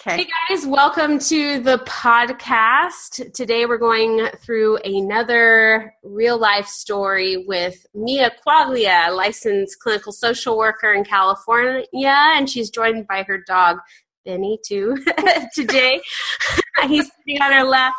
Okay. 0.00 0.24
Hey 0.24 0.28
guys, 0.48 0.66
welcome 0.66 1.18
to 1.18 1.58
the 1.60 1.78
podcast. 1.78 3.32
Today 3.32 3.66
we're 3.66 3.78
going 3.78 4.28
through 4.38 4.76
another 4.78 5.94
real 6.02 6.38
life 6.38 6.66
story 6.66 7.44
with 7.48 7.86
Mia 7.94 8.30
Quaglia, 8.46 9.14
licensed 9.16 9.78
clinical 9.80 10.12
social 10.12 10.58
worker 10.58 10.92
in 10.92 11.02
California, 11.02 11.86
and 11.94 12.48
she's 12.48 12.68
joined 12.68 13.06
by 13.06 13.22
her 13.22 13.38
dog 13.38 13.78
Benny 14.24 14.58
too 14.64 14.96
today. 15.54 16.00
He's 16.86 17.10
sitting 17.18 17.40
on 17.40 17.52
her 17.52 17.64
lap. 17.64 17.94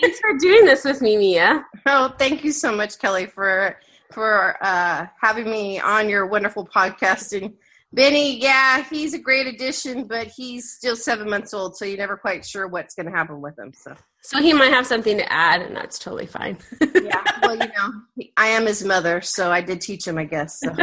Thanks 0.00 0.18
for 0.18 0.36
doing 0.38 0.64
this 0.64 0.84
with 0.84 1.00
me, 1.00 1.16
Mia. 1.16 1.64
Oh, 1.86 2.12
thank 2.18 2.42
you 2.42 2.52
so 2.52 2.74
much, 2.74 2.98
Kelly, 2.98 3.26
for 3.26 3.78
for 4.10 4.56
uh, 4.60 5.06
having 5.20 5.44
me 5.50 5.78
on 5.78 6.08
your 6.08 6.26
wonderful 6.26 6.66
podcasting. 6.66 7.54
Benny, 7.92 8.38
yeah, 8.38 8.84
he's 8.90 9.14
a 9.14 9.18
great 9.18 9.46
addition, 9.46 10.04
but 10.04 10.26
he's 10.26 10.72
still 10.72 10.94
seven 10.94 11.28
months 11.30 11.54
old, 11.54 11.76
so 11.76 11.86
you're 11.86 11.96
never 11.96 12.18
quite 12.18 12.44
sure 12.44 12.68
what's 12.68 12.94
going 12.94 13.06
to 13.06 13.12
happen 13.12 13.40
with 13.40 13.58
him. 13.58 13.72
So, 13.72 13.96
so 14.20 14.42
he 14.42 14.52
might 14.52 14.72
have 14.72 14.86
something 14.86 15.16
to 15.16 15.32
add, 15.32 15.62
and 15.62 15.74
that's 15.74 15.98
totally 15.98 16.26
fine. 16.26 16.58
yeah, 16.94 17.22
well, 17.42 17.56
you 17.56 17.66
know, 17.66 18.28
I 18.36 18.48
am 18.48 18.66
his 18.66 18.84
mother, 18.84 19.22
so 19.22 19.50
I 19.50 19.62
did 19.62 19.80
teach 19.80 20.06
him, 20.06 20.18
I 20.18 20.24
guess. 20.24 20.60
So. 20.60 20.70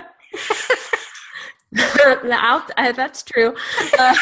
uh, 1.78 2.92
that's 2.94 3.22
true. 3.22 3.56
Uh, 4.00 4.16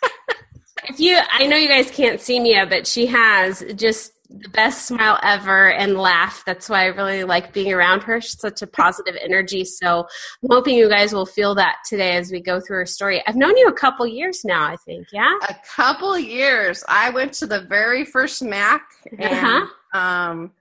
if 0.84 1.00
you, 1.00 1.18
I 1.32 1.46
know 1.46 1.56
you 1.56 1.68
guys 1.68 1.90
can't 1.90 2.20
see 2.20 2.38
Mia, 2.38 2.66
but 2.66 2.86
she 2.86 3.06
has 3.06 3.64
just 3.74 4.12
the 4.28 4.48
best 4.48 4.86
smile 4.86 5.18
ever 5.22 5.70
and 5.70 5.96
laugh. 5.96 6.42
That's 6.44 6.68
why 6.68 6.82
I 6.82 6.86
really 6.86 7.24
like 7.24 7.52
being 7.52 7.72
around 7.72 8.02
her. 8.02 8.20
She's 8.20 8.38
such 8.38 8.62
a 8.62 8.66
positive 8.66 9.16
energy. 9.22 9.64
So 9.64 10.06
I'm 10.42 10.48
hoping 10.50 10.76
you 10.76 10.88
guys 10.88 11.12
will 11.12 11.26
feel 11.26 11.54
that 11.56 11.76
today 11.84 12.16
as 12.16 12.30
we 12.30 12.40
go 12.40 12.60
through 12.60 12.78
her 12.78 12.86
story. 12.86 13.22
I've 13.26 13.36
known 13.36 13.56
you 13.56 13.68
a 13.68 13.72
couple 13.72 14.06
years 14.06 14.44
now, 14.44 14.64
I 14.64 14.76
think. 14.76 15.08
Yeah, 15.12 15.38
a 15.48 15.54
couple 15.74 16.18
years. 16.18 16.84
I 16.88 17.10
went 17.10 17.32
to 17.34 17.46
the 17.46 17.62
very 17.62 18.04
first 18.04 18.42
MAC, 18.42 18.82
and 19.18 19.22
uh-huh. 19.22 19.98
um, 19.98 20.52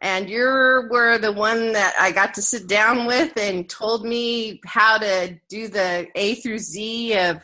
and 0.00 0.30
you 0.30 0.40
were 0.90 1.18
the 1.18 1.32
one 1.32 1.72
that 1.72 1.94
I 1.98 2.12
got 2.12 2.34
to 2.34 2.42
sit 2.42 2.68
down 2.68 3.06
with 3.06 3.36
and 3.36 3.68
told 3.68 4.04
me 4.04 4.60
how 4.64 4.98
to 4.98 5.38
do 5.48 5.68
the 5.68 6.06
A 6.14 6.36
through 6.36 6.58
Z 6.58 7.18
of 7.18 7.42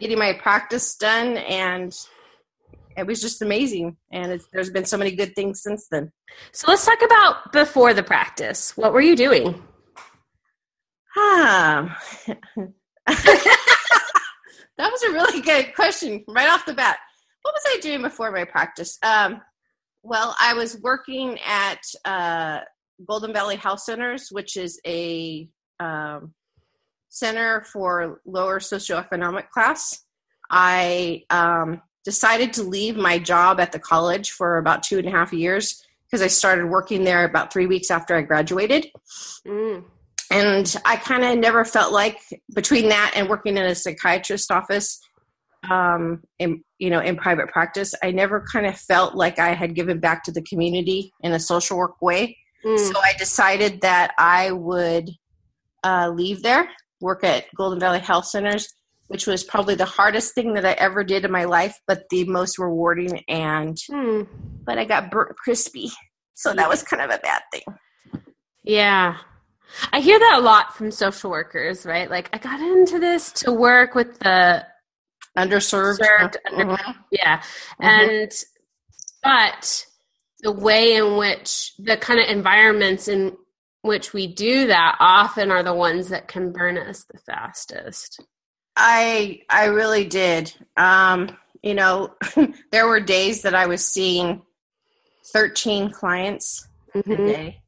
getting 0.00 0.18
my 0.18 0.32
practice 0.32 0.96
done 0.96 1.36
and 1.36 1.94
it 2.96 3.06
was 3.06 3.20
just 3.20 3.42
amazing 3.42 3.96
and 4.12 4.40
there's 4.52 4.70
been 4.70 4.84
so 4.84 4.96
many 4.96 5.12
good 5.12 5.34
things 5.34 5.62
since 5.62 5.88
then. 5.90 6.10
So 6.52 6.66
let's 6.68 6.84
talk 6.84 7.02
about 7.02 7.52
before 7.52 7.94
the 7.94 8.02
practice. 8.02 8.76
What 8.76 8.92
were 8.92 9.00
you 9.00 9.16
doing? 9.16 9.62
Ah 11.16 11.98
that 13.06 13.56
was 14.78 15.02
a 15.02 15.12
really 15.12 15.40
good 15.40 15.74
question 15.74 16.24
right 16.28 16.48
off 16.48 16.66
the 16.66 16.74
bat. 16.74 16.98
What 17.42 17.54
was 17.54 17.62
i 17.66 17.80
doing 17.80 18.02
before 18.02 18.30
my 18.30 18.44
practice? 18.44 18.98
Um, 19.02 19.40
well 20.02 20.34
i 20.40 20.54
was 20.54 20.80
working 20.80 21.38
at 21.46 21.80
uh, 22.04 22.60
golden 23.06 23.32
valley 23.32 23.56
health 23.56 23.80
centers 23.80 24.28
which 24.30 24.56
is 24.56 24.80
a 24.86 25.48
um, 25.80 26.32
center 27.12 27.62
for 27.70 28.20
lower 28.24 28.58
socioeconomic 28.58 29.50
class. 29.50 30.04
I 30.50 31.22
um, 31.30 31.82
decided 32.04 32.52
to 32.54 32.62
leave 32.62 32.96
my 32.96 33.18
job 33.18 33.60
at 33.60 33.72
the 33.72 33.78
college 33.78 34.30
for 34.30 34.58
about 34.58 34.82
two 34.82 34.98
and 34.98 35.08
a 35.08 35.10
half 35.10 35.32
years 35.32 35.84
because 36.06 36.22
I 36.22 36.26
started 36.26 36.66
working 36.66 37.04
there 37.04 37.24
about 37.24 37.52
three 37.52 37.66
weeks 37.66 37.90
after 37.90 38.14
I 38.14 38.22
graduated. 38.22 38.88
Mm. 39.46 39.84
And 40.30 40.76
I 40.84 40.96
kind 40.96 41.24
of 41.24 41.38
never 41.38 41.64
felt 41.64 41.92
like 41.92 42.18
between 42.54 42.88
that 42.88 43.12
and 43.14 43.28
working 43.28 43.56
in 43.56 43.64
a 43.64 43.74
psychiatrist 43.74 44.50
office, 44.50 45.00
um, 45.70 46.22
in 46.38 46.64
you 46.78 46.90
know, 46.90 47.00
in 47.00 47.16
private 47.16 47.48
practice, 47.48 47.94
I 48.02 48.10
never 48.10 48.44
kind 48.52 48.66
of 48.66 48.76
felt 48.76 49.14
like 49.14 49.38
I 49.38 49.54
had 49.54 49.74
given 49.74 50.00
back 50.00 50.24
to 50.24 50.32
the 50.32 50.42
community 50.42 51.12
in 51.20 51.32
a 51.32 51.38
social 51.38 51.78
work 51.78 52.00
way. 52.02 52.36
Mm. 52.64 52.78
So 52.78 52.98
I 52.98 53.12
decided 53.18 53.82
that 53.82 54.14
I 54.18 54.52
would 54.52 55.10
uh, 55.84 56.10
leave 56.14 56.42
there, 56.42 56.68
work 57.00 57.24
at 57.24 57.44
Golden 57.54 57.78
Valley 57.78 58.00
Health 58.00 58.26
Centers, 58.26 58.74
which 59.12 59.26
was 59.26 59.44
probably 59.44 59.74
the 59.74 59.84
hardest 59.84 60.34
thing 60.34 60.54
that 60.54 60.64
I 60.64 60.72
ever 60.72 61.04
did 61.04 61.26
in 61.26 61.30
my 61.30 61.44
life, 61.44 61.78
but 61.86 62.04
the 62.08 62.24
most 62.24 62.58
rewarding. 62.58 63.22
And 63.28 63.76
hmm. 63.90 64.22
but 64.64 64.78
I 64.78 64.86
got 64.86 65.10
burnt 65.10 65.36
crispy, 65.36 65.90
so 66.32 66.54
that 66.54 66.68
was 66.68 66.82
kind 66.82 67.02
of 67.02 67.10
a 67.10 67.18
bad 67.18 67.42
thing. 67.52 67.62
Yeah, 68.64 69.18
I 69.92 70.00
hear 70.00 70.18
that 70.18 70.38
a 70.38 70.40
lot 70.42 70.74
from 70.74 70.90
social 70.90 71.30
workers, 71.30 71.84
right? 71.84 72.10
Like 72.10 72.30
I 72.32 72.38
got 72.38 72.60
into 72.60 72.98
this 72.98 73.32
to 73.32 73.52
work 73.52 73.94
with 73.94 74.18
the 74.20 74.64
underserved, 75.36 75.98
served, 75.98 76.38
under, 76.50 76.64
mm-hmm. 76.64 76.92
yeah, 77.10 77.38
mm-hmm. 77.38 77.84
and 77.84 78.32
but 79.22 79.86
the 80.40 80.52
way 80.52 80.94
in 80.94 81.18
which 81.18 81.72
the 81.78 81.98
kind 81.98 82.18
of 82.18 82.28
environments 82.28 83.08
in 83.08 83.36
which 83.82 84.14
we 84.14 84.26
do 84.26 84.68
that 84.68 84.96
often 85.00 85.50
are 85.50 85.62
the 85.62 85.74
ones 85.74 86.08
that 86.08 86.28
can 86.28 86.50
burn 86.50 86.78
us 86.78 87.04
the 87.04 87.18
fastest. 87.26 88.24
I 88.76 89.42
I 89.48 89.66
really 89.66 90.04
did. 90.04 90.52
Um, 90.76 91.36
you 91.62 91.74
know, 91.74 92.14
there 92.72 92.86
were 92.86 93.00
days 93.00 93.42
that 93.42 93.54
I 93.54 93.66
was 93.66 93.84
seeing 93.84 94.42
13 95.32 95.90
clients 95.90 96.68
mm-hmm. 96.94 97.12
a 97.12 97.16
day. 97.16 97.62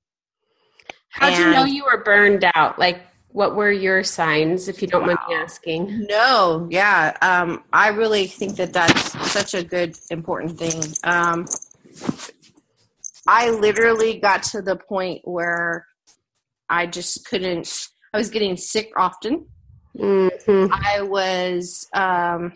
How 1.11 1.31
did 1.31 1.39
you 1.39 1.51
know 1.51 1.65
you 1.65 1.85
were 1.85 2.03
burned 2.03 2.45
out? 2.55 2.79
Like, 2.79 3.03
what 3.29 3.55
were 3.55 3.71
your 3.71 4.03
signs, 4.03 4.69
if 4.69 4.83
you 4.83 4.89
don't 4.89 5.03
wow. 5.03 5.09
mind 5.09 5.19
me 5.29 5.35
asking? 5.35 6.07
No, 6.09 6.69
yeah. 6.71 7.17
Um, 7.23 7.65
I 7.73 7.89
really 7.89 8.27
think 8.27 8.57
that 8.57 8.73
that's 8.73 9.13
such 9.31 9.55
a 9.55 9.63
good, 9.63 9.97
important 10.11 10.59
thing. 10.59 10.83
Um, 11.05 11.47
I 13.27 13.51
literally 13.51 14.19
got 14.19 14.43
to 14.45 14.63
the 14.63 14.77
point 14.77 15.23
where 15.25 15.87
I 16.69 16.87
just 16.87 17.29
couldn't, 17.29 17.89
I 18.13 18.19
was 18.19 18.31
getting 18.31 18.57
sick 18.57 18.93
often. 18.97 19.47
Mm-hmm. 19.97 20.73
I 20.73 21.03
was, 21.03 21.89
um, 21.93 22.53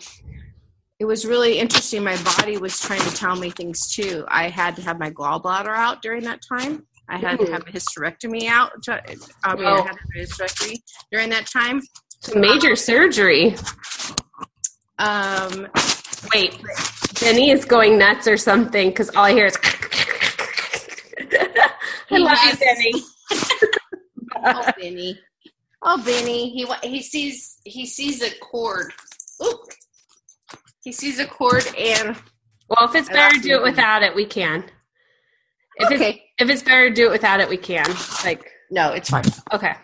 it 0.99 1.04
was 1.04 1.25
really 1.25 1.59
interesting. 1.59 2.03
My 2.03 2.21
body 2.22 2.59
was 2.59 2.81
trying 2.81 3.00
to 3.00 3.15
tell 3.15 3.37
me 3.37 3.50
things 3.50 3.88
too. 3.88 4.25
I 4.28 4.49
had 4.49 4.75
to 4.76 4.82
have 4.82 4.99
my 4.99 5.10
gallbladder 5.10 5.75
out 5.75 6.03
during 6.03 6.25
that 6.25 6.41
time. 6.43 6.87
I 7.09 7.16
had 7.16 7.38
mm. 7.38 7.47
to 7.47 7.53
have 7.53 7.62
a 7.62 7.71
hysterectomy 7.71 8.48
out. 8.48 8.72
I 8.88 9.54
mean, 9.54 9.65
oh. 9.65 9.82
I 9.82 9.87
had 9.87 9.97
a 9.97 10.19
hysterectomy 10.19 10.82
during 11.10 11.31
that 11.31 11.47
time. 11.47 11.81
Major 12.34 12.71
um, 12.71 12.77
surgery. 12.77 13.54
Um, 14.98 15.69
wait, 16.34 16.60
Benny 17.21 17.50
is 17.50 17.65
going 17.65 17.97
nuts 17.97 18.27
or 18.27 18.37
something 18.37 18.91
because 18.91 19.10
all 19.10 19.25
I 19.25 19.32
hear 19.32 19.47
is. 19.47 19.56
I 22.10 22.19
love 22.19 22.38
you, 22.44 22.56
Benny. 22.56 22.93
oh, 24.44 24.71
Benny. 24.78 25.19
Oh, 25.83 26.03
Benny, 26.05 26.50
he 26.50 26.66
he 26.83 27.03
sees 27.03 27.59
he 27.65 27.87
sees 27.87 28.22
a 28.22 28.31
cord. 28.39 28.93
Ooh. 29.43 29.62
He 30.83 30.93
sees 30.93 31.19
a 31.19 31.27
cord 31.27 31.65
and. 31.77 32.16
Well, 32.69 32.89
if 32.89 32.94
it's 32.94 33.09
better 33.09 33.34
to 33.37 33.41
do 33.41 33.55
it 33.55 33.62
without 33.62 34.03
it, 34.03 34.15
we 34.15 34.27
can. 34.27 34.65
If 35.77 35.91
okay. 35.93 36.11
It's, 36.11 36.21
if 36.39 36.50
it's 36.50 36.62
better 36.62 36.89
to 36.89 36.94
do 36.94 37.06
it 37.09 37.12
without 37.12 37.41
it, 37.41 37.49
we 37.49 37.56
can. 37.56 37.87
Like. 38.25 38.50
No, 38.71 38.93
it's 38.93 39.09
fine. 39.09 39.25
Okay. 39.53 39.75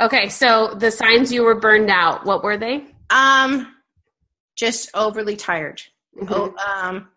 Okay, 0.00 0.28
so 0.28 0.74
the 0.74 0.90
signs 0.90 1.32
you 1.32 1.42
were 1.42 1.54
burned 1.54 1.88
out, 1.88 2.26
what 2.26 2.44
were 2.44 2.58
they? 2.58 2.84
Um, 3.08 3.74
just 4.54 4.90
overly 4.94 5.36
tired. 5.36 5.80
Mm-hmm. 6.20 6.34
Oh, 6.34 6.54
um, 6.56 7.08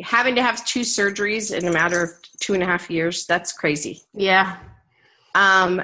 having 0.00 0.36
to 0.36 0.42
have 0.42 0.64
two 0.64 0.80
surgeries 0.80 1.56
in 1.56 1.66
a 1.66 1.72
matter 1.72 2.02
of 2.02 2.10
two 2.38 2.54
and 2.54 2.62
a 2.62 2.66
half 2.66 2.90
years. 2.90 3.26
That's 3.26 3.52
crazy. 3.52 4.02
Yeah. 4.14 4.58
Um, 5.34 5.82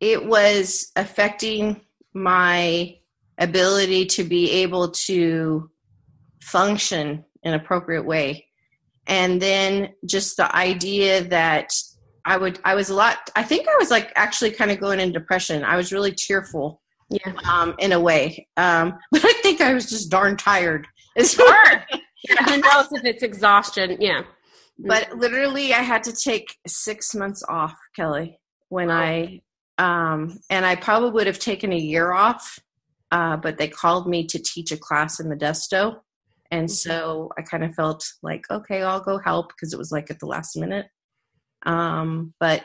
it 0.00 0.24
was 0.24 0.90
affecting 0.96 1.80
my 2.12 2.96
ability 3.38 4.06
to 4.06 4.24
be 4.24 4.50
able 4.50 4.90
to 4.90 5.70
function 6.42 7.24
in 7.42 7.54
appropriate 7.54 8.04
way. 8.04 8.46
And 9.06 9.40
then 9.40 9.90
just 10.06 10.36
the 10.36 10.54
idea 10.54 11.24
that 11.24 11.70
i 12.26 12.38
would 12.38 12.58
i 12.64 12.74
was 12.74 12.88
a 12.88 12.94
lot 12.94 13.18
i 13.36 13.42
think 13.42 13.68
i 13.68 13.76
was 13.78 13.90
like 13.90 14.10
actually 14.16 14.50
kind 14.50 14.70
of 14.70 14.80
going 14.80 15.00
in 15.00 15.12
depression. 15.12 15.62
I 15.64 15.76
was 15.76 15.92
really 15.92 16.12
cheerful 16.12 16.80
yeah. 17.10 17.32
um, 17.50 17.74
in 17.78 17.92
a 17.92 18.00
way. 18.00 18.48
Um, 18.56 18.94
but 19.12 19.24
i 19.24 19.32
think 19.42 19.60
i 19.60 19.74
was 19.74 19.88
just 19.90 20.10
darn 20.10 20.36
tired. 20.36 20.86
It's 21.16 21.36
hard 21.38 21.84
who 22.28 22.56
knows 22.58 22.88
if 22.90 23.04
it's 23.04 23.22
exhaustion? 23.22 23.98
Yeah. 24.00 24.22
But 24.78 25.16
literally 25.16 25.72
i 25.72 25.82
had 25.82 26.02
to 26.04 26.12
take 26.12 26.56
six 26.66 27.14
months 27.14 27.44
off 27.48 27.76
kelly 27.94 28.40
when 28.68 28.90
oh. 28.90 28.94
i 28.94 29.40
um, 29.78 30.38
and 30.50 30.64
I 30.64 30.76
probably 30.76 31.10
would 31.10 31.26
have 31.26 31.38
taken 31.38 31.72
a 31.72 31.76
year 31.76 32.12
off, 32.12 32.58
uh, 33.10 33.36
but 33.36 33.58
they 33.58 33.68
called 33.68 34.08
me 34.08 34.26
to 34.28 34.38
teach 34.38 34.72
a 34.72 34.76
class 34.76 35.20
in 35.20 35.26
Modesto. 35.26 36.00
And 36.50 36.68
mm-hmm. 36.68 36.90
so 36.90 37.30
I 37.38 37.42
kind 37.42 37.64
of 37.64 37.74
felt 37.74 38.04
like, 38.22 38.44
okay, 38.50 38.82
I'll 38.82 39.00
go 39.00 39.18
help 39.18 39.48
because 39.48 39.72
it 39.72 39.78
was 39.78 39.90
like 39.90 40.10
at 40.10 40.20
the 40.20 40.26
last 40.26 40.56
minute. 40.56 40.86
Um, 41.66 42.34
but 42.38 42.64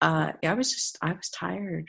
uh, 0.00 0.32
yeah, 0.42 0.52
I 0.52 0.54
was 0.54 0.72
just, 0.72 0.98
I 1.02 1.12
was 1.12 1.28
tired. 1.28 1.88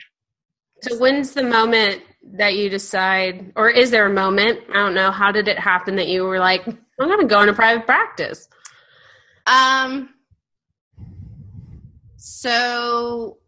So 0.82 0.96
when's 0.98 1.32
the 1.32 1.42
moment 1.42 2.02
that 2.34 2.56
you 2.56 2.68
decide, 2.68 3.52
or 3.56 3.68
is 3.68 3.90
there 3.90 4.06
a 4.06 4.12
moment? 4.12 4.60
I 4.70 4.74
don't 4.74 4.94
know. 4.94 5.10
How 5.10 5.32
did 5.32 5.48
it 5.48 5.58
happen 5.58 5.96
that 5.96 6.06
you 6.06 6.22
were 6.24 6.38
like, 6.38 6.66
I'm 6.66 6.78
going 7.08 7.20
to 7.20 7.26
go 7.26 7.40
into 7.40 7.52
private 7.52 7.86
practice? 7.86 8.48
Um. 9.46 10.10
So, 12.16 13.38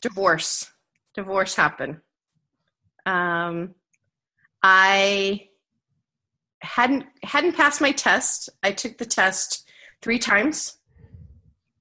divorce, 0.00 0.70
divorce 1.14 1.54
happened. 1.54 2.00
Um, 3.06 3.74
I 4.62 5.48
hadn't 6.62 7.06
hadn't 7.22 7.56
passed 7.56 7.80
my 7.80 7.92
test. 7.92 8.50
I 8.62 8.72
took 8.72 8.98
the 8.98 9.06
test 9.06 9.68
three 10.02 10.18
times. 10.18 10.78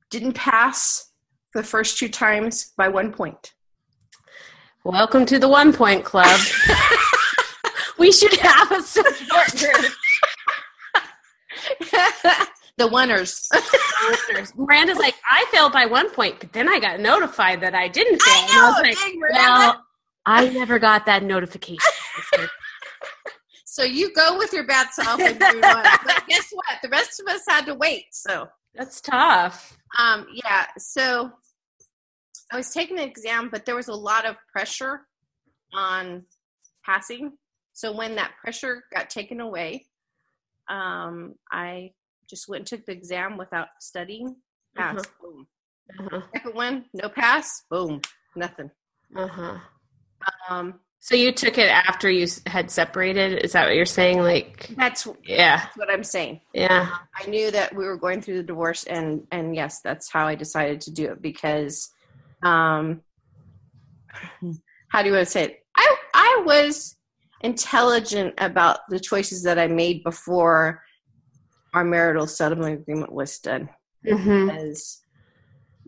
Didn't 0.10 0.34
pass 0.34 1.12
the 1.54 1.64
first 1.64 1.98
two 1.98 2.10
times 2.10 2.74
by 2.78 2.88
one 2.88 3.12
point. 3.12 3.54
Welcome 4.84 5.26
to 5.26 5.40
the 5.40 5.50
One 5.50 5.74
Point 5.74 6.06
Club. 6.06 6.40
we 8.00 8.12
should 8.12 8.34
have 8.36 8.72
a 8.72 8.82
support 8.82 9.52
group. 9.58 9.92
the 12.80 12.88
winners. 12.88 14.54
Miranda's 14.56 14.98
like, 14.98 15.16
I 15.30 15.46
failed 15.52 15.74
by 15.74 15.86
one 15.86 16.10
point, 16.12 16.40
but 16.40 16.54
then 16.54 16.68
I 16.68 16.80
got 16.80 17.00
notified 17.00 17.62
that 17.62 17.76
I 17.76 17.88
didn't 17.88 18.22
fail. 18.22 18.34
I 18.34 18.48
and 18.52 18.60
I 18.60 18.70
was 18.70 18.82
like, 18.82 18.98
dang, 18.98 19.22
well, 19.34 19.86
I 20.26 20.50
never 20.50 20.80
got 20.80 21.06
that 21.06 21.24
notification. 21.24 21.80
So 23.72 23.86
you 23.86 24.12
go 24.14 24.38
with 24.38 24.52
your 24.52 24.66
bad 24.66 24.90
self 24.92 25.22
and 25.22 25.40
do 25.40 25.62
one. 25.62 25.86
But 26.06 26.24
guess 26.28 26.50
what? 26.52 26.80
The 26.84 26.90
rest 26.90 27.22
of 27.22 27.34
us 27.34 27.44
had 27.48 27.66
to 27.68 27.76
wait. 27.76 28.08
So 28.12 28.48
That's 28.76 29.00
tough. 29.00 29.78
um 29.98 30.26
yeah, 30.34 30.66
so 30.78 31.32
I 32.52 32.58
was 32.58 32.72
taking 32.72 32.98
the 32.98 33.06
exam, 33.06 33.50
but 33.50 33.66
there 33.66 33.76
was 33.76 33.88
a 33.88 33.94
lot 33.94 34.26
of 34.26 34.36
pressure 34.52 35.08
on 35.74 36.26
passing. 36.84 37.38
So 37.72 37.96
when 37.96 38.16
that 38.16 38.32
pressure 38.42 38.84
got 38.94 39.10
taken 39.10 39.40
away, 39.40 39.86
um, 40.70 41.36
I 41.52 41.92
just 42.30 42.48
went 42.48 42.60
and 42.62 42.68
took 42.68 42.86
the 42.86 42.92
exam 42.92 43.38
without 43.38 43.68
studying. 43.80 44.36
Pass. 44.76 45.04
Boom. 45.22 45.48
Uh-huh. 46.00 46.22
Second 46.34 46.56
one, 46.56 46.86
no 46.94 47.10
pass. 47.10 47.64
Boom. 47.70 48.02
Nothing. 48.36 48.70
Uh-huh. 49.16 49.58
Um, 50.50 50.80
So 51.00 51.16
you 51.16 51.32
took 51.32 51.58
it 51.58 51.70
after 51.70 52.10
you 52.10 52.28
had 52.46 52.70
separated? 52.70 53.40
Is 53.44 53.54
that 53.54 53.66
what 53.66 53.76
you're 53.76 53.86
saying? 53.86 54.20
Like, 54.20 54.70
that's 54.78 55.08
yeah, 55.24 55.66
what 55.76 55.90
I'm 55.90 56.04
saying. 56.04 56.42
yeah. 56.54 56.90
I 57.18 57.26
knew 57.28 57.50
that 57.52 57.74
we 57.76 57.86
were 57.86 57.98
going 57.98 58.22
through 58.22 58.38
the 58.38 58.44
divorce, 58.44 58.84
and 58.84 59.26
and 59.32 59.56
yes, 59.56 59.82
that's 59.82 60.12
how 60.12 60.28
I 60.28 60.36
decided 60.36 60.82
to 60.82 60.92
do 60.92 61.12
it 61.12 61.22
because, 61.22 61.90
um, 62.44 63.02
how 64.90 65.02
do 65.02 65.08
you 65.08 65.16
want 65.16 65.26
to 65.26 65.32
say 65.32 65.44
it? 65.46 65.64
I 65.76 65.96
I 66.14 66.44
was 66.46 66.98
intelligent 67.42 68.34
about 68.38 68.82
the 68.90 69.00
choices 69.00 69.44
that 69.44 69.58
I 69.58 69.68
made 69.68 70.04
before 70.04 70.84
our 71.74 71.84
marital 71.84 72.28
settlement 72.28 72.82
agreement 72.82 73.12
was 73.12 73.38
done 73.40 73.70
hmm 74.04 74.48
because 74.48 75.02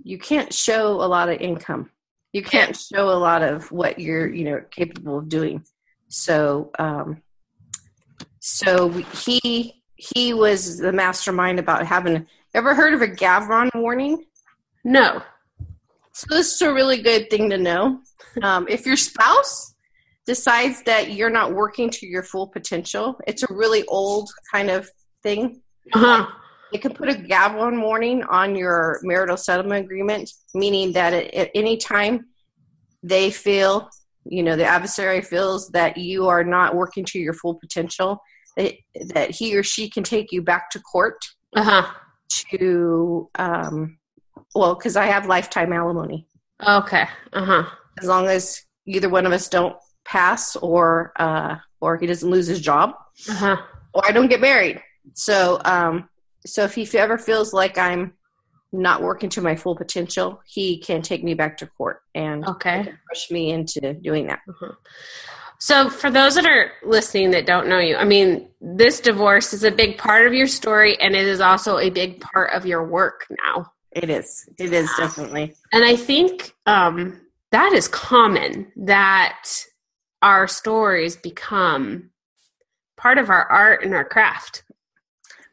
you 0.04 0.18
can't 0.18 0.54
show 0.54 0.94
a 1.01 1.07
lot 1.07 1.30
of 1.30 1.39
income. 1.39 1.89
You 2.33 2.44
can't 2.44 2.75
show 2.75 3.10
a 3.10 3.19
lot 3.19 3.44
of 3.44 3.72
what 3.72 4.00
you're, 4.00 4.33
you 4.33 4.45
know, 4.45 4.62
capable 4.72 5.19
of 5.19 5.30
doing. 5.30 5.63
So, 6.07 6.72
um, 6.80 7.22
so 8.39 8.89
he 8.89 9.83
he 9.95 10.33
was 10.33 10.78
the 10.78 10.92
mastermind 10.92 11.60
about 11.60 11.86
having. 11.86 12.27
Ever 12.54 12.75
heard 12.75 12.94
of 12.94 13.01
a 13.01 13.07
Gavron 13.07 13.69
warning? 13.75 14.25
No. 14.84 15.22
So 16.12 16.25
this 16.31 16.54
is 16.54 16.62
a 16.62 16.74
really 16.74 17.01
good 17.01 17.30
thing 17.30 17.50
to 17.50 17.57
know. 17.57 18.01
Um, 18.44 18.68
if 18.69 18.86
your 18.86 18.98
spouse 18.98 19.74
decides 20.25 20.84
that 20.84 21.12
you're 21.12 21.30
not 21.30 21.54
working 21.54 21.89
to 21.92 22.06
your 22.06 22.24
full 22.24 22.48
potential, 22.48 23.18
it's 23.25 23.44
a 23.44 23.54
really 23.54 23.86
old 23.86 24.30
kind 24.51 24.69
of 24.69 24.89
thing. 25.24 25.62
Uh-huh. 25.94 26.28
They 26.72 26.78
can 26.78 26.94
put 26.94 27.10
a 27.10 27.14
Gavron 27.14 27.82
warning 27.82 28.24
on 28.24 28.56
your 28.56 29.00
marital 29.04 29.36
settlement 29.38 29.86
agreement, 29.86 30.32
meaning 30.54 30.94
that 30.94 31.14
at, 31.14 31.50
any 31.54 31.76
time 31.78 32.28
they 33.04 33.30
feel, 33.30 33.90
you 34.26 34.42
know, 34.44 34.56
the 34.56 34.66
adversary 34.66 35.22
feels 35.22 35.70
that 35.72 35.98
you 35.98 36.28
are 36.28 36.44
not 36.44 36.76
working 36.76 37.04
to 37.06 37.20
your 37.20 37.34
full 37.34 37.56
potential, 37.56 38.22
that, 38.56 38.74
that 39.14 39.32
he 39.32 39.58
or 39.58 39.64
she 39.64 39.90
can 39.90 40.04
take 40.04 40.32
you 40.32 40.42
back 40.42 40.70
to 40.70 40.80
court 40.80 41.18
Uh-huh. 41.56 41.86
to, 42.30 43.30
um, 43.36 43.98
well, 44.56 44.76
because 44.76 44.96
I 44.96 45.06
have 45.08 45.26
lifetime 45.26 45.74
alimony. 45.74 46.28
Okay. 46.66 47.06
Uh-huh. 47.34 47.66
As 48.00 48.08
long 48.08 48.28
as 48.28 48.62
either 48.86 49.10
one 49.10 49.26
of 49.26 49.34
us 49.34 49.50
don't 49.50 49.76
pass 50.06 50.56
or, 50.56 51.12
uh, 51.18 51.56
or 51.82 51.98
he 51.98 52.08
doesn't 52.08 52.30
lose 52.30 52.48
his 52.48 52.62
job 52.62 52.92
Uh-huh. 53.30 53.58
or 53.94 54.06
I 54.08 54.12
don't 54.12 54.28
get 54.30 54.40
married. 54.42 54.82
So, 55.13 55.62
um, 55.65 56.09
so 56.45 56.63
if 56.63 56.75
he 56.75 56.86
ever 56.98 57.18
feels 57.18 57.53
like 57.53 57.77
I'm 57.77 58.13
not 58.71 59.01
working 59.01 59.30
to 59.31 59.42
my 59.42 59.56
full 59.56 59.75
potential, 59.75 60.42
he 60.48 60.80
can 60.80 61.01
take 61.01 61.24
me 61.24 61.33
back 61.33 61.57
to 61.57 61.68
court 61.68 62.01
and 62.15 62.45
Okay. 62.45 62.94
push 63.09 63.30
me 63.30 63.51
into 63.51 63.94
doing 63.94 64.27
that. 64.27 64.39
So, 65.59 65.89
for 65.89 66.09
those 66.09 66.36
that 66.36 66.45
are 66.45 66.71
listening 66.83 67.31
that 67.31 67.45
don't 67.45 67.68
know 67.68 67.77
you, 67.77 67.95
I 67.95 68.03
mean, 68.03 68.50
this 68.62 69.00
divorce 69.00 69.53
is 69.53 69.63
a 69.63 69.71
big 69.71 69.98
part 69.98 70.25
of 70.25 70.33
your 70.33 70.48
story, 70.48 71.00
and 71.00 71.15
it 71.15 71.27
is 71.27 71.39
also 71.39 71.77
a 71.77 71.89
big 71.92 72.19
part 72.19 72.51
of 72.53 72.65
your 72.65 72.88
work 72.88 73.27
now. 73.45 73.71
It 73.92 74.09
is. 74.09 74.50
It 74.57 74.74
is 74.74 74.89
definitely. 74.98 75.53
And 75.71 75.83
I 75.83 75.95
think 75.95 76.56
um, 76.65 77.21
that 77.51 77.74
is 77.74 77.88
common 77.88 78.71
that 78.77 79.50
our 80.21 80.48
stories 80.48 81.15
become 81.15 82.09
part 82.98 83.18
of 83.18 83.30
our 83.30 83.44
art 83.44 83.83
and 83.83 83.94
our 83.94 84.06
craft. 84.06 84.63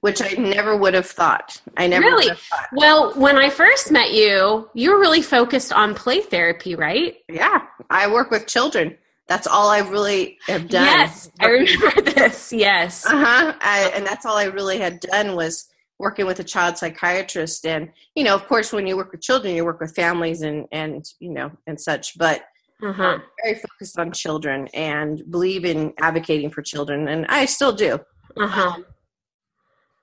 Which 0.01 0.23
I 0.23 0.31
never 0.41 0.77
would 0.77 0.95
have 0.95 1.07
thought. 1.07 1.61
I 1.77 1.89
never 1.89 2.05
Really? 2.07 2.27
would 2.27 2.37
have 2.37 2.41
thought. 2.41 2.69
Well, 2.73 3.13
when 3.15 3.37
I 3.37 3.51
first 3.51 3.91
met 3.91 4.13
you, 4.13 4.71
you 4.73 4.93
were 4.93 4.99
really 5.01 5.23
focused 5.23 5.73
on 5.73 5.95
play 5.95 6.21
therapy, 6.21 6.77
right? 6.77 7.17
Yeah, 7.29 7.63
I 7.91 8.07
work 8.11 8.31
with 8.31 8.47
children. 8.47 8.97
That's 9.27 9.47
all 9.49 9.69
I 9.69 9.81
really 9.81 10.39
have 10.47 10.69
done. 10.69 10.85
Yes, 10.87 11.31
I 11.41 11.47
remember 11.49 12.01
this. 12.13 12.53
Yes. 12.53 13.05
Uh 13.07 13.25
huh. 13.25 13.91
And 13.95 14.07
that's 14.07 14.25
all 14.25 14.37
I 14.37 14.45
really 14.45 14.79
had 14.79 15.01
done 15.01 15.35
was 15.35 15.69
working 15.99 16.27
with 16.27 16.39
a 16.39 16.45
child 16.45 16.79
psychiatrist. 16.79 17.67
And 17.67 17.91
you 18.15 18.23
know, 18.23 18.35
of 18.37 18.47
course, 18.47 18.73
when 18.73 18.87
you 18.87 18.97
work 18.97 19.11
with 19.13 19.21
children, 19.21 19.55
you 19.55 19.65
work 19.65 19.81
with 19.81 19.95
families 19.97 20.43
and 20.43 20.67
and 20.73 21.05
you 21.19 21.31
know 21.31 21.51
and 21.67 21.79
such. 21.81 22.17
But 22.17 22.43
Uh-huh. 22.81 23.19
Very 23.43 23.57
focused 23.57 23.99
on 23.99 24.13
children 24.13 24.69
and 24.73 25.29
believe 25.29 25.65
in 25.65 25.93
advocating 25.99 26.49
for 26.51 26.63
children, 26.63 27.09
and 27.09 27.27
I 27.29 27.45
still 27.47 27.73
do. 27.73 27.99
Uh-huh. 28.37 28.77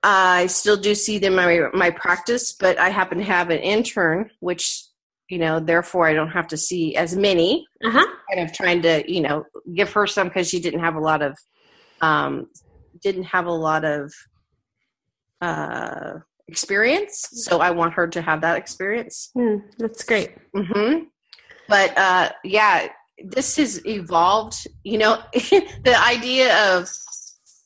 I 0.08 0.46
still 0.46 0.76
do 0.76 0.94
see 0.94 1.18
them 1.18 1.36
in 1.36 1.44
my 1.44 1.68
my 1.74 1.90
practice, 1.90 2.52
but 2.52 2.78
I 2.78 2.90
happen 2.90 3.18
to 3.18 3.24
have 3.24 3.50
an 3.50 3.58
intern, 3.58 4.30
which 4.38 4.84
you 5.28 5.38
know, 5.38 5.58
therefore 5.58 6.06
I 6.06 6.12
don't 6.12 6.30
have 6.30 6.46
to 6.48 6.56
see 6.56 6.94
as 6.94 7.16
many. 7.16 7.66
Uh-huh. 7.84 8.06
Kind 8.32 8.48
of 8.48 8.54
trying 8.54 8.82
to 8.82 9.02
you 9.12 9.20
know 9.20 9.44
give 9.74 9.92
her 9.94 10.06
some 10.06 10.28
because 10.28 10.48
she 10.48 10.60
didn't 10.60 10.78
have 10.78 10.94
a 10.94 11.00
lot 11.00 11.22
of 11.22 11.36
um, 12.00 12.46
didn't 13.02 13.24
have 13.24 13.46
a 13.46 13.52
lot 13.52 13.84
of 13.84 14.12
uh, 15.40 16.20
experience, 16.46 17.28
so 17.32 17.60
I 17.60 17.72
want 17.72 17.94
her 17.94 18.06
to 18.06 18.22
have 18.22 18.42
that 18.42 18.58
experience. 18.58 19.30
Hmm, 19.34 19.56
that's 19.76 20.04
great. 20.04 20.36
hmm 20.54 21.06
But 21.68 21.98
uh, 21.98 22.30
yeah, 22.44 22.86
this 23.24 23.56
has 23.56 23.84
evolved. 23.84 24.68
You 24.84 24.98
know, 24.98 25.22
the 25.32 26.00
idea 26.00 26.76
of 26.76 26.88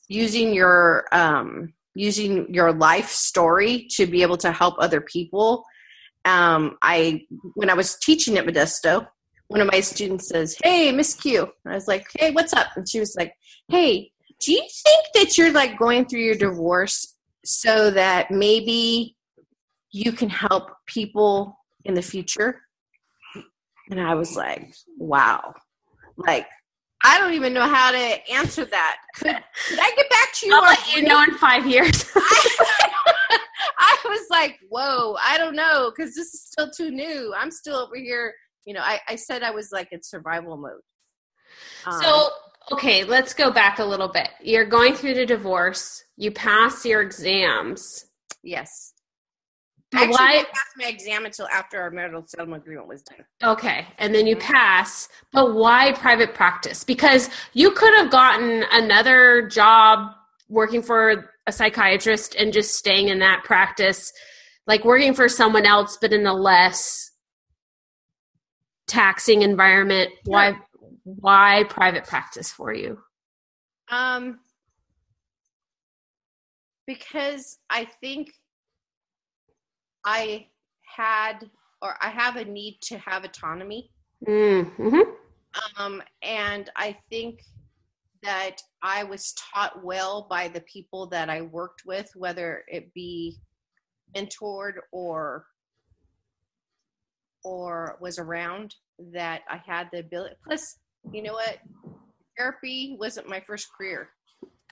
using 0.09 0.55
your 0.55 1.05
um, 1.13 1.75
using 1.95 2.53
your 2.53 2.73
life 2.73 3.09
story 3.09 3.87
to 3.97 4.07
be 4.07 4.23
able 4.23 4.37
to 4.39 4.53
help 4.53 4.75
other 4.79 5.01
people. 5.01 5.65
Um, 6.25 6.77
I 6.83 7.23
when 7.55 7.71
I 7.71 7.75
was 7.75 7.97
teaching 7.99 8.37
at 8.39 8.47
Modesto, 8.47 9.07
one 9.49 9.61
of 9.61 9.71
my 9.71 9.81
students 9.81 10.29
says, 10.29 10.57
"Hey, 10.63 10.93
Miss 10.93 11.15
Q," 11.15 11.49
I 11.67 11.75
was 11.75 11.89
like, 11.89 12.07
"Hey, 12.19 12.31
what's 12.31 12.53
up?" 12.53 12.69
And 12.77 12.89
she 12.89 13.01
was 13.01 13.17
like, 13.17 13.35
"Hey, 13.69 14.13
do 14.41 14.53
you 14.53 14.61
think 14.61 15.07
that 15.15 15.39
you're 15.39 15.53
like 15.53 15.79
going 15.79 16.07
through 16.07 16.21
your 16.21 16.37
divorce 16.37 17.17
so 17.45 17.91
that 17.91 18.31
maybe 18.31 19.17
you 19.93 20.13
can 20.13 20.31
help 20.31 20.71
people 20.87 21.59
in 21.85 21.95
the 21.95 22.03
future?" 22.03 22.63
And 23.91 24.01
I 24.01 24.15
was 24.15 24.37
like, 24.37 24.73
wow. 24.99 25.53
Like, 26.17 26.47
I 27.03 27.19
don't 27.19 27.33
even 27.35 27.53
know 27.55 27.67
how 27.67 27.91
to 27.91 28.31
answer 28.31 28.65
that. 28.67 28.97
Could, 29.17 29.37
could 29.69 29.79
I 29.79 29.93
get 29.97 30.11
back 30.11 30.33
to 30.35 30.47
you? 30.47 30.55
I'll 30.55 30.63
let 30.63 30.95
you 30.95 31.03
know 31.03 31.23
in 31.23 31.37
five 31.39 31.67
years. 31.67 32.05
I 33.79 33.97
was 34.05 34.27
like, 34.31 34.59
whoa, 34.69 35.17
I 35.23 35.39
don't 35.39 35.57
know, 35.57 35.91
because 35.95 36.15
this 36.15 36.35
is 36.35 36.43
still 36.43 36.71
too 36.71 36.91
new. 36.91 37.33
I'm 37.37 37.51
still 37.51 37.77
over 37.77 37.97
here. 37.97 38.35
You 38.67 38.75
know, 38.75 38.83
I, 38.83 39.01
I 39.09 39.17
said 39.17 39.43
I 39.43 39.51
was 39.51 39.71
like 39.73 39.89
in 39.93 40.03
survival 40.03 40.57
mode. 40.57 40.81
Um, 41.87 42.03
So, 42.03 42.29
okay, 42.73 43.05
let's 43.05 43.33
go 43.35 43.51
back 43.51 43.79
a 43.79 43.85
little 43.85 44.09
bit. 44.09 44.29
You're 44.43 44.67
going 44.67 44.95
through 44.95 45.15
the 45.15 45.27
divorce, 45.27 46.05
you 46.17 46.31
pass 46.31 46.85
your 46.85 47.01
exams. 47.01 48.07
yes. 48.43 48.93
I 49.93 50.05
actually 50.05 50.13
why, 50.13 50.33
didn't 50.33 50.49
pass 50.49 50.73
my 50.79 50.87
exam 50.87 51.25
until 51.25 51.49
after 51.49 51.81
our 51.81 51.91
marital 51.91 52.25
settlement 52.25 52.63
agreement 52.63 52.87
was 52.87 53.03
done. 53.03 53.25
Okay, 53.43 53.87
and 53.99 54.15
then 54.15 54.27
you 54.27 54.37
mm-hmm. 54.37 54.53
pass, 54.53 55.09
but 55.33 55.55
why 55.55 55.93
private 55.93 56.33
practice? 56.33 56.85
Because 56.85 57.29
you 57.55 57.73
could 57.73 57.93
have 57.97 58.11
gotten 58.11 58.65
another 58.71 59.49
job 59.49 60.13
working 60.49 60.83
for 60.83 61.33
a 61.47 61.53
psychiatrist 61.53 62.37
and 62.37 62.53
just 62.53 62.77
staying 62.77 63.09
in 63.09 63.19
that 63.19 63.43
practice, 63.45 64.13
like 64.67 64.85
working 64.85 65.13
for 65.13 65.29
someone 65.29 65.67
else, 65.67 65.99
but 66.01 66.13
in 66.13 66.25
a 66.25 66.35
less 66.35 67.11
taxing 68.87 69.43
environment. 69.43 70.11
Sure. 70.25 70.33
Why? 70.33 70.55
Why 71.03 71.65
private 71.69 72.05
practice 72.05 72.53
for 72.53 72.73
you? 72.73 72.99
Um, 73.89 74.39
because 76.87 77.59
I 77.69 77.87
think 78.01 78.33
I 80.05 80.47
had 80.97 81.51
or 81.83 81.97
I 82.01 82.11
have 82.11 82.37
a 82.37 82.45
need 82.45 82.79
to 82.83 82.99
have 82.99 83.25
autonomy. 83.25 83.91
Mm-hmm. 84.27 85.01
Um, 85.77 86.03
and 86.23 86.71
I 86.77 86.97
think 87.09 87.41
that 88.23 88.59
I 88.83 89.05
was 89.05 89.35
taught 89.35 89.83
well 89.83 90.27
by 90.29 90.49
the 90.49 90.61
people 90.63 91.07
that 91.07 91.31
I 91.31 91.41
worked 91.41 91.83
with, 91.87 92.11
whether 92.15 92.65
it 92.69 92.93
be 92.93 93.39
mentored 94.15 94.75
or 94.93 95.47
or 97.43 97.97
was 98.03 98.19
around, 98.19 98.75
that 99.15 99.41
I 99.49 99.63
had 99.65 99.89
the 99.91 100.01
ability. 100.01 100.35
Plus, 100.45 100.77
you 101.11 101.23
know 101.23 101.33
what? 101.33 101.59
Therapy 102.37 102.97
wasn't 103.01 103.31
my 103.31 103.41
first 103.41 103.69
career. 103.73 104.11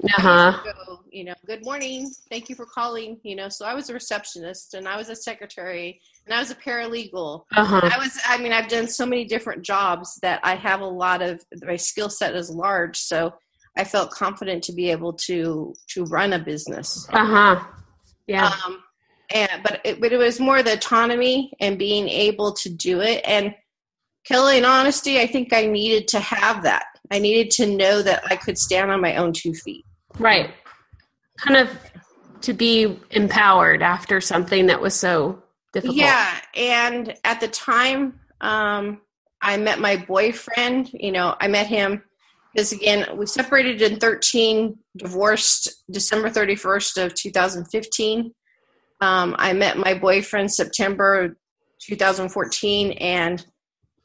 Uh-huh. 0.04 0.58
You 1.10 1.24
know, 1.24 1.34
good 1.46 1.64
morning. 1.64 2.10
Thank 2.30 2.48
you 2.48 2.54
for 2.54 2.66
calling. 2.66 3.18
You 3.22 3.36
know, 3.36 3.48
so 3.48 3.64
I 3.64 3.74
was 3.74 3.90
a 3.90 3.94
receptionist 3.94 4.74
and 4.74 4.86
I 4.86 4.96
was 4.96 5.08
a 5.08 5.16
secretary 5.16 6.00
and 6.26 6.34
I 6.34 6.38
was 6.38 6.50
a 6.50 6.54
paralegal. 6.54 7.44
Uh-huh. 7.56 7.80
I 7.82 7.98
was, 7.98 8.18
I 8.26 8.38
mean, 8.38 8.52
I've 8.52 8.68
done 8.68 8.86
so 8.86 9.04
many 9.04 9.24
different 9.24 9.62
jobs 9.62 10.18
that 10.22 10.40
I 10.44 10.54
have 10.54 10.80
a 10.80 10.86
lot 10.86 11.22
of 11.22 11.44
my 11.62 11.76
skill 11.76 12.10
set 12.10 12.34
is 12.34 12.50
large. 12.50 12.96
So 12.96 13.34
I 13.76 13.84
felt 13.84 14.10
confident 14.10 14.64
to 14.64 14.72
be 14.72 14.90
able 14.90 15.12
to 15.14 15.74
to 15.90 16.04
run 16.04 16.32
a 16.32 16.38
business. 16.38 17.08
Uh 17.12 17.26
huh. 17.26 17.64
Yeah. 18.26 18.52
Um, 18.66 18.82
and 19.30 19.62
but 19.62 19.80
it, 19.84 20.00
but 20.00 20.12
it 20.12 20.18
was 20.18 20.40
more 20.40 20.62
the 20.62 20.74
autonomy 20.74 21.52
and 21.60 21.78
being 21.78 22.08
able 22.08 22.52
to 22.54 22.70
do 22.70 23.00
it. 23.00 23.22
And 23.24 23.54
Kelly, 24.24 24.58
in 24.58 24.64
honesty, 24.64 25.20
I 25.20 25.26
think 25.26 25.52
I 25.52 25.66
needed 25.66 26.08
to 26.08 26.20
have 26.20 26.62
that. 26.64 26.84
I 27.10 27.18
needed 27.18 27.50
to 27.52 27.66
know 27.66 28.02
that 28.02 28.22
I 28.26 28.36
could 28.36 28.58
stand 28.58 28.90
on 28.90 29.00
my 29.00 29.16
own 29.16 29.32
two 29.32 29.54
feet. 29.54 29.84
Right. 30.18 30.50
Kind 31.38 31.56
of 31.56 31.70
to 32.42 32.52
be 32.52 32.98
empowered 33.10 33.82
after 33.82 34.20
something 34.20 34.66
that 34.66 34.80
was 34.80 34.94
so 34.94 35.42
difficult. 35.72 35.96
Yeah. 35.96 36.38
And 36.54 37.14
at 37.24 37.40
the 37.40 37.48
time, 37.48 38.20
um, 38.40 39.00
I 39.40 39.56
met 39.56 39.78
my 39.78 39.96
boyfriend. 39.96 40.90
You 40.92 41.12
know, 41.12 41.36
I 41.40 41.48
met 41.48 41.66
him 41.66 42.02
because, 42.54 42.72
again, 42.72 43.06
we 43.16 43.26
separated 43.26 43.82
in 43.82 43.98
13, 43.98 44.76
divorced 44.96 45.84
December 45.90 46.30
31st 46.30 47.06
of 47.06 47.14
2015. 47.14 48.32
Um, 49.00 49.36
I 49.38 49.52
met 49.52 49.78
my 49.78 49.94
boyfriend 49.94 50.52
September 50.52 51.36
2014, 51.82 52.92
and 52.92 53.46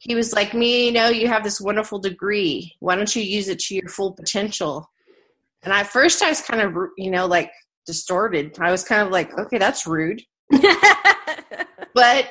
he 0.04 0.14
was 0.14 0.32
like, 0.32 0.54
"Me, 0.54 0.86
you 0.86 0.92
know, 0.92 1.08
you 1.08 1.28
have 1.28 1.44
this 1.44 1.60
wonderful 1.60 1.98
degree. 1.98 2.74
Why 2.80 2.94
don't 2.94 3.14
you 3.16 3.22
use 3.22 3.48
it 3.48 3.58
to 3.60 3.74
your 3.74 3.88
full 3.88 4.12
potential?" 4.12 4.90
And 5.62 5.72
at 5.72 5.86
first, 5.86 6.22
I 6.22 6.28
was 6.28 6.42
kind 6.42 6.60
of, 6.60 6.74
you 6.98 7.10
know, 7.10 7.26
like 7.26 7.50
distorted. 7.86 8.58
I 8.60 8.70
was 8.70 8.84
kind 8.84 9.02
of 9.02 9.10
like, 9.10 9.36
okay, 9.38 9.58
that's 9.58 9.86
rude. 9.86 10.22
but 11.94 12.28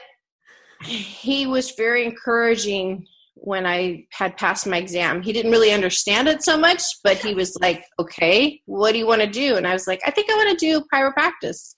he 0.83 1.47
was 1.47 1.71
very 1.71 2.05
encouraging 2.05 3.07
when 3.35 3.65
I 3.65 4.05
had 4.11 4.37
passed 4.37 4.67
my 4.67 4.77
exam. 4.77 5.21
He 5.21 5.33
didn't 5.33 5.51
really 5.51 5.71
understand 5.71 6.27
it 6.27 6.43
so 6.43 6.57
much, 6.57 6.81
but 7.03 7.17
he 7.17 7.33
was 7.33 7.57
like, 7.59 7.83
okay, 7.99 8.61
what 8.65 8.91
do 8.91 8.99
you 8.99 9.07
want 9.07 9.21
to 9.21 9.29
do? 9.29 9.55
And 9.55 9.67
I 9.67 9.73
was 9.73 9.87
like, 9.87 10.01
I 10.05 10.11
think 10.11 10.29
I 10.29 10.35
want 10.35 10.57
to 10.57 10.65
do 10.65 10.85
chiropractic. 10.93 11.75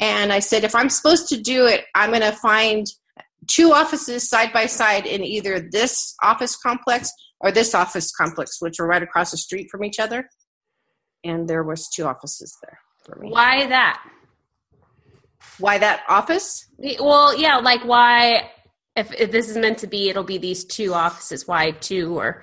And 0.00 0.32
I 0.32 0.38
said, 0.38 0.64
if 0.64 0.74
I'm 0.74 0.88
supposed 0.88 1.28
to 1.28 1.40
do 1.40 1.66
it, 1.66 1.84
I'm 1.94 2.10
going 2.10 2.22
to 2.22 2.32
find 2.32 2.86
two 3.46 3.72
offices 3.72 4.28
side 4.28 4.52
by 4.52 4.66
side 4.66 5.06
in 5.06 5.24
either 5.24 5.60
this 5.60 6.14
office 6.22 6.56
complex 6.56 7.10
or 7.40 7.50
this 7.50 7.74
office 7.74 8.12
complex, 8.12 8.60
which 8.60 8.78
are 8.80 8.86
right 8.86 9.02
across 9.02 9.30
the 9.30 9.36
street 9.36 9.68
from 9.70 9.84
each 9.84 9.98
other 9.98 10.28
and 11.24 11.48
there 11.48 11.62
was 11.62 11.88
two 11.88 12.04
offices 12.04 12.56
there 12.62 12.78
for 13.04 13.18
me. 13.20 13.30
Why 13.30 13.66
that? 13.66 14.02
Why 15.58 15.78
that 15.78 16.02
office? 16.08 16.66
Well, 16.78 17.38
yeah, 17.38 17.56
like 17.56 17.84
why 17.84 18.50
if, 18.96 19.12
if 19.14 19.30
this 19.30 19.48
is 19.48 19.56
meant 19.56 19.78
to 19.78 19.86
be, 19.86 20.08
it'll 20.08 20.24
be 20.24 20.38
these 20.38 20.64
two 20.64 20.94
offices. 20.94 21.46
Why 21.46 21.72
two 21.72 22.18
or? 22.18 22.42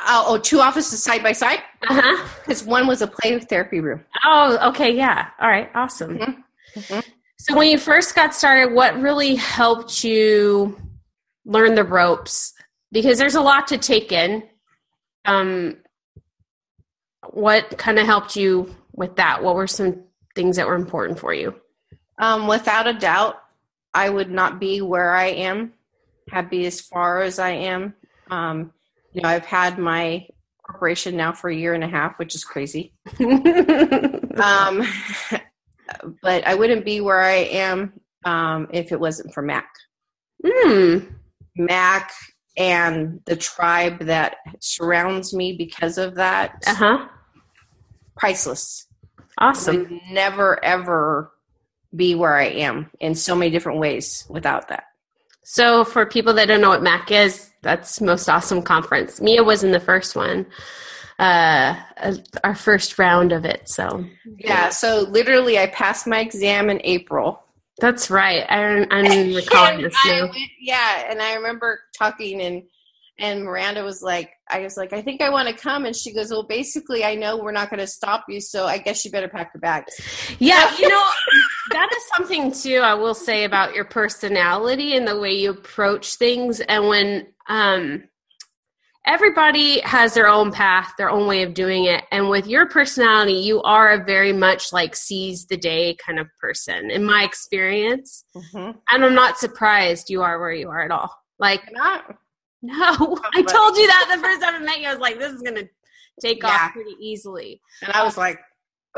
Oh, 0.00 0.24
oh 0.28 0.38
two 0.38 0.60
offices 0.60 1.02
side 1.02 1.22
by 1.22 1.32
side. 1.32 1.60
Uh 1.88 2.00
huh. 2.00 2.28
Because 2.40 2.64
one 2.64 2.86
was 2.86 3.02
a 3.02 3.06
play 3.06 3.38
therapy 3.38 3.80
room. 3.80 4.04
Oh, 4.24 4.70
okay, 4.70 4.94
yeah. 4.94 5.28
All 5.40 5.48
right, 5.48 5.70
awesome. 5.74 6.18
Mm-hmm. 6.18 6.80
Mm-hmm. 6.80 7.00
So 7.40 7.56
when 7.56 7.70
you 7.70 7.78
first 7.78 8.14
got 8.14 8.34
started, 8.34 8.74
what 8.74 9.00
really 9.00 9.36
helped 9.36 10.02
you 10.02 10.76
learn 11.44 11.74
the 11.74 11.84
ropes? 11.84 12.52
Because 12.90 13.18
there's 13.18 13.36
a 13.36 13.40
lot 13.40 13.68
to 13.68 13.78
take 13.78 14.10
in. 14.10 14.42
Um, 15.24 15.76
what 17.30 17.78
kind 17.78 17.98
of 17.98 18.06
helped 18.06 18.34
you 18.34 18.74
with 18.92 19.16
that? 19.16 19.42
What 19.42 19.54
were 19.54 19.66
some 19.66 20.04
things 20.34 20.56
that 20.56 20.66
were 20.66 20.74
important 20.74 21.18
for 21.18 21.32
you? 21.32 21.54
Um, 22.18 22.48
without 22.48 22.88
a 22.88 22.92
doubt, 22.92 23.36
I 23.94 24.10
would 24.10 24.30
not 24.30 24.58
be 24.58 24.80
where 24.80 25.12
I 25.12 25.26
am, 25.26 25.72
happy 26.28 26.66
as 26.66 26.80
far 26.80 27.22
as 27.22 27.38
I 27.38 27.50
am. 27.50 27.94
Um, 28.30 28.72
you 29.12 29.22
know, 29.22 29.28
I've 29.28 29.46
had 29.46 29.78
my 29.78 30.26
corporation 30.62 31.16
now 31.16 31.32
for 31.32 31.48
a 31.48 31.54
year 31.54 31.74
and 31.74 31.84
a 31.84 31.88
half, 31.88 32.18
which 32.18 32.34
is 32.34 32.44
crazy. 32.44 32.92
um, 33.20 34.82
but 36.28 36.46
I 36.46 36.56
wouldn't 36.56 36.84
be 36.84 37.00
where 37.00 37.22
I 37.22 37.36
am 37.36 37.94
um, 38.26 38.68
if 38.70 38.92
it 38.92 39.00
wasn't 39.00 39.32
for 39.32 39.40
Mac. 39.40 39.66
Mm. 40.44 41.10
Mac 41.56 42.12
and 42.54 43.22
the 43.24 43.34
tribe 43.34 44.00
that 44.00 44.36
surrounds 44.60 45.32
me 45.32 45.54
because 45.56 45.96
of 45.96 46.16
that. 46.16 46.62
Uh 46.66 46.74
huh. 46.74 47.08
Priceless. 48.14 48.86
Awesome. 49.38 50.02
never 50.10 50.62
ever 50.62 51.32
be 51.96 52.14
where 52.14 52.36
I 52.36 52.48
am 52.48 52.90
in 53.00 53.14
so 53.14 53.34
many 53.34 53.50
different 53.50 53.78
ways 53.78 54.26
without 54.28 54.68
that. 54.68 54.84
So, 55.44 55.82
for 55.82 56.04
people 56.04 56.34
that 56.34 56.48
don't 56.48 56.60
know 56.60 56.68
what 56.68 56.82
MAC 56.82 57.10
is, 57.10 57.50
that's 57.62 58.02
most 58.02 58.28
awesome 58.28 58.60
conference. 58.60 59.18
Mia 59.18 59.42
was 59.42 59.64
in 59.64 59.72
the 59.72 59.80
first 59.80 60.14
one, 60.14 60.44
uh, 61.18 61.74
our 62.44 62.54
first 62.54 62.98
round 62.98 63.32
of 63.32 63.44
it. 63.44 63.68
So, 63.68 64.04
yeah. 64.38 64.68
So, 64.70 65.06
literally, 65.08 65.58
I 65.58 65.66
passed 65.66 66.06
my 66.06 66.20
exam 66.20 66.70
in 66.70 66.80
April 66.84 67.42
that's 67.78 68.10
right. 68.10 68.44
I, 68.48 68.86
I'm 68.90 69.34
recalling 69.34 69.82
this 69.82 69.94
now. 70.04 70.22
Went, 70.22 70.36
yeah, 70.60 71.10
and 71.10 71.22
I 71.22 71.34
remember 71.34 71.80
talking 71.96 72.42
and 72.42 72.62
and 73.20 73.42
Miranda 73.42 73.82
was 73.82 74.00
like, 74.00 74.30
I 74.48 74.60
was 74.60 74.76
like, 74.76 74.92
I 74.92 75.02
think 75.02 75.20
I 75.20 75.28
want 75.28 75.48
to 75.48 75.54
come, 75.54 75.86
and 75.86 75.94
she 75.94 76.12
goes, 76.12 76.30
Well, 76.30 76.44
basically, 76.44 77.04
I 77.04 77.14
know 77.14 77.36
we're 77.36 77.52
not 77.52 77.70
going 77.70 77.80
to 77.80 77.86
stop 77.86 78.24
you, 78.28 78.40
so 78.40 78.66
I 78.66 78.78
guess 78.78 79.04
you 79.04 79.10
better 79.10 79.28
pack 79.28 79.50
your 79.54 79.60
bags. 79.60 79.92
Yeah, 80.38 80.72
you 80.76 80.88
know, 80.88 81.10
that 81.70 81.88
is 81.96 82.02
something 82.16 82.52
too. 82.52 82.78
I 82.78 82.94
will 82.94 83.14
say 83.14 83.44
about 83.44 83.74
your 83.74 83.84
personality 83.84 84.96
and 84.96 85.06
the 85.06 85.18
way 85.18 85.32
you 85.32 85.50
approach 85.50 86.16
things, 86.16 86.60
and 86.60 86.88
when 86.88 87.26
um 87.48 88.04
everybody 89.08 89.80
has 89.80 90.12
their 90.12 90.28
own 90.28 90.52
path, 90.52 90.92
their 90.98 91.08
own 91.08 91.26
way 91.26 91.42
of 91.42 91.54
doing 91.54 91.86
it. 91.86 92.04
And 92.12 92.28
with 92.28 92.46
your 92.46 92.68
personality, 92.68 93.32
you 93.32 93.62
are 93.62 93.90
a 93.92 94.04
very 94.04 94.34
much 94.34 94.72
like 94.72 94.94
seize 94.94 95.46
the 95.46 95.56
day 95.56 95.96
kind 95.96 96.18
of 96.18 96.28
person, 96.38 96.90
in 96.90 97.04
my 97.04 97.24
experience. 97.24 98.24
Mm-hmm. 98.36 98.78
And 98.90 99.04
I'm 99.04 99.14
not 99.14 99.38
surprised 99.38 100.10
you 100.10 100.22
are 100.22 100.38
where 100.38 100.52
you 100.52 100.68
are 100.68 100.82
at 100.82 100.90
all. 100.90 101.10
Like, 101.38 101.62
no, 101.72 102.02
I 103.34 103.42
told 103.42 103.76
you 103.76 103.86
that 103.86 104.12
the 104.14 104.22
first 104.22 104.42
time 104.42 104.56
I 104.56 104.58
met 104.58 104.80
you. 104.80 104.88
I 104.88 104.92
was 104.92 105.00
like, 105.00 105.18
this 105.18 105.32
is 105.32 105.42
going 105.42 105.56
to 105.56 105.68
take 106.20 106.42
yeah. 106.42 106.50
off 106.50 106.72
pretty 106.72 106.96
easily. 107.00 107.62
And 107.82 107.92
I 107.92 108.04
was 108.04 108.18
like, 108.18 108.38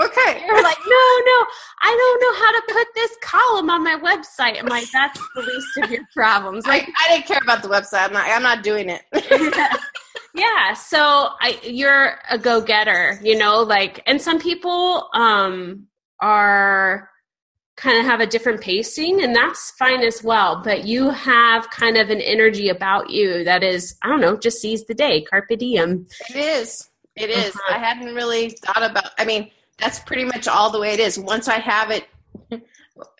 okay. 0.00 0.42
You're 0.44 0.62
like, 0.62 0.78
no, 0.78 1.06
no, 1.26 1.46
I 1.82 1.94
don't 1.96 2.20
know 2.20 2.44
how 2.44 2.52
to 2.52 2.62
put 2.72 2.86
this 2.96 3.16
column 3.22 3.70
on 3.70 3.84
my 3.84 3.96
website. 3.96 4.58
I'm 4.58 4.66
like, 4.66 4.90
that's 4.92 5.20
the 5.36 5.42
least 5.42 5.84
of 5.84 5.90
your 5.90 6.04
problems. 6.16 6.66
Like, 6.66 6.88
I, 6.88 6.92
I 7.06 7.14
didn't 7.14 7.26
care 7.26 7.40
about 7.42 7.62
the 7.62 7.68
website. 7.68 8.06
I'm 8.06 8.12
not. 8.12 8.26
I'm 8.26 8.42
not 8.42 8.64
doing 8.64 8.88
it. 8.88 9.02
yeah. 10.34 10.74
So 10.74 10.98
I, 11.40 11.58
you're 11.62 12.18
a 12.30 12.38
go 12.38 12.60
getter. 12.60 13.18
You 13.22 13.38
know, 13.38 13.62
like, 13.62 14.02
and 14.06 14.20
some 14.20 14.38
people 14.38 15.08
um 15.14 15.86
are 16.20 17.08
kind 17.76 17.98
of 17.98 18.04
have 18.04 18.20
a 18.20 18.26
different 18.26 18.60
pacing 18.60 19.22
and 19.22 19.34
that's 19.34 19.70
fine 19.70 20.02
as 20.02 20.22
well 20.22 20.60
but 20.62 20.84
you 20.84 21.08
have 21.08 21.70
kind 21.70 21.96
of 21.96 22.10
an 22.10 22.20
energy 22.20 22.68
about 22.68 23.08
you 23.08 23.42
that 23.42 23.62
is 23.62 23.94
i 24.02 24.08
don't 24.08 24.20
know 24.20 24.36
just 24.36 24.60
seize 24.60 24.84
the 24.84 24.92
day 24.92 25.22
carpe 25.22 25.48
diem 25.58 26.06
it 26.28 26.36
is 26.36 26.90
it 27.16 27.30
is. 27.30 27.56
uh-huh. 27.56 27.74
i 27.74 27.78
hadn't 27.78 28.14
really 28.14 28.50
thought 28.50 28.82
about 28.82 29.12
i 29.18 29.24
mean 29.24 29.50
that's 29.80 29.98
pretty 30.00 30.24
much 30.24 30.46
all 30.46 30.70
the 30.70 30.78
way 30.78 30.92
it 30.92 31.00
is. 31.00 31.18
Once 31.18 31.48
I 31.48 31.58
have 31.58 31.90
it, 31.90 32.06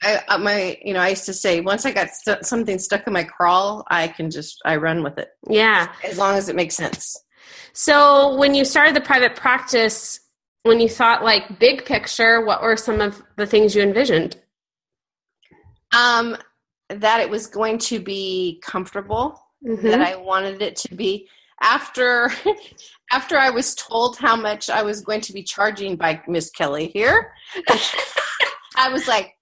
I, 0.02 0.22
uh, 0.28 0.38
my, 0.38 0.78
you 0.84 0.94
know, 0.94 1.00
I 1.00 1.08
used 1.08 1.26
to 1.26 1.34
say 1.34 1.60
once 1.60 1.84
I 1.86 1.92
got 1.92 2.08
st- 2.10 2.44
something 2.44 2.78
stuck 2.78 3.06
in 3.06 3.12
my 3.12 3.24
crawl, 3.24 3.84
I 3.88 4.08
can 4.08 4.30
just 4.30 4.60
I 4.64 4.76
run 4.76 5.02
with 5.02 5.18
it. 5.18 5.28
Yeah, 5.48 5.92
as 6.04 6.18
long 6.18 6.36
as 6.36 6.48
it 6.48 6.56
makes 6.56 6.76
sense. 6.76 7.16
So 7.72 8.36
when 8.36 8.54
you 8.54 8.64
started 8.64 8.94
the 8.94 9.00
private 9.00 9.36
practice, 9.36 10.20
when 10.62 10.80
you 10.80 10.88
thought 10.88 11.24
like 11.24 11.58
big 11.58 11.84
picture, 11.84 12.44
what 12.44 12.62
were 12.62 12.76
some 12.76 13.00
of 13.00 13.22
the 13.36 13.46
things 13.46 13.74
you 13.74 13.82
envisioned? 13.82 14.36
Um, 15.96 16.36
that 16.88 17.20
it 17.20 17.30
was 17.30 17.46
going 17.46 17.78
to 17.78 18.00
be 18.00 18.60
comfortable. 18.62 19.40
Mm-hmm. 19.66 19.88
That 19.88 20.00
I 20.00 20.16
wanted 20.16 20.62
it 20.62 20.76
to 20.76 20.94
be 20.94 21.28
after 21.60 22.32
after 23.12 23.36
I 23.36 23.50
was 23.50 23.74
told 23.74 24.16
how 24.16 24.36
much 24.36 24.70
I 24.70 24.82
was 24.82 25.02
going 25.02 25.20
to 25.22 25.32
be 25.32 25.42
charging 25.42 25.96
by 25.96 26.22
Miss 26.26 26.50
Kelly 26.50 26.88
here. 26.88 27.32
I 28.76 28.90
was 28.90 29.06
like? 29.06 29.34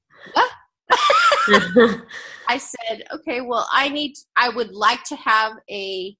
I 2.49 2.59
said, 2.59 3.05
okay, 3.15 3.41
well, 3.41 3.69
I 3.73 3.89
need, 3.89 4.15
I 4.37 4.49
would 4.49 4.73
like 4.73 5.05
to 5.05 5.17
have 5.17 5.53
a 5.71 6.17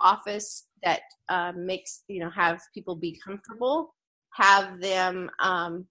office 0.00 0.66
that 0.82 1.00
uh, 1.28 1.52
makes, 1.56 2.02
you 2.08 2.20
know, 2.20 2.30
have 2.30 2.60
people 2.74 2.96
be 2.96 3.20
comfortable, 3.24 3.94
have 4.34 4.80
them 4.80 5.30
um, 5.40 5.86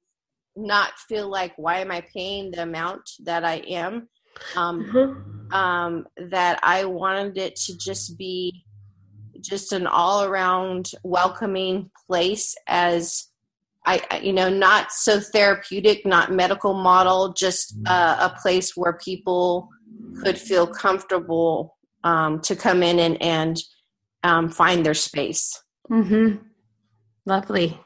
not 0.56 0.98
feel 1.08 1.30
like, 1.30 1.54
why 1.58 1.80
am 1.80 1.92
I 1.92 2.02
paying 2.14 2.52
the 2.52 2.64
amount 2.64 3.10
that 3.24 3.44
I 3.44 3.56
am? 3.68 4.10
Um, 4.56 4.86
mm-hmm. 4.86 5.54
um, 5.54 6.06
that 6.30 6.60
I 6.62 6.86
wanted 6.86 7.38
it 7.38 7.56
to 7.66 7.78
just 7.78 8.18
be 8.18 8.66
just 9.42 9.72
an 9.72 9.88
all 9.88 10.26
around 10.26 10.92
welcoming 11.04 11.90
place 12.08 12.56
as 12.68 13.30
I, 13.88 14.20
you 14.22 14.34
know, 14.34 14.50
not 14.50 14.92
so 14.92 15.20
therapeutic, 15.22 16.06
not 16.06 16.32
medical 16.32 16.74
model, 16.74 17.34
just 17.34 17.74
uh, 17.86 18.18
a 18.20 18.42
place 18.42 18.76
where 18.76 18.94
people 18.94 19.70
could 20.22 20.38
feel 20.38 20.68
comfortable 20.68 21.78
um, 22.04 22.42
to 22.42 22.56
come 22.56 22.84
in 22.84 23.00
and, 23.00 23.22
and 23.22 23.58
um, 24.24 24.50
find 24.50 24.86
their 24.86 24.94
space. 24.94 25.64
Mm-hmm. 25.90 26.44
Lovely. 27.26 27.80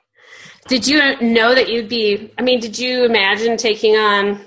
Did 0.68 0.88
you 0.88 1.20
know 1.22 1.54
that 1.54 1.70
you'd 1.70 1.90
be? 1.90 2.34
I 2.38 2.42
mean, 2.42 2.60
did 2.60 2.80
you 2.80 3.06
imagine 3.06 3.58
taking 3.58 3.96
on 3.96 4.44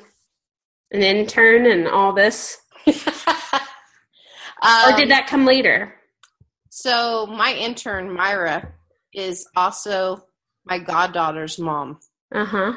an 0.90 1.02
intern 1.02 1.66
and 1.66 1.86
all 1.86 2.12
this, 2.12 2.56
um, 2.86 2.94
or 4.92 4.96
did 4.96 5.10
that 5.10 5.26
come 5.28 5.44
later? 5.44 5.94
So 6.70 7.26
my 7.26 7.52
intern 7.54 8.12
Myra 8.12 8.72
is 9.12 9.46
also 9.54 10.24
my 10.64 10.78
goddaughter's 10.78 11.58
mom. 11.58 11.98
Uh 12.34 12.44
huh. 12.44 12.72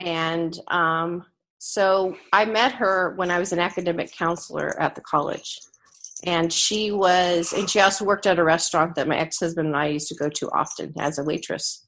And 0.00 0.58
um, 0.68 1.24
so 1.58 2.16
I 2.32 2.44
met 2.46 2.72
her 2.72 3.14
when 3.16 3.30
I 3.30 3.38
was 3.38 3.52
an 3.52 3.58
academic 3.58 4.12
counselor 4.12 4.80
at 4.80 4.94
the 4.94 5.02
college. 5.02 5.58
And 6.24 6.52
she 6.52 6.90
was, 6.90 7.52
and 7.52 7.68
she 7.68 7.80
also 7.80 8.04
worked 8.04 8.26
at 8.26 8.38
a 8.38 8.44
restaurant 8.44 8.94
that 8.94 9.08
my 9.08 9.16
ex 9.16 9.40
husband 9.40 9.68
and 9.68 9.76
I 9.76 9.86
used 9.86 10.08
to 10.08 10.14
go 10.14 10.28
to 10.28 10.50
often 10.50 10.92
as 10.98 11.18
a 11.18 11.24
waitress. 11.24 11.86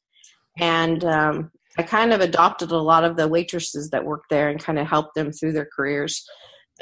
And 0.58 1.04
um, 1.04 1.50
I 1.78 1.82
kind 1.82 2.12
of 2.12 2.20
adopted 2.20 2.70
a 2.70 2.76
lot 2.76 3.04
of 3.04 3.16
the 3.16 3.28
waitresses 3.28 3.90
that 3.90 4.04
worked 4.04 4.30
there 4.30 4.48
and 4.48 4.62
kind 4.62 4.78
of 4.78 4.86
helped 4.86 5.14
them 5.14 5.32
through 5.32 5.52
their 5.52 5.68
careers. 5.74 6.26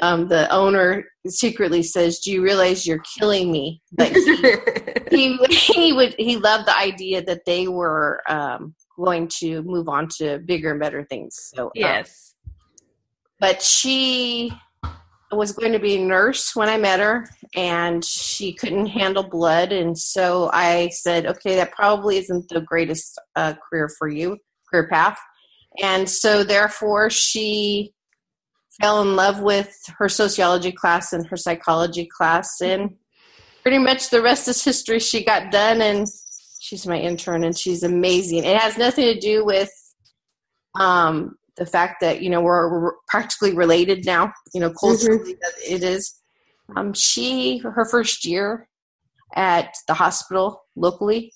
Um, 0.01 0.27
the 0.27 0.51
owner 0.51 1.05
secretly 1.27 1.83
says, 1.83 2.19
"Do 2.19 2.31
you 2.31 2.41
realize 2.41 2.87
you're 2.87 3.03
killing 3.19 3.51
me?" 3.51 3.81
But 3.91 4.11
he, 4.11 5.37
he, 5.49 5.73
he 5.73 5.93
would 5.93 6.15
he 6.17 6.37
loved 6.37 6.67
the 6.67 6.75
idea 6.75 7.23
that 7.23 7.45
they 7.45 7.67
were 7.67 8.21
um, 8.27 8.75
going 8.97 9.27
to 9.39 9.61
move 9.61 9.87
on 9.87 10.07
to 10.17 10.39
bigger 10.39 10.71
and 10.71 10.79
better 10.79 11.03
things. 11.03 11.37
So 11.53 11.65
um, 11.65 11.71
yes, 11.75 12.35
but 13.39 13.61
she 13.61 14.51
was 15.31 15.51
going 15.51 15.71
to 15.71 15.79
be 15.79 15.95
a 15.95 16.05
nurse 16.05 16.55
when 16.55 16.67
I 16.67 16.77
met 16.77 16.99
her, 16.99 17.27
and 17.55 18.03
she 18.03 18.53
couldn't 18.53 18.87
handle 18.87 19.23
blood, 19.23 19.71
and 19.71 19.97
so 19.97 20.49
I 20.51 20.89
said, 20.89 21.27
"Okay, 21.27 21.55
that 21.55 21.73
probably 21.73 22.17
isn't 22.17 22.49
the 22.49 22.61
greatest 22.61 23.19
uh, 23.35 23.53
career 23.69 23.89
for 23.99 24.07
you, 24.07 24.37
career 24.69 24.87
path." 24.89 25.19
And 25.81 26.09
so, 26.09 26.43
therefore, 26.43 27.09
she 27.09 27.93
fell 28.79 29.01
in 29.01 29.15
love 29.15 29.41
with 29.41 29.75
her 29.97 30.07
sociology 30.07 30.71
class 30.71 31.13
and 31.13 31.27
her 31.27 31.37
psychology 31.37 32.05
class, 32.05 32.61
and 32.61 32.95
pretty 33.63 33.77
much 33.77 34.09
the 34.09 34.21
rest 34.21 34.47
is 34.47 34.63
history. 34.63 34.99
She 34.99 35.23
got 35.23 35.51
done, 35.51 35.81
and 35.81 36.07
she's 36.59 36.87
my 36.87 36.97
intern, 36.97 37.43
and 37.43 37.57
she's 37.57 37.83
amazing. 37.83 38.43
It 38.43 38.57
has 38.57 38.77
nothing 38.77 39.05
to 39.05 39.19
do 39.19 39.45
with 39.45 39.71
um, 40.79 41.35
the 41.57 41.65
fact 41.65 42.01
that 42.01 42.21
you 42.21 42.29
know 42.29 42.41
we're, 42.41 42.81
we're 42.81 42.93
practically 43.07 43.53
related 43.53 44.05
now. 44.05 44.31
You 44.53 44.61
know, 44.61 44.73
culturally 44.73 45.33
mm-hmm. 45.33 45.73
it 45.73 45.83
is. 45.83 46.17
Um, 46.75 46.93
she 46.93 47.57
her 47.57 47.85
first 47.85 48.23
year 48.23 48.69
at 49.35 49.75
the 49.87 49.93
hospital 49.93 50.63
locally 50.75 51.33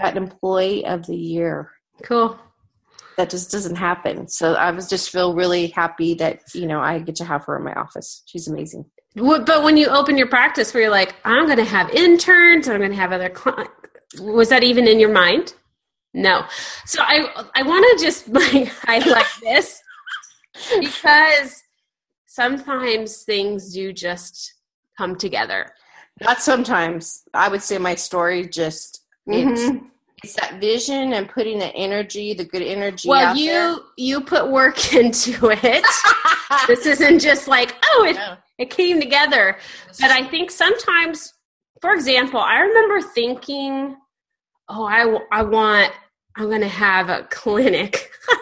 got 0.00 0.16
employee 0.16 0.84
of 0.84 1.06
the 1.06 1.16
year. 1.16 1.70
Cool. 2.02 2.38
That 3.16 3.30
just 3.30 3.50
doesn't 3.50 3.76
happen. 3.76 4.28
So 4.28 4.54
I 4.54 4.70
was 4.72 4.88
just 4.88 5.10
feel 5.10 5.34
really 5.34 5.68
happy 5.68 6.14
that 6.14 6.40
you 6.54 6.66
know 6.66 6.80
I 6.80 6.98
get 6.98 7.16
to 7.16 7.24
have 7.24 7.44
her 7.44 7.56
in 7.56 7.64
my 7.64 7.74
office. 7.74 8.22
She's 8.26 8.48
amazing. 8.48 8.86
But 9.14 9.62
when 9.62 9.76
you 9.76 9.88
open 9.88 10.18
your 10.18 10.26
practice, 10.26 10.74
where 10.74 10.82
you're 10.82 10.90
like, 10.90 11.14
I'm 11.24 11.46
going 11.46 11.58
to 11.58 11.64
have 11.64 11.88
interns, 11.90 12.68
I'm 12.68 12.78
going 12.78 12.90
to 12.90 12.96
have 12.96 13.12
other 13.12 13.28
clients. 13.30 13.70
Was 14.18 14.48
that 14.48 14.64
even 14.64 14.88
in 14.88 14.98
your 14.98 15.12
mind? 15.12 15.54
No. 16.12 16.44
So 16.86 17.02
I 17.02 17.44
I 17.54 17.62
want 17.62 17.84
to 17.98 18.04
just 18.04 18.28
like 18.40 18.68
highlight 18.68 19.26
this 19.42 19.80
because 20.80 21.62
sometimes 22.26 23.22
things 23.22 23.72
do 23.72 23.92
just 23.92 24.54
come 24.96 25.16
together. 25.16 25.72
Not 26.20 26.40
sometimes. 26.40 27.24
I 27.34 27.48
would 27.48 27.62
say 27.62 27.78
my 27.78 27.96
story 27.96 28.48
just 28.48 29.02
mm-hmm. 29.28 29.86
It's, 30.24 30.34
that 30.34 30.60
vision 30.60 31.12
and 31.12 31.28
putting 31.28 31.58
the 31.58 31.74
energy, 31.74 32.34
the 32.34 32.44
good 32.44 32.62
energy. 32.62 33.08
Well, 33.08 33.36
you 33.36 33.50
there. 33.50 33.76
you 33.96 34.20
put 34.20 34.50
work 34.50 34.94
into 34.94 35.50
it. 35.50 35.84
this 36.66 36.86
isn't 36.86 37.20
just 37.20 37.48
like 37.48 37.76
oh 37.84 38.04
it 38.08 38.16
no. 38.16 38.36
it 38.58 38.70
came 38.70 39.00
together. 39.00 39.58
But 40.00 40.10
I 40.10 40.24
think 40.24 40.50
sometimes, 40.50 41.32
for 41.80 41.92
example, 41.92 42.40
I 42.40 42.60
remember 42.60 43.00
thinking, 43.00 43.96
oh, 44.68 44.84
I 44.84 45.18
I 45.32 45.42
want 45.42 45.92
I'm 46.36 46.46
going 46.46 46.62
to 46.62 46.68
have 46.68 47.10
a 47.10 47.28
clinic. 47.30 48.10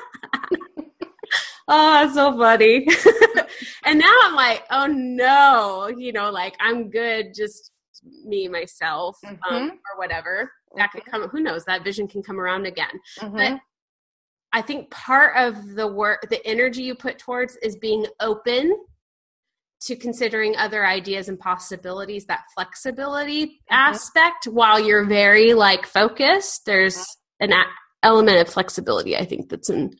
oh, 1.68 1.92
that's 1.92 2.14
so 2.14 2.36
funny. 2.36 2.86
and 3.84 3.98
now 3.98 4.12
I'm 4.24 4.34
like, 4.34 4.64
oh 4.70 4.86
no, 4.86 5.88
you 5.88 6.12
know, 6.12 6.30
like 6.30 6.54
I'm 6.58 6.88
good, 6.88 7.34
just 7.34 7.70
me, 8.24 8.48
myself, 8.48 9.18
um, 9.26 9.36
mm-hmm. 9.36 9.54
um, 9.54 9.70
or 9.70 9.98
whatever. 9.98 10.50
That 10.76 10.90
mm-hmm. 10.90 10.98
could 10.98 11.10
come, 11.10 11.28
who 11.28 11.40
knows, 11.40 11.64
that 11.64 11.84
vision 11.84 12.08
can 12.08 12.22
come 12.22 12.40
around 12.40 12.66
again. 12.66 13.00
Mm-hmm. 13.20 13.36
But 13.36 13.60
I 14.52 14.62
think 14.62 14.90
part 14.90 15.36
of 15.36 15.74
the 15.74 15.86
work, 15.86 16.28
the 16.28 16.44
energy 16.46 16.82
you 16.82 16.94
put 16.94 17.18
towards 17.18 17.56
is 17.56 17.76
being 17.76 18.06
open 18.20 18.76
to 19.86 19.96
considering 19.96 20.56
other 20.56 20.86
ideas 20.86 21.28
and 21.28 21.40
possibilities, 21.40 22.26
that 22.26 22.42
flexibility 22.54 23.46
mm-hmm. 23.46 23.74
aspect, 23.74 24.46
while 24.46 24.78
you're 24.78 25.04
very 25.04 25.54
like 25.54 25.86
focused, 25.86 26.66
there's 26.66 27.04
an 27.40 27.52
element 28.02 28.38
of 28.38 28.48
flexibility 28.48 29.16
i 29.16 29.24
think 29.24 29.48
that's 29.48 29.70
in, 29.70 29.90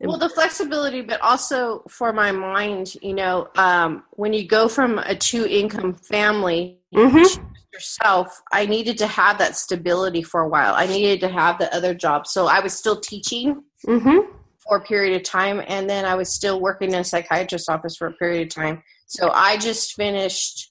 in 0.00 0.08
well 0.08 0.18
the 0.18 0.28
flexibility 0.28 1.00
but 1.00 1.20
also 1.20 1.82
for 1.88 2.12
my 2.12 2.32
mind 2.32 2.94
you 3.02 3.14
know 3.14 3.48
um, 3.56 4.02
when 4.12 4.32
you 4.32 4.46
go 4.46 4.68
from 4.68 4.98
a 4.98 5.14
two 5.14 5.46
income 5.46 5.94
family 5.94 6.78
mm-hmm. 6.94 7.42
Yourself 7.72 8.40
i 8.52 8.66
needed 8.66 8.98
to 8.98 9.06
have 9.06 9.38
that 9.38 9.56
stability 9.56 10.22
for 10.22 10.42
a 10.42 10.48
while 10.48 10.74
i 10.74 10.86
needed 10.86 11.20
to 11.20 11.28
have 11.28 11.58
the 11.58 11.74
other 11.74 11.94
job 11.94 12.26
so 12.26 12.46
i 12.46 12.60
was 12.60 12.72
still 12.72 13.00
teaching 13.00 13.62
mm-hmm. 13.86 14.30
for 14.58 14.76
a 14.76 14.80
period 14.82 15.16
of 15.16 15.22
time 15.22 15.62
and 15.66 15.88
then 15.88 16.04
i 16.04 16.14
was 16.14 16.32
still 16.32 16.60
working 16.60 16.92
in 16.92 17.00
a 17.00 17.04
psychiatrist's 17.04 17.68
office 17.68 17.96
for 17.96 18.08
a 18.08 18.12
period 18.12 18.42
of 18.42 18.54
time 18.54 18.82
so 19.06 19.30
i 19.32 19.56
just 19.56 19.94
finished 19.94 20.70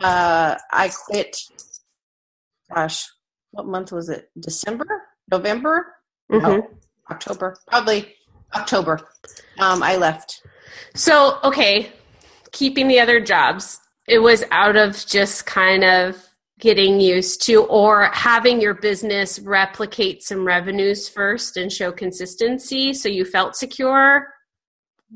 uh, 0.00 0.54
i 0.72 0.90
quit 1.06 1.36
gosh 2.74 3.06
what 3.50 3.66
month 3.66 3.92
was 3.92 4.08
it 4.08 4.30
december 4.40 4.86
November, 5.30 5.94
mm-hmm. 6.30 6.46
oh, 6.46 6.70
October, 7.10 7.56
probably 7.66 8.14
October. 8.54 9.00
Um, 9.58 9.82
I 9.82 9.96
left. 9.96 10.42
So 10.94 11.38
okay, 11.42 11.92
keeping 12.52 12.88
the 12.88 13.00
other 13.00 13.20
jobs, 13.20 13.80
it 14.06 14.18
was 14.18 14.44
out 14.50 14.76
of 14.76 15.04
just 15.06 15.46
kind 15.46 15.84
of 15.84 16.16
getting 16.58 17.00
used 17.00 17.42
to 17.42 17.64
or 17.64 18.04
having 18.12 18.60
your 18.60 18.74
business 18.74 19.38
replicate 19.40 20.22
some 20.22 20.46
revenues 20.46 21.08
first 21.08 21.56
and 21.56 21.70
show 21.70 21.92
consistency 21.92 22.94
so 22.94 23.08
you 23.08 23.24
felt 23.24 23.56
secure. 23.56 24.28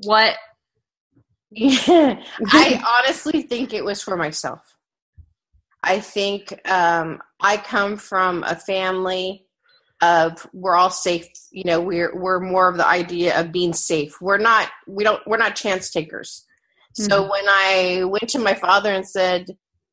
What? 0.03 0.37
I 1.57 2.83
honestly 2.99 3.43
think 3.43 3.73
it 3.73 3.85
was 3.85 4.03
for 4.03 4.17
myself. 4.17 4.77
I 5.83 5.99
think 6.01 6.53
um, 6.71 7.23
i 7.41 7.57
come 7.57 7.97
from 7.97 8.45
a 8.45 8.55
family 8.55 9.47
of 10.03 10.47
we're 10.53 10.75
all 10.75 10.91
safe 10.91 11.27
you 11.51 11.65
know 11.65 11.81
we're 11.81 12.15
we're 12.15 12.41
more 12.41 12.69
of 12.69 12.77
the 12.77 12.87
idea 12.87 13.39
of 13.41 13.51
being 13.51 13.73
safe. 13.73 14.21
We're 14.21 14.39
not 14.39 14.69
we 14.87 15.05
don't 15.05 15.27
we're 15.27 15.39
not 15.39 15.57
chance 15.57 15.91
takers 15.91 16.47
mm-hmm. 16.99 17.03
so 17.05 17.31
when 17.31 17.45
i 17.49 18.03
went 18.05 18.29
to 18.29 18.39
my 18.39 18.55
father 18.55 18.93
and 18.93 19.07
said 19.07 19.47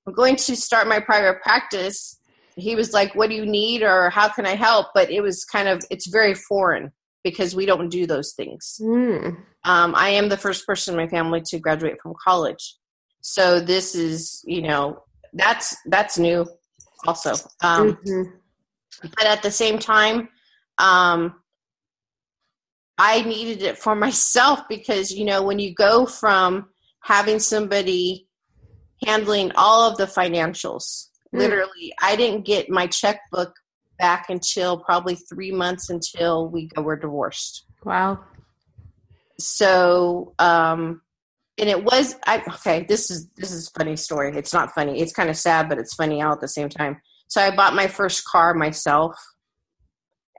i'm 0.06 0.14
going 0.14 0.36
to 0.36 0.56
start 0.56 0.88
my 0.88 1.00
private 1.00 1.42
practice 1.42 2.18
he 2.58 2.76
was 2.76 2.92
like 2.92 3.14
what 3.16 3.30
do 3.30 3.36
you 3.36 3.46
need 3.46 3.84
or 3.84 4.10
how 4.10 4.28
can 4.28 4.46
i 4.46 4.56
help? 4.56 4.88
But 4.94 5.10
it 5.12 5.22
was 5.22 5.46
kind 5.46 5.68
of 5.68 5.84
it's 5.90 6.08
very 6.08 6.34
foreign 6.34 6.92
because 7.24 7.56
we 7.56 7.66
don't 7.66 7.90
do 7.90 8.06
those 8.06 8.34
things. 8.34 8.80
Mm. 8.82 9.38
um, 9.64 9.94
i 9.96 10.10
am 10.10 10.30
the 10.30 10.38
first 10.38 10.66
person 10.66 10.94
in 10.94 11.00
my 11.00 11.08
family 11.08 11.42
to 11.46 11.60
graduate 11.60 12.02
from 12.02 12.14
college. 12.24 12.76
So 13.22 13.60
this 13.60 13.96
is 13.96 14.44
you 14.46 14.62
know 14.62 15.04
that's 15.34 15.78
that's 15.86 16.18
new 16.18 16.48
also. 17.06 17.34
Um, 17.62 17.94
mm-hmm. 17.94 18.24
but 19.02 19.26
at 19.26 19.44
the 19.44 19.52
same 19.52 19.78
time 19.78 20.30
um, 20.80 21.36
i 22.98 23.22
needed 23.22 23.62
it 23.62 23.78
for 23.78 23.96
myself 24.08 24.62
because 24.68 25.12
you 25.12 25.26
know 25.26 25.44
when 25.44 25.60
you 25.60 25.74
go 25.74 26.06
from 26.08 26.70
having 27.08 27.40
somebody 27.40 28.28
handling 29.06 29.52
all 29.56 29.90
of 29.90 29.98
the 29.98 30.06
financials 30.06 31.10
mm. 31.34 31.40
literally 31.40 31.94
i 32.02 32.16
didn't 32.16 32.46
get 32.46 32.70
my 32.70 32.88
checkbook 32.88 33.54
back 33.98 34.30
until 34.30 34.78
probably 34.78 35.16
three 35.16 35.52
months 35.52 35.90
until 35.90 36.50
we 36.50 36.70
were 36.78 36.96
divorced 36.96 37.66
wow 37.84 38.20
so 39.40 40.34
um 40.40 41.02
and 41.58 41.70
it 41.70 41.84
was 41.84 42.16
i 42.26 42.42
okay 42.48 42.86
this 42.88 43.10
is 43.10 43.28
this 43.38 43.52
is 43.52 43.68
a 43.68 43.80
funny 43.80 43.96
story 43.96 44.36
it's 44.36 44.54
not 44.54 44.74
funny 44.74 45.00
it's 45.00 45.14
kind 45.14 45.30
of 45.30 45.38
sad 45.38 45.70
but 45.70 45.78
it's 45.78 45.94
funny 45.94 46.22
all 46.22 46.34
at 46.34 46.42
the 46.42 46.48
same 46.48 46.70
time 46.70 47.00
so 47.28 47.42
I 47.42 47.56
bought 47.56 47.76
my 47.76 47.88
first 47.88 48.26
car 48.26 48.54
myself. 48.54 49.16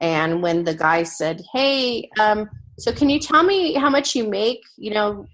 And 0.01 0.43
when 0.43 0.65
the 0.65 0.75
guy 0.75 1.03
said, 1.03 1.43
Hey, 1.53 2.09
um, 2.19 2.49
so 2.79 2.93
can 2.93 3.11
you 3.11 3.19
tell 3.19 3.43
me 3.43 3.75
how 3.75 3.91
much 3.91 4.15
you 4.15 4.29
make? 4.29 4.61
You 4.77 4.93
know, 4.95 5.27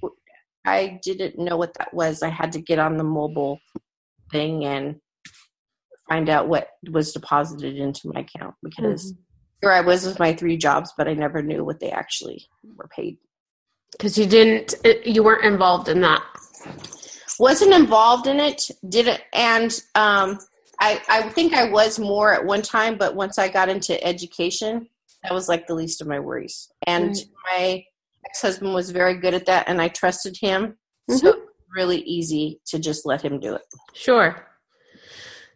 I 0.65 0.99
didn't 1.03 1.39
know 1.39 1.57
what 1.57 1.75
that 1.75 1.93
was. 1.93 2.23
I 2.23 2.31
had 2.31 2.53
to 2.53 2.61
get 2.61 2.79
on 2.79 2.97
the 2.97 3.05
mobile 3.05 3.59
thing 4.33 4.65
and 4.65 4.97
find 6.09 6.29
out 6.29 6.49
what 6.49 6.69
was 6.91 7.13
deposited 7.13 7.77
into 7.77 8.11
my 8.13 8.21
account 8.21 8.55
because 8.63 9.13
mm-hmm. 9.13 9.21
here 9.63 9.73
I 9.73 9.81
was 9.81 10.07
with 10.07 10.19
my 10.19 10.35
three 10.35 10.57
jobs, 10.57 10.93
but 10.97 11.09
I 11.09 11.15
never 11.15 11.43
knew 11.43 11.65
what 11.65 11.81
they 11.81 11.91
actually 11.91 12.47
were 12.77 12.89
paid. 12.89 13.19
Because 13.93 14.19
you 14.19 14.27
didn't, 14.27 14.75
you 15.05 15.23
weren't 15.23 15.45
involved 15.45 15.89
in 15.89 16.01
that. 16.01 16.23
Wasn't 17.39 17.73
involved 17.73 18.27
in 18.27 18.41
it. 18.41 18.71
Did 18.89 19.09
it, 19.09 19.23
and 19.33 19.71
um, 19.95 20.39
I, 20.81 21.01
I 21.09 21.29
think 21.31 21.53
I 21.53 21.69
was 21.71 21.99
more 21.99 22.33
at 22.33 22.45
one 22.45 22.63
time, 22.63 22.97
but 22.97 23.15
once 23.15 23.39
I 23.39 23.49
got 23.49 23.69
into 23.69 24.03
education, 24.05 24.89
that 25.23 25.33
was 25.33 25.49
like 25.49 25.67
the 25.67 25.75
least 25.75 26.01
of 26.01 26.07
my 26.07 26.21
worries. 26.21 26.71
And 26.87 27.11
mm-hmm. 27.11 27.31
my 27.57 27.85
ex 28.25 28.43
husband 28.43 28.75
was 28.75 28.91
very 28.91 29.19
good 29.19 29.35
at 29.35 29.47
that, 29.47 29.69
and 29.69 29.81
I 29.81 29.89
trusted 29.89 30.37
him. 30.41 30.77
Mm-hmm. 31.11 31.17
So 31.17 31.35
really 31.75 32.01
easy 32.01 32.61
to 32.67 32.79
just 32.79 33.05
let 33.05 33.23
him 33.23 33.41
do 33.41 33.55
it. 33.55 33.63
Sure. 33.95 34.47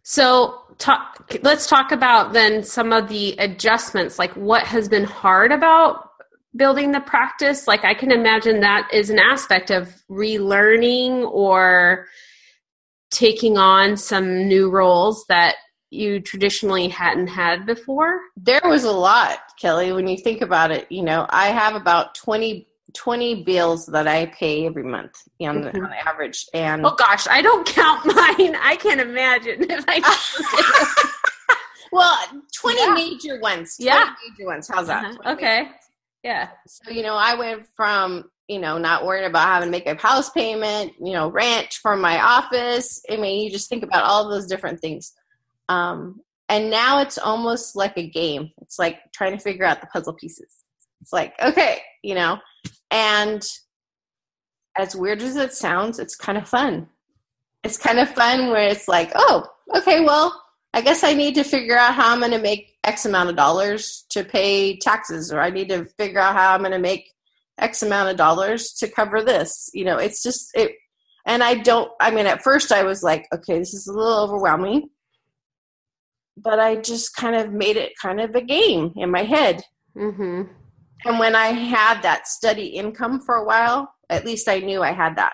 So 0.03 0.63
talk, 0.79 1.37
let's 1.43 1.67
talk 1.67 1.93
about 1.93 2.33
then 2.33 2.63
some 2.63 2.93
of 2.93 3.09
the 3.09 3.35
adjustments. 3.39 4.19
Like 4.19 4.33
what 4.35 4.65
has 4.65 4.89
been 4.89 5.05
hard 5.05 5.53
about 5.53 6.09
building 6.57 6.93
the 6.93 7.01
practice? 7.01 7.69
Like 7.69 7.85
I 7.85 7.95
can 7.95 8.11
imagine 8.11 8.61
that 8.61 8.89
is 8.93 9.11
an 9.11 9.19
aspect 9.19 9.71
of 9.71 9.95
relearning 10.11 11.31
or 11.31 12.07
taking 13.11 13.59
on 13.59 13.97
some 13.97 14.49
new 14.49 14.71
roles 14.71 15.25
that 15.29 15.57
you 15.91 16.21
traditionally 16.21 16.89
hadn't 16.89 17.29
had 17.29 17.67
before? 17.67 18.21
There 18.37 18.61
was 18.65 18.85
a 18.85 18.93
lot, 18.93 19.39
Kelly, 19.61 19.93
when 19.93 20.07
you 20.07 20.17
think 20.17 20.43
about 20.43 20.71
it. 20.71 20.91
You 20.91 21.03
know, 21.03 21.27
I 21.31 21.49
have 21.49 21.75
about 21.75 22.15
20, 22.15 22.67
20 22.95 23.45
bills 23.45 23.87
that 23.87 24.07
I 24.07 24.27
pay 24.27 24.67
every 24.67 24.85
month 24.85 25.17
on, 25.41 25.65
mm-hmm. 25.65 25.85
on 25.85 25.93
average. 25.93 26.47
And 26.53 26.85
oh 26.85 26.95
gosh, 26.95 27.27
I 27.29 27.43
don't 27.43 27.67
count 27.67 28.07
mine. 28.07 28.57
I 28.57 28.77
can't 28.81 29.01
imagine 29.01 29.67
if 29.69 29.85
I. 29.89 31.07
well, 31.93 32.17
20 32.55 32.81
yeah. 32.81 32.95
major 32.95 33.41
ones. 33.41 33.77
20 33.77 33.89
yeah. 33.89 34.15
major 34.29 34.47
ones. 34.47 34.69
How's 34.69 34.89
that? 34.89 35.05
Uh-huh. 35.05 35.33
Okay. 35.33 35.69
Yeah. 36.23 36.49
So, 36.67 36.91
you 36.91 37.03
know, 37.03 37.15
I 37.15 37.35
went 37.35 37.67
from 37.75 38.31
you 38.49 38.59
know, 38.59 38.79
not 38.79 39.05
worrying 39.05 39.27
about 39.27 39.47
having 39.47 39.67
to 39.67 39.71
make 39.71 39.87
a 39.87 39.95
house 39.95 40.31
payment, 40.31 40.95
you 40.99 41.13
know, 41.13 41.29
rent 41.29 41.75
from 41.75 42.01
my 42.01 42.19
office. 42.19 43.03
I 43.11 43.17
mean, 43.17 43.45
you 43.45 43.51
just 43.51 43.69
think 43.69 43.85
about 43.85 44.05
all 44.05 44.29
those 44.29 44.47
different 44.47 44.81
things. 44.81 45.13
Um, 45.69 46.21
and 46.49 46.71
now 46.71 47.01
it's 47.01 47.19
almost 47.19 47.77
like 47.77 47.97
a 47.97 48.09
game. 48.09 48.51
It's 48.63 48.79
like 48.79 48.99
trying 49.13 49.37
to 49.37 49.43
figure 49.43 49.65
out 49.65 49.81
the 49.81 49.87
puzzle 49.89 50.15
pieces. 50.15 50.65
It's 51.01 51.13
like, 51.13 51.35
okay, 51.43 51.81
you 52.03 52.15
know, 52.15 52.39
and 52.91 53.47
as 54.77 54.97
weird 54.97 55.23
as 55.23 55.37
it 55.37 55.53
sounds, 55.53 55.99
it's 55.99 56.17
kind 56.17 56.39
of 56.39 56.49
fun. 56.49 56.89
It's 57.65 57.77
kind 57.77 57.99
of 57.99 58.09
fun 58.09 58.51
where 58.51 58.69
it's 58.69 58.89
like, 58.89 59.13
oh, 59.15 59.47
okay, 59.77 60.05
well, 60.05 60.43
I 60.73 60.81
guess 60.81 61.03
I 61.03 61.13
need 61.15 61.35
to 61.35 61.45
figure 61.45 61.77
out 61.77 61.95
how 61.95 62.13
I'm 62.13 62.21
going 62.21 62.31
to 62.33 62.39
make 62.39 62.77
X 62.85 63.05
amount 63.05 63.31
of 63.31 63.37
dollars 63.37 64.07
to 64.11 64.25
pay 64.25 64.79
taxes, 64.79 65.33
or 65.33 65.41
I 65.41 65.51
need 65.51 65.69
to 65.71 65.87
figure 65.99 66.21
out 66.21 66.35
how 66.35 66.55
I'm 66.55 66.61
going 66.61 66.73
to 66.73 66.79
make 66.79 67.13
X 67.59 67.83
amount 67.83 68.11
of 68.11 68.17
dollars 68.17 68.73
to 68.75 68.89
cover 68.89 69.23
this. 69.23 69.71
You 69.75 69.85
know, 69.85 69.99
it's 69.99 70.23
just 70.23 70.51
it. 70.55 70.73
And 71.27 71.43
I 71.43 71.55
don't. 71.55 71.91
I 72.01 72.11
mean, 72.11 72.27
at 72.27 72.43
first 72.43 72.71
I 72.73 72.85
was 72.85 73.03
like, 73.03 73.27
okay, 73.35 73.59
this 73.59 73.75
is 73.75 73.87
a 73.87 73.93
little 73.93 74.23
overwhelming, 74.23 74.89
but 76.43 76.59
I 76.61 76.77
just 76.77 77.15
kind 77.15 77.37
of 77.37 77.53
made 77.53 77.77
it 77.77 77.93
kind 78.01 78.21
of 78.21 78.35
a 78.35 78.41
game 78.41 78.93
in 78.97 79.11
my 79.11 79.23
head. 79.23 79.63
Mm-hmm. 79.97 80.43
And 81.05 81.19
when 81.19 81.37
I 81.37 81.49
had 81.49 82.03
that 82.03 82.27
steady 82.27 82.67
income 82.67 83.21
for 83.21 83.37
a 83.37 83.45
while, 83.45 83.93
at 84.11 84.25
least 84.25 84.49
I 84.49 84.59
knew 84.61 84.83
I 84.83 84.93
had 84.93 85.17
that. 85.17 85.33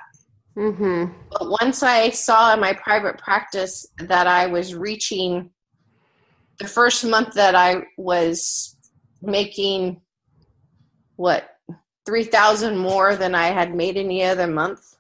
Mm-hmm. 0.57 1.13
But 1.31 1.51
once 1.61 1.83
I 1.83 2.11
saw 2.11 2.55
in 2.55 2.61
my 2.61 2.73
private 2.75 3.19
practice 3.19 3.87
that 3.99 4.27
I 4.27 4.47
was 4.47 4.75
reaching 4.75 5.51
the 6.59 6.69
first 6.69 7.05
month 7.05 7.35
that 7.35 7.55
I 7.55 7.85
was 7.97 8.77
making 9.23 10.01
what 11.17 11.49
3000 12.07 12.77
more 12.77 13.17
than 13.17 13.35
I 13.35 13.47
had 13.47 13.75
made 13.75 13.97
any 13.97 14.23
other 14.23 14.47
month. 14.47 14.97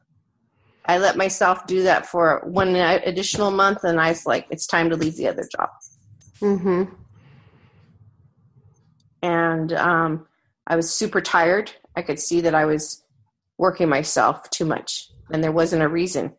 I 0.86 0.98
let 0.98 1.16
myself 1.16 1.66
do 1.66 1.82
that 1.84 2.06
for 2.06 2.42
one 2.44 2.74
additional 2.76 3.50
month, 3.50 3.84
and 3.84 4.00
I 4.00 4.10
was 4.10 4.26
like, 4.26 4.46
it's 4.50 4.66
time 4.66 4.90
to 4.90 4.96
leave 4.96 5.16
the 5.16 5.28
other 5.28 5.48
job. 5.56 5.70
Mm-hmm. 6.44 6.92
And 9.22 9.72
um, 9.72 10.26
I 10.66 10.76
was 10.76 10.90
super 10.90 11.20
tired. 11.20 11.72
I 11.96 12.02
could 12.02 12.20
see 12.20 12.42
that 12.42 12.54
I 12.54 12.66
was 12.66 13.02
working 13.56 13.88
myself 13.88 14.50
too 14.50 14.66
much, 14.66 15.08
and 15.32 15.42
there 15.42 15.52
wasn't 15.52 15.82
a 15.82 15.88
reason. 15.88 16.34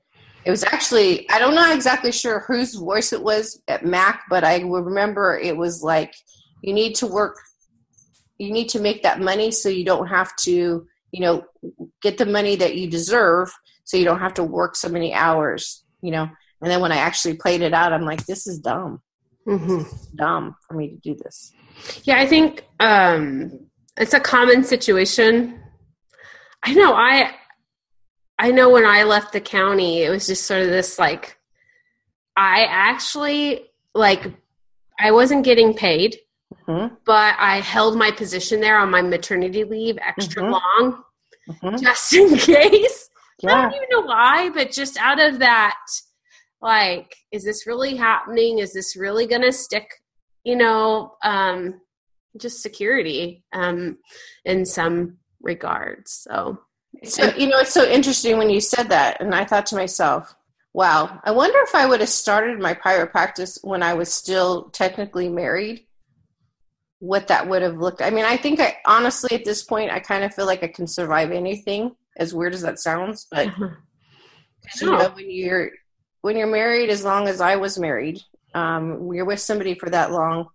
It 0.46 0.52
was 0.52 0.64
actually, 0.64 1.28
I 1.30 1.40
don't 1.40 1.56
know 1.56 1.74
exactly 1.74 2.12
sure 2.12 2.42
whose 2.42 2.76
voice 2.76 3.12
it 3.12 3.24
was 3.24 3.60
at 3.68 3.84
Mac, 3.84 4.26
but 4.30 4.44
I 4.44 4.60
remember 4.60 5.36
it 5.36 5.58
was 5.58 5.82
like, 5.82 6.14
you 6.62 6.74
need 6.74 6.96
to 6.96 7.08
work 7.08 7.38
you 8.38 8.52
need 8.52 8.70
to 8.70 8.80
make 8.80 9.04
that 9.04 9.20
money 9.20 9.52
so 9.52 9.70
you 9.70 9.86
don't 9.86 10.08
have 10.08 10.36
to 10.36 10.88
you 11.12 11.22
know 11.22 11.46
get 12.02 12.18
the 12.18 12.26
money 12.26 12.56
that 12.56 12.76
you 12.76 12.90
deserve 12.90 13.52
so 13.84 13.98
you 13.98 14.06
don't 14.06 14.20
have 14.20 14.34
to 14.34 14.44
work 14.44 14.76
so 14.76 14.90
many 14.90 15.14
hours 15.14 15.84
you 16.02 16.12
know 16.12 16.30
and 16.62 16.72
then 16.72 16.82
when 16.82 16.92
i 16.92 16.98
actually 16.98 17.36
played 17.36 17.62
it 17.62 17.74
out 17.74 17.94
i'm 17.94 18.06
like 18.06 18.26
this 18.26 18.48
is 18.48 18.60
dumb 18.60 19.02
mm-hmm. 19.48 20.16
dumb 20.16 20.56
for 20.68 20.76
me 20.76 20.90
to 20.90 20.96
do 20.98 21.16
this 21.24 21.54
yeah 22.04 22.20
i 22.20 22.26
think 22.26 22.66
um 22.80 23.52
it's 23.98 24.14
a 24.14 24.20
common 24.20 24.64
situation 24.64 25.60
i 26.64 26.74
know 26.74 26.94
i 26.94 27.32
i 28.40 28.52
know 28.52 28.70
when 28.70 28.86
i 28.86 29.04
left 29.04 29.34
the 29.34 29.42
county 29.42 30.04
it 30.04 30.10
was 30.10 30.28
just 30.28 30.46
sort 30.46 30.62
of 30.62 30.68
this 30.68 30.98
like 30.98 31.38
i 32.36 32.66
actually 32.70 33.66
like 33.94 34.26
i 35.00 35.12
wasn't 35.12 35.46
getting 35.46 35.74
paid 35.74 36.18
Mm-hmm. 36.68 36.96
But 37.06 37.36
I 37.40 37.60
held 37.60 37.98
my 37.98 38.12
position 38.12 38.60
there 38.60 38.80
on 38.80 38.90
my 38.90 39.02
maternity 39.02 39.64
leave 39.64 39.98
extra 40.06 40.44
mm-hmm. 40.44 40.54
long 40.54 41.04
mm-hmm. 41.50 41.78
just 41.78 42.14
in 42.14 42.38
case. 42.38 43.10
Yeah. 43.42 43.54
I 43.54 43.62
don't 43.64 43.74
even 43.76 43.88
know 43.92 44.02
why, 44.02 44.50
but 44.50 44.72
just 44.72 44.98
out 44.98 45.20
of 45.20 45.40
that, 45.40 45.78
like, 46.66 47.16
is 47.32 47.44
this 47.44 47.68
really 47.68 47.96
happening? 47.96 48.58
Is 48.58 48.74
this 48.74 48.96
really 48.96 49.28
going 49.28 49.44
to 49.44 49.52
stick? 49.52 49.88
You 50.44 50.56
know, 50.56 51.14
um, 51.24 51.80
just 52.38 52.64
security 52.64 53.44
um, 53.54 54.00
in 54.44 54.66
some 54.66 55.18
regards. 55.42 56.26
So, 56.28 56.58
so, 57.04 57.32
you 57.36 57.48
know, 57.48 57.60
it's 57.60 57.74
so 57.74 57.88
interesting 57.88 58.40
when 58.40 58.50
you 58.50 58.60
said 58.60 58.90
that. 58.90 59.22
And 59.22 59.36
I 59.36 59.46
thought 59.46 59.68
to 59.68 59.76
myself, 59.76 60.36
wow, 60.74 61.22
I 61.24 61.32
wonder 61.32 61.60
if 61.60 61.76
I 61.76 61.86
would 61.86 62.00
have 62.00 62.10
started 62.10 62.60
my 62.60 62.74
private 62.74 63.12
practice 63.12 63.60
when 63.62 63.84
I 63.84 63.94
was 63.94 64.12
still 64.12 64.70
technically 64.72 65.30
married 65.30 65.86
what 66.98 67.28
that 67.28 67.48
would 67.48 67.62
have 67.62 67.78
looked. 67.78 68.02
I 68.02 68.10
mean, 68.10 68.26
I 68.26 68.38
think 68.38 68.60
I 68.60 68.78
honestly 68.88 69.36
at 69.36 69.46
this 69.46 69.64
point 69.64 69.92
I 69.92 70.00
kind 70.00 70.24
of 70.24 70.34
feel 70.34 70.48
like 70.48 70.64
I 70.64 70.68
can 70.68 70.88
survive 70.88 71.32
anything, 71.32 71.96
as 72.18 72.34
weird 72.34 72.56
as 72.56 72.64
that 72.64 72.80
sounds. 72.80 73.28
But 73.30 73.56
you 74.82 74.90
know, 74.90 75.10
when 75.10 75.30
you're 75.30 75.70
when 76.26 76.36
you're 76.36 76.48
married, 76.48 76.90
as 76.90 77.04
long 77.04 77.28
as 77.28 77.40
I 77.40 77.56
was 77.56 77.78
married, 77.78 78.20
um, 78.56 79.14
you're 79.14 79.26
with 79.26 79.40
somebody 79.40 79.76
for 79.76 79.92
that 79.92 80.12
long. 80.12 80.48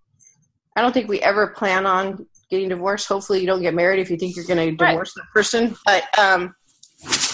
I 0.74 0.80
don't 0.80 0.90
think 0.90 1.08
we 1.08 1.20
ever 1.20 1.46
plan 1.46 1.86
on 1.86 2.26
getting 2.50 2.68
divorced. 2.68 3.06
Hopefully, 3.06 3.40
you 3.40 3.46
don't 3.46 3.62
get 3.62 3.72
married 3.72 4.00
if 4.00 4.10
you 4.10 4.16
think 4.16 4.34
you're 4.34 4.46
going 4.46 4.58
to 4.58 4.72
divorce 4.74 5.14
right. 5.16 5.22
the 5.22 5.32
person. 5.32 5.76
But 5.86 6.18
um, 6.18 6.56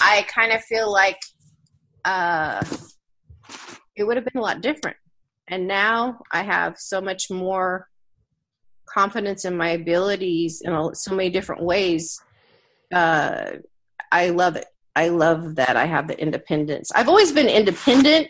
I 0.03 0.23
kind 0.27 0.51
of 0.51 0.61
feel 0.65 0.91
like 0.93 1.17
uh, 2.05 2.63
it 3.95 4.03
would 4.03 4.17
have 4.17 4.25
been 4.25 4.39
a 4.39 4.45
lot 4.45 4.61
different. 4.61 4.97
And 5.47 5.67
now 5.67 6.19
I 6.31 6.43
have 6.43 6.75
so 6.77 7.01
much 7.01 7.31
more 7.31 7.87
confidence 8.85 9.45
in 9.45 9.57
my 9.57 9.69
abilities 9.69 10.61
in 10.63 10.93
so 10.93 11.15
many 11.15 11.31
different 11.31 11.63
ways. 11.63 12.21
Uh, 12.93 13.53
I 14.11 14.29
love 14.29 14.57
it. 14.57 14.67
I 14.97 15.09
love 15.09 15.57
that 15.57 15.77
I 15.77 15.85
have 15.85 16.07
the 16.07 16.19
independence. 16.19 16.91
I've 16.91 17.07
always 17.07 17.31
been 17.31 17.47
independent. 17.47 18.29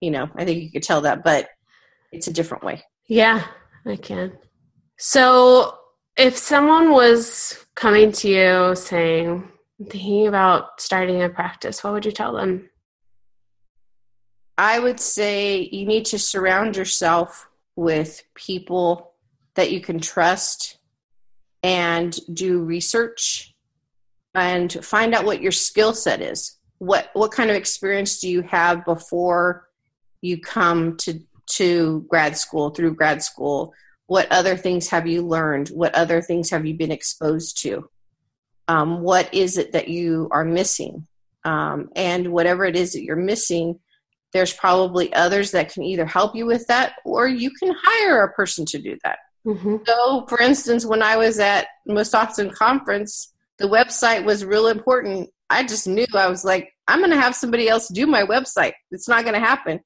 You 0.00 0.12
know, 0.12 0.30
I 0.34 0.46
think 0.46 0.62
you 0.62 0.70
could 0.70 0.82
tell 0.82 1.02
that, 1.02 1.22
but 1.22 1.48
it's 2.10 2.26
a 2.26 2.32
different 2.32 2.64
way. 2.64 2.82
Yeah, 3.06 3.44
I 3.86 3.96
can. 3.96 4.32
So, 4.98 5.76
if 6.16 6.38
someone 6.38 6.90
was 6.90 7.66
coming 7.74 8.12
to 8.12 8.28
you 8.28 8.74
saying, 8.74 9.46
thinking 9.90 10.26
about 10.26 10.80
starting 10.80 11.22
a 11.22 11.28
practice, 11.28 11.84
what 11.84 11.92
would 11.92 12.06
you 12.06 12.12
tell 12.12 12.34
them? 12.34 12.70
I 14.56 14.78
would 14.78 15.00
say 15.00 15.68
you 15.70 15.84
need 15.84 16.06
to 16.06 16.18
surround 16.18 16.76
yourself 16.76 17.46
with 17.76 18.22
people 18.34 19.12
that 19.54 19.70
you 19.70 19.80
can 19.80 20.00
trust 20.00 20.78
and 21.62 22.18
do 22.32 22.60
research 22.60 23.53
and 24.34 24.72
find 24.84 25.14
out 25.14 25.24
what 25.24 25.40
your 25.40 25.52
skill 25.52 25.94
set 25.94 26.20
is. 26.20 26.58
What 26.78 27.10
what 27.12 27.32
kind 27.32 27.50
of 27.50 27.56
experience 27.56 28.18
do 28.18 28.28
you 28.28 28.42
have 28.42 28.84
before 28.84 29.68
you 30.20 30.40
come 30.40 30.96
to 30.98 31.20
to 31.56 32.04
grad 32.08 32.36
school 32.36 32.70
through 32.70 32.94
grad 32.94 33.22
school? 33.22 33.72
What 34.06 34.30
other 34.30 34.56
things 34.56 34.88
have 34.88 35.06
you 35.06 35.22
learned? 35.22 35.68
What 35.68 35.94
other 35.94 36.20
things 36.20 36.50
have 36.50 36.66
you 36.66 36.74
been 36.74 36.92
exposed 36.92 37.62
to? 37.62 37.88
Um, 38.68 39.00
what 39.00 39.32
is 39.32 39.56
it 39.56 39.72
that 39.72 39.88
you 39.88 40.28
are 40.30 40.44
missing? 40.44 41.06
Um, 41.44 41.90
and 41.94 42.32
whatever 42.32 42.64
it 42.64 42.76
is 42.76 42.92
that 42.94 43.02
you're 43.02 43.16
missing, 43.16 43.78
there's 44.32 44.52
probably 44.52 45.12
others 45.12 45.52
that 45.52 45.72
can 45.72 45.82
either 45.84 46.06
help 46.06 46.34
you 46.34 46.46
with 46.46 46.66
that 46.66 46.94
or 47.04 47.28
you 47.28 47.50
can 47.50 47.74
hire 47.82 48.22
a 48.22 48.32
person 48.32 48.64
to 48.66 48.78
do 48.78 48.98
that. 49.04 49.18
Mm-hmm. 49.46 49.76
So, 49.86 50.26
for 50.26 50.40
instance, 50.40 50.86
when 50.86 51.02
I 51.02 51.16
was 51.16 51.38
at 51.38 51.66
Most 51.86 52.14
Conference, 52.54 53.33
the 53.58 53.68
website 53.68 54.24
was 54.24 54.44
real 54.44 54.68
important. 54.68 55.30
I 55.50 55.64
just 55.64 55.86
knew 55.86 56.06
I 56.14 56.28
was 56.28 56.44
like, 56.44 56.72
I'm 56.88 56.98
going 56.98 57.10
to 57.10 57.20
have 57.20 57.34
somebody 57.34 57.68
else 57.68 57.88
do 57.88 58.06
my 58.06 58.24
website. 58.24 58.72
It's 58.90 59.08
not 59.08 59.22
going 59.22 59.34
to 59.34 59.40
happen. 59.40 59.80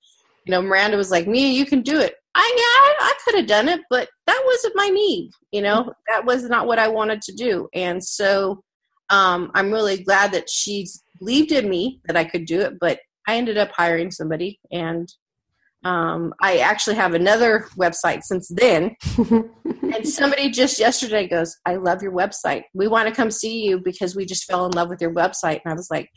You 0.45 0.53
know, 0.53 0.63
Miranda 0.63 0.97
was 0.97 1.11
like, 1.11 1.27
Mia, 1.27 1.49
you 1.49 1.67
can 1.67 1.83
do 1.83 1.99
it. 1.99 2.15
I 2.35 2.55
yeah, 2.57 2.63
I, 2.63 2.97
I 3.01 3.13
could 3.25 3.35
have 3.37 3.47
done 3.47 3.69
it, 3.69 3.81
but 3.91 4.09
that 4.27 4.43
wasn't 4.47 4.77
my 4.77 4.89
need. 4.89 5.31
You 5.51 5.63
know, 5.63 5.93
that 6.09 6.25
was 6.25 6.45
not 6.45 6.67
what 6.67 6.79
I 6.79 6.89
wanted 6.89 7.21
to 7.23 7.33
do. 7.35 7.69
And 7.75 8.03
so 8.03 8.63
um, 9.11 9.51
I'm 9.55 9.73
really 9.73 10.03
glad 10.03 10.33
that 10.33 10.49
she 10.49 10.87
believed 11.19 11.53
in 11.53 11.69
me 11.69 12.01
that 12.07 12.17
I 12.17 12.25
could 12.25 12.47
do 12.47 12.61
it. 12.61 12.79
But 12.81 13.01
I 13.27 13.37
ended 13.37 13.59
up 13.59 13.73
hiring 13.73 14.11
somebody, 14.11 14.59
and 14.71 15.13
um, 15.85 16.35
I 16.41 16.59
actually 16.59 16.97
have 16.97 17.15
another 17.15 17.69
website 17.77 18.23
since 18.23 18.49
then. 18.49 18.97
and 19.95 20.07
somebody 20.07 20.51
just 20.51 20.79
yesterday 20.79 21.29
goes, 21.29 21.57
I 21.65 21.77
love 21.77 22.03
your 22.03 22.13
website. 22.13 22.63
We 22.75 22.89
want 22.89 23.09
to 23.09 23.15
come 23.15 23.31
see 23.31 23.65
you 23.65 23.79
because 23.79 24.17
we 24.17 24.27
just 24.27 24.45
fell 24.45 24.67
in 24.67 24.73
love 24.73 24.89
with 24.89 25.01
your 25.01 25.15
website. 25.15 25.61
And 25.65 25.73
I 25.73 25.75
was 25.75 25.89
like, 25.91 26.11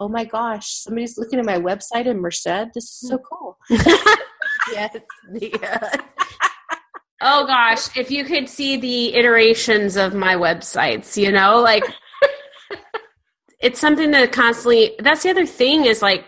oh 0.00 0.08
my 0.08 0.24
gosh, 0.24 0.66
somebody's 0.68 1.16
looking 1.16 1.38
at 1.38 1.46
my 1.46 1.58
website 1.58 2.06
in 2.06 2.20
Merced. 2.20 2.74
This 2.74 2.84
is 2.84 3.08
so 3.08 3.18
cool. 3.18 3.58
yes. 4.72 4.96
Yeah. 5.32 5.90
oh 7.20 7.46
gosh, 7.46 7.96
if 7.96 8.10
you 8.10 8.24
could 8.24 8.48
see 8.48 8.76
the 8.76 9.14
iterations 9.14 9.96
of 9.96 10.14
my 10.14 10.34
websites, 10.34 11.16
you 11.16 11.32
know, 11.32 11.60
like 11.60 11.82
it's 13.60 13.80
something 13.80 14.10
that 14.12 14.32
constantly, 14.32 14.94
that's 14.98 15.22
the 15.22 15.30
other 15.30 15.46
thing 15.46 15.86
is 15.86 16.02
like, 16.02 16.24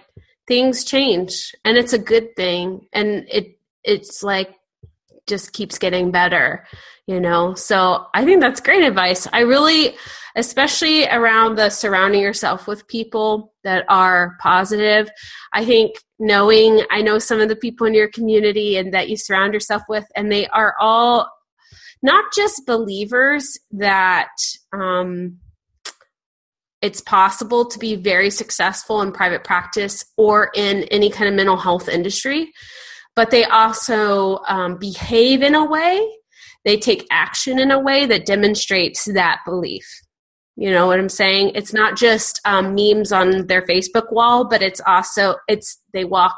things 0.48 0.84
change 0.84 1.54
and 1.64 1.76
it's 1.76 1.92
a 1.92 1.98
good 1.98 2.34
thing 2.34 2.86
and 2.92 3.26
it 3.30 3.58
it's 3.84 4.22
like 4.22 4.54
just 5.26 5.52
keeps 5.52 5.78
getting 5.78 6.10
better 6.10 6.66
you 7.06 7.20
know? 7.20 7.54
So 7.54 8.06
i 8.14 8.24
think 8.24 8.40
that's 8.40 8.60
great 8.60 8.84
advice. 8.84 9.26
I 9.32 9.40
really 9.40 9.96
especially 10.36 11.08
around 11.08 11.56
the 11.56 11.70
surrounding 11.70 12.20
yourself 12.20 12.66
with 12.66 12.86
people 12.86 13.52
that 13.64 13.84
are 13.88 14.36
positive 14.40 15.08
i 15.52 15.64
think 15.64 15.96
knowing 16.18 16.82
i 16.90 17.00
know 17.00 17.18
some 17.18 17.40
of 17.40 17.48
the 17.48 17.56
people 17.56 17.86
in 17.86 17.94
your 17.94 18.08
community 18.08 18.76
and 18.76 18.92
that 18.92 19.08
you 19.08 19.16
surround 19.16 19.54
yourself 19.54 19.82
with 19.88 20.04
and 20.14 20.30
they 20.30 20.46
are 20.48 20.74
all 20.80 21.28
not 22.02 22.26
just 22.34 22.66
believers 22.66 23.58
that 23.72 24.30
um, 24.72 25.38
it's 26.80 27.00
possible 27.00 27.66
to 27.66 27.78
be 27.78 27.96
very 27.96 28.30
successful 28.30 29.02
in 29.02 29.12
private 29.12 29.44
practice 29.44 30.04
or 30.16 30.50
in 30.54 30.84
any 30.84 31.10
kind 31.10 31.28
of 31.28 31.34
mental 31.34 31.56
health 31.56 31.88
industry, 31.88 32.52
but 33.16 33.30
they 33.30 33.44
also 33.44 34.38
um, 34.48 34.78
behave 34.78 35.42
in 35.42 35.54
a 35.54 35.64
way, 35.64 36.08
they 36.64 36.76
take 36.76 37.06
action 37.10 37.58
in 37.58 37.70
a 37.70 37.80
way 37.80 38.06
that 38.06 38.26
demonstrates 38.26 39.06
that 39.06 39.40
belief. 39.44 39.84
You 40.56 40.70
know 40.70 40.86
what 40.86 40.98
I'm 40.98 41.08
saying? 41.08 41.52
It's 41.54 41.72
not 41.72 41.96
just 41.96 42.40
um, 42.44 42.74
memes 42.74 43.12
on 43.12 43.46
their 43.46 43.62
Facebook 43.62 44.12
wall, 44.12 44.48
but 44.48 44.62
it's 44.62 44.80
also 44.86 45.36
it's 45.46 45.80
they 45.92 46.04
walk 46.04 46.36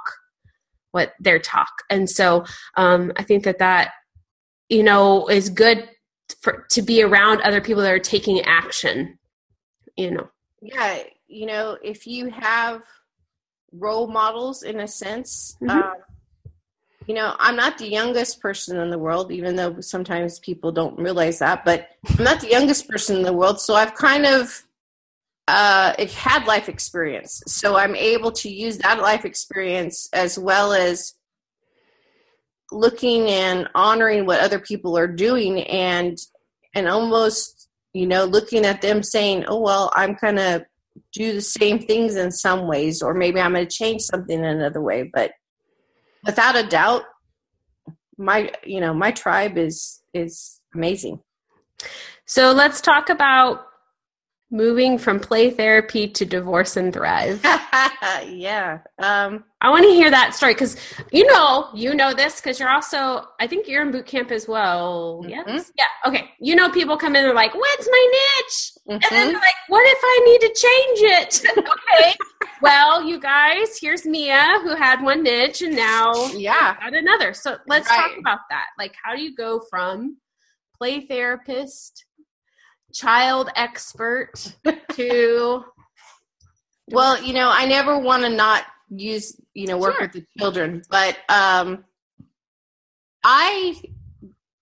what 0.92 1.12
their 1.20 1.38
talk, 1.38 1.70
and 1.88 2.08
so 2.08 2.44
um, 2.76 3.12
I 3.16 3.22
think 3.22 3.44
that 3.44 3.60
that 3.60 3.92
you 4.68 4.82
know 4.82 5.26
is 5.28 5.48
good 5.48 5.88
for 6.42 6.66
to 6.70 6.82
be 6.82 7.02
around 7.02 7.40
other 7.40 7.62
people 7.62 7.82
that 7.82 7.92
are 7.92 7.98
taking 7.98 8.42
action 8.42 9.18
you 10.00 10.10
know 10.10 10.28
yeah 10.62 11.02
you 11.28 11.46
know 11.46 11.76
if 11.82 12.06
you 12.06 12.30
have 12.30 12.82
role 13.72 14.06
models 14.06 14.62
in 14.62 14.80
a 14.80 14.88
sense 14.88 15.56
mm-hmm. 15.62 15.70
um, 15.70 15.94
you 17.06 17.14
know 17.14 17.34
i'm 17.38 17.56
not 17.56 17.76
the 17.78 17.88
youngest 17.88 18.40
person 18.40 18.78
in 18.78 18.90
the 18.90 18.98
world 18.98 19.30
even 19.30 19.56
though 19.56 19.80
sometimes 19.80 20.38
people 20.38 20.72
don't 20.72 20.98
realize 20.98 21.38
that 21.38 21.64
but 21.64 21.88
i'm 22.08 22.24
not 22.24 22.40
the 22.40 22.48
youngest 22.48 22.88
person 22.88 23.16
in 23.16 23.22
the 23.22 23.32
world 23.32 23.60
so 23.60 23.74
i've 23.74 23.94
kind 23.94 24.26
of 24.26 24.64
uh, 25.48 25.92
had 26.14 26.46
life 26.46 26.68
experience 26.68 27.42
so 27.46 27.76
i'm 27.76 27.96
able 27.96 28.30
to 28.30 28.48
use 28.48 28.78
that 28.78 29.00
life 29.00 29.24
experience 29.24 30.08
as 30.12 30.38
well 30.38 30.72
as 30.72 31.14
looking 32.70 33.28
and 33.28 33.68
honoring 33.74 34.26
what 34.26 34.40
other 34.40 34.60
people 34.60 34.96
are 34.96 35.08
doing 35.08 35.62
and 35.62 36.18
and 36.72 36.88
almost 36.88 37.59
you 37.92 38.06
know, 38.06 38.24
looking 38.24 38.64
at 38.64 38.82
them 38.82 39.02
saying, 39.02 39.44
oh, 39.48 39.60
well, 39.60 39.90
I'm 39.94 40.16
going 40.20 40.36
to 40.36 40.66
do 41.12 41.32
the 41.32 41.40
same 41.40 41.78
things 41.78 42.16
in 42.16 42.30
some 42.30 42.66
ways, 42.66 43.02
or 43.02 43.14
maybe 43.14 43.40
I'm 43.40 43.52
going 43.52 43.66
to 43.66 43.76
change 43.76 44.02
something 44.02 44.38
in 44.38 44.44
another 44.44 44.80
way. 44.80 45.10
But 45.12 45.32
without 46.24 46.56
a 46.56 46.66
doubt, 46.66 47.02
my, 48.16 48.52
you 48.64 48.80
know, 48.80 48.92
my 48.92 49.10
tribe 49.10 49.56
is, 49.56 50.02
is 50.12 50.60
amazing. 50.74 51.20
So 52.26 52.52
let's 52.52 52.80
talk 52.80 53.08
about 53.08 53.66
moving 54.50 54.98
from 54.98 55.20
play 55.20 55.50
therapy 55.50 56.08
to 56.08 56.24
divorce 56.24 56.76
and 56.76 56.92
thrive. 56.92 57.44
Yeah 58.26 58.78
um, 58.98 59.44
i 59.60 59.70
want 59.70 59.84
to 59.84 59.90
hear 59.90 60.10
that 60.10 60.34
story 60.34 60.54
because 60.54 60.76
you 61.12 61.26
know 61.26 61.68
you 61.74 61.94
know 61.94 62.12
this 62.12 62.40
because 62.40 62.58
you're 62.58 62.70
also 62.70 63.24
i 63.38 63.46
think 63.46 63.68
you're 63.68 63.82
in 63.82 63.90
boot 63.90 64.06
camp 64.06 64.30
as 64.30 64.48
well. 64.48 65.20
Mm-hmm. 65.22 65.30
yes? 65.30 65.72
Yeah 65.76 65.84
okay. 66.06 66.30
You 66.40 66.56
know 66.56 66.70
people 66.70 66.96
come 66.96 67.14
in 67.14 67.20
and 67.20 67.26
they're 67.26 67.34
like 67.34 67.54
what's 67.54 67.88
my 67.88 68.10
niche? 68.12 68.72
Mm-hmm. 68.88 68.92
and 68.92 69.02
then 69.02 69.10
mm-hmm. 69.10 69.26
they're 69.28 69.34
like 69.34 69.54
what 69.68 69.84
if 69.86 69.98
i 70.02 70.20
need 70.26 70.40
to 70.40 70.54
change 70.54 71.00
it? 71.18 71.64
Okay. 72.00 72.14
Well 72.62 73.04
you 73.04 73.20
guys 73.20 73.78
here's 73.80 74.04
mia 74.06 74.60
who 74.62 74.74
had 74.74 75.02
one 75.02 75.22
niche 75.22 75.62
and 75.62 75.74
now 75.74 76.12
yeah. 76.28 76.76
got 76.80 76.94
another. 76.94 77.32
So 77.34 77.56
let's 77.66 77.88
right. 77.88 77.96
talk 77.96 78.18
about 78.18 78.40
that. 78.50 78.66
Like 78.78 78.94
how 79.02 79.14
do 79.14 79.22
you 79.22 79.34
go 79.34 79.60
from 79.70 80.18
play 80.76 81.06
therapist 81.06 82.04
child 82.92 83.50
expert 83.56 84.56
to 84.92 85.64
well 86.90 87.22
you 87.22 87.32
know 87.32 87.50
i 87.52 87.66
never 87.66 87.98
want 87.98 88.22
to 88.22 88.28
not 88.28 88.64
use 88.90 89.40
you 89.54 89.66
know 89.66 89.78
work 89.78 89.94
sure. 89.94 90.02
with 90.02 90.12
the 90.12 90.24
children 90.38 90.82
but 90.90 91.16
um 91.28 91.84
i 93.24 93.80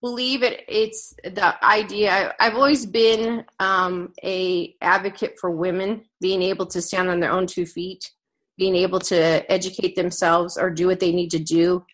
believe 0.01 0.43
it 0.43 0.63
it's 0.67 1.13
the 1.23 1.65
idea 1.65 2.33
I, 2.39 2.45
have 2.45 2.55
always 2.55 2.85
been 2.85 3.43
um 3.59 4.13
a 4.23 4.75
advocate 4.81 5.35
for 5.39 5.51
women 5.51 6.05
being 6.21 6.41
able 6.41 6.67
to 6.67 6.81
stand 6.81 7.09
on 7.09 7.19
their 7.19 7.31
own 7.31 7.47
two 7.47 7.65
feet 7.65 8.11
being 8.57 8.75
able 8.75 8.99
to 8.99 9.51
educate 9.51 9.95
themselves 9.95 10.57
or 10.57 10.69
do 10.69 10.87
what 10.87 10.99
they 10.99 11.11
need 11.11 11.31
to 11.31 11.39
do 11.39 11.85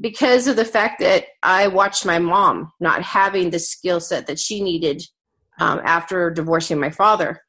because 0.00 0.46
of 0.46 0.56
the 0.56 0.64
fact 0.64 1.00
that 1.00 1.24
i 1.42 1.66
watched 1.66 2.06
my 2.06 2.18
mom 2.18 2.72
not 2.80 3.02
having 3.02 3.50
the 3.50 3.58
skill 3.58 4.00
set 4.00 4.26
that 4.26 4.38
she 4.38 4.62
needed 4.62 5.02
um, 5.62 5.80
after 5.84 6.28
divorcing 6.30 6.80
my 6.80 6.90
father. 6.90 7.40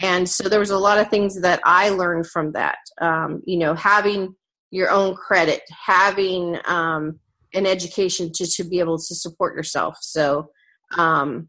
And 0.00 0.28
so 0.28 0.48
there 0.48 0.60
was 0.60 0.70
a 0.70 0.78
lot 0.78 0.98
of 0.98 1.08
things 1.08 1.40
that 1.42 1.60
I 1.64 1.90
learned 1.90 2.26
from 2.26 2.52
that. 2.52 2.78
Um, 3.00 3.42
you 3.44 3.58
know, 3.58 3.74
having 3.74 4.34
your 4.70 4.90
own 4.90 5.14
credit, 5.14 5.62
having 5.86 6.58
um, 6.66 7.18
an 7.52 7.66
education 7.66 8.30
to 8.34 8.46
to 8.46 8.64
be 8.64 8.78
able 8.80 8.96
to 8.98 9.14
support 9.14 9.54
yourself. 9.54 9.98
So, 10.00 10.50
um, 10.96 11.48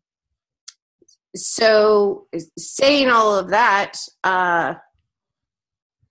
so 1.36 2.28
saying 2.58 3.10
all 3.10 3.38
of 3.38 3.52
that, 3.52 3.98
uh, 4.24 4.74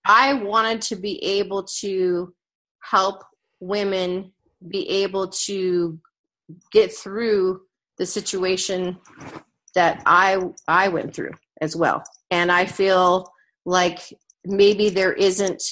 I 0.07 0.33
wanted 0.33 0.81
to 0.83 0.95
be 0.95 1.23
able 1.23 1.67
to 1.81 2.33
help 2.81 3.21
women 3.59 4.31
be 4.67 4.89
able 5.03 5.27
to 5.45 5.99
get 6.71 6.91
through 6.91 7.61
the 7.97 8.05
situation 8.05 8.97
that 9.79 10.01
I 10.05 10.37
I 10.67 10.89
went 10.89 11.13
through 11.13 11.31
as 11.61 11.73
well. 11.73 12.03
And 12.29 12.51
I 12.51 12.65
feel 12.65 13.31
like 13.65 13.99
maybe 14.43 14.89
there 14.89 15.13
isn't 15.13 15.63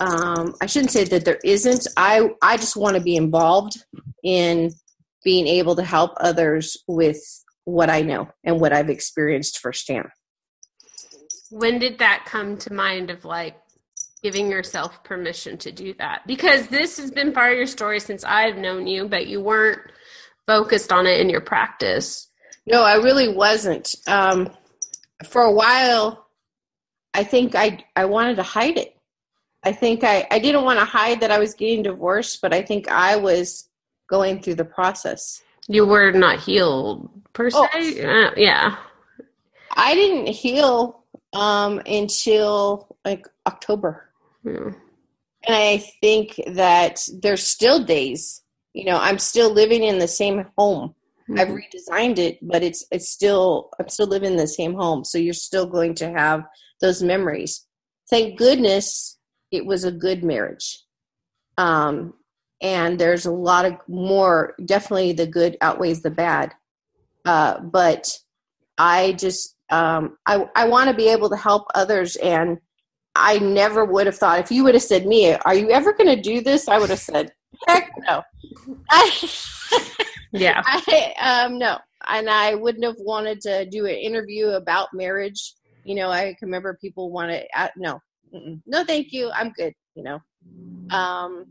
um, 0.00 0.54
I 0.62 0.66
shouldn't 0.66 0.92
say 0.92 1.04
that 1.04 1.26
there 1.26 1.40
isn't. 1.44 1.86
I 1.98 2.30
I 2.40 2.56
just 2.56 2.76
want 2.76 2.96
to 2.96 3.02
be 3.02 3.16
involved 3.16 3.84
in 4.24 4.72
being 5.22 5.46
able 5.46 5.76
to 5.76 5.84
help 5.84 6.12
others 6.18 6.78
with 6.86 7.20
what 7.64 7.90
I 7.90 8.00
know 8.00 8.30
and 8.42 8.58
what 8.58 8.72
I've 8.72 8.88
experienced 8.88 9.58
firsthand. 9.58 10.08
When 11.50 11.78
did 11.78 11.98
that 11.98 12.24
come 12.24 12.56
to 12.58 12.72
mind 12.72 13.10
of 13.10 13.26
like 13.26 13.56
giving 14.22 14.50
yourself 14.50 15.04
permission 15.04 15.58
to 15.58 15.72
do 15.72 15.92
that? 15.98 16.26
Because 16.26 16.68
this 16.68 16.96
has 16.96 17.10
been 17.10 17.32
part 17.32 17.52
of 17.52 17.58
your 17.58 17.66
story 17.66 18.00
since 18.00 18.24
I've 18.24 18.56
known 18.56 18.86
you, 18.86 19.08
but 19.08 19.26
you 19.26 19.42
weren't 19.42 19.80
focused 20.46 20.90
on 20.90 21.06
it 21.06 21.20
in 21.20 21.28
your 21.28 21.42
practice. 21.42 22.28
No, 22.70 22.82
I 22.82 22.96
really 22.96 23.28
wasn't. 23.28 23.94
Um, 24.06 24.50
for 25.24 25.42
a 25.42 25.52
while, 25.52 26.26
I 27.14 27.24
think 27.24 27.54
I 27.54 27.84
I 27.96 28.04
wanted 28.04 28.36
to 28.36 28.42
hide 28.42 28.76
it. 28.76 28.96
I 29.64 29.72
think 29.72 30.04
I, 30.04 30.26
I 30.30 30.38
didn't 30.38 30.64
want 30.64 30.78
to 30.78 30.84
hide 30.84 31.20
that 31.20 31.30
I 31.30 31.38
was 31.38 31.54
getting 31.54 31.82
divorced, 31.82 32.40
but 32.40 32.54
I 32.54 32.62
think 32.62 32.88
I 32.88 33.16
was 33.16 33.68
going 34.08 34.40
through 34.40 34.54
the 34.54 34.64
process. 34.64 35.42
You 35.66 35.84
were 35.84 36.12
not 36.12 36.40
healed 36.40 37.10
per 37.32 37.50
se. 37.50 37.58
Oh. 37.58 38.08
Uh, 38.08 38.30
yeah. 38.36 38.76
I 39.76 39.94
didn't 39.94 40.28
heal 40.28 41.04
um, 41.32 41.82
until 41.86 42.96
like 43.04 43.26
October. 43.46 44.08
Yeah. 44.44 44.72
And 45.46 45.56
I 45.56 45.78
think 46.00 46.40
that 46.46 47.06
there's 47.12 47.42
still 47.42 47.82
days, 47.84 48.42
you 48.74 48.84
know, 48.84 48.98
I'm 48.98 49.18
still 49.18 49.50
living 49.50 49.82
in 49.82 49.98
the 49.98 50.08
same 50.08 50.46
home. 50.56 50.94
Mm-hmm. 51.28 51.38
I've 51.38 51.48
redesigned 51.48 52.18
it, 52.18 52.38
but 52.42 52.62
it's 52.62 52.86
it's 52.90 53.08
still 53.08 53.70
I'm 53.78 53.88
still 53.88 54.06
living 54.06 54.32
in 54.32 54.36
the 54.36 54.48
same 54.48 54.74
home. 54.74 55.04
So 55.04 55.18
you're 55.18 55.34
still 55.34 55.66
going 55.66 55.94
to 55.96 56.10
have 56.10 56.44
those 56.80 57.02
memories. 57.02 57.66
Thank 58.10 58.38
goodness 58.38 59.18
it 59.50 59.66
was 59.66 59.84
a 59.84 59.92
good 59.92 60.24
marriage. 60.24 60.84
Um, 61.56 62.14
and 62.60 62.98
there's 62.98 63.26
a 63.26 63.32
lot 63.32 63.64
of 63.64 63.76
more, 63.86 64.54
definitely 64.64 65.12
the 65.12 65.26
good 65.26 65.56
outweighs 65.60 66.02
the 66.02 66.10
bad. 66.10 66.54
Uh, 67.24 67.60
but 67.60 68.08
I 68.78 69.12
just, 69.12 69.56
um, 69.70 70.16
I, 70.26 70.46
I 70.56 70.68
want 70.68 70.88
to 70.88 70.96
be 70.96 71.08
able 71.08 71.30
to 71.30 71.36
help 71.36 71.66
others. 71.74 72.16
And 72.16 72.58
I 73.14 73.38
never 73.38 73.84
would 73.84 74.06
have 74.06 74.16
thought, 74.16 74.40
if 74.40 74.50
you 74.50 74.64
would 74.64 74.74
have 74.74 74.82
said, 74.82 75.06
me, 75.06 75.34
are 75.34 75.54
you 75.54 75.70
ever 75.70 75.92
going 75.92 76.14
to 76.14 76.20
do 76.20 76.40
this? 76.40 76.68
I 76.68 76.78
would 76.78 76.90
have 76.90 76.98
said, 76.98 77.32
heck 77.66 77.90
no. 78.06 78.22
I, 78.90 79.30
yeah. 80.32 80.62
I, 80.66 81.44
um, 81.44 81.58
no. 81.58 81.78
And 82.06 82.30
I 82.30 82.54
wouldn't 82.54 82.84
have 82.84 82.96
wanted 82.98 83.40
to 83.42 83.66
do 83.66 83.86
an 83.86 83.94
interview 83.94 84.48
about 84.48 84.88
marriage. 84.92 85.54
You 85.84 85.94
know, 85.94 86.10
I 86.10 86.34
can 86.38 86.48
remember 86.48 86.78
people 86.80 87.10
want 87.10 87.30
to, 87.32 87.46
uh, 87.54 87.68
no, 87.76 88.00
no 88.66 88.84
thank 88.84 89.12
you. 89.12 89.30
I'm 89.30 89.50
good 89.50 89.74
you 89.98 90.04
know. 90.04 90.20
Um 90.96 91.44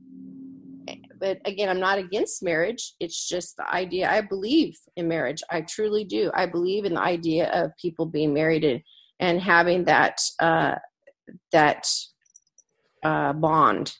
but 1.20 1.40
again 1.46 1.68
i'm 1.68 1.80
not 1.80 2.00
against 2.00 2.42
marriage. 2.42 2.94
It's 3.00 3.28
just 3.28 3.58
the 3.58 3.70
idea. 3.70 4.10
I 4.10 4.22
believe 4.22 4.78
in 4.96 5.08
marriage. 5.08 5.44
I 5.52 5.62
truly 5.62 6.06
do. 6.06 6.32
I 6.34 6.46
believe 6.46 6.86
in 6.86 6.94
the 6.94 7.02
idea 7.02 7.52
of 7.52 7.76
people 7.78 8.06
being 8.06 8.34
married 8.34 8.64
and, 8.64 8.82
and 9.20 9.42
having 9.42 9.84
that 9.86 10.20
uh 10.40 10.76
that 11.52 11.88
uh 13.04 13.34
bond. 13.34 13.96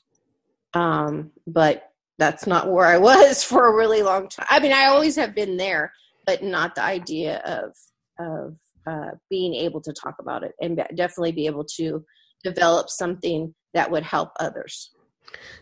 Um 0.74 1.32
but 1.46 1.87
that's 2.18 2.48
not 2.48 2.72
where 2.72 2.86
i 2.86 2.98
was 2.98 3.44
for 3.52 3.68
a 3.68 3.76
really 3.76 4.02
long 4.02 4.28
time 4.28 4.48
i 4.50 4.60
mean 4.60 4.74
i 4.74 4.86
always 4.86 5.16
have 5.16 5.36
been 5.36 5.58
there 5.58 5.92
but 6.26 6.44
not 6.44 6.76
the 6.76 6.84
idea 6.84 7.38
of 7.46 7.74
of 8.20 8.58
uh, 8.88 9.12
being 9.30 9.54
able 9.54 9.82
to 9.82 9.94
talk 9.94 10.16
about 10.20 10.44
it 10.44 10.54
and 10.62 10.78
definitely 10.96 11.32
be 11.32 11.46
able 11.46 11.66
to 11.66 12.04
develop 12.44 12.90
something 12.90 13.54
that 13.74 13.92
would 13.92 14.04
help 14.04 14.32
others. 14.40 14.92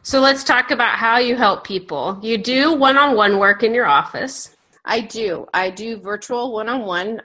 So 0.04 0.20
let's 0.20 0.44
talk 0.44 0.70
about 0.72 0.98
how 0.98 1.18
you 1.18 1.36
help 1.36 1.64
people. 1.64 2.20
You 2.22 2.38
do 2.38 2.74
one 2.74 2.98
on 2.98 3.16
one 3.16 3.40
work 3.40 3.64
in 3.64 3.74
your 3.74 3.88
office. 3.88 4.56
I 4.86 5.02
do. 5.02 5.48
I 5.54 5.72
do 5.72 6.00
virtual 6.00 6.54
one 6.54 6.70
on 6.70 6.82
one, 6.82 7.22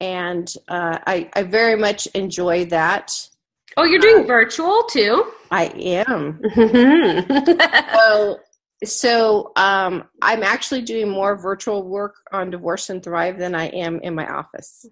and 0.00 0.52
uh, 0.66 0.98
I, 1.06 1.30
I 1.34 1.44
very 1.44 1.76
much 1.76 2.06
enjoy 2.08 2.64
that. 2.66 3.12
Oh, 3.76 3.84
you're 3.84 4.00
doing 4.00 4.24
uh, 4.24 4.26
virtual 4.26 4.82
too? 4.90 5.30
I 5.52 5.66
am. 5.66 6.40
so, 7.94 8.40
so 8.84 9.52
um, 9.56 10.04
I'm 10.22 10.42
actually 10.42 10.82
doing 10.82 11.08
more 11.08 11.36
virtual 11.36 11.86
work 11.86 12.16
on 12.32 12.50
Divorce 12.50 12.90
and 12.90 13.02
Thrive 13.02 13.38
than 13.38 13.54
I 13.54 13.66
am 13.68 14.00
in 14.00 14.14
my 14.14 14.26
office. 14.26 14.86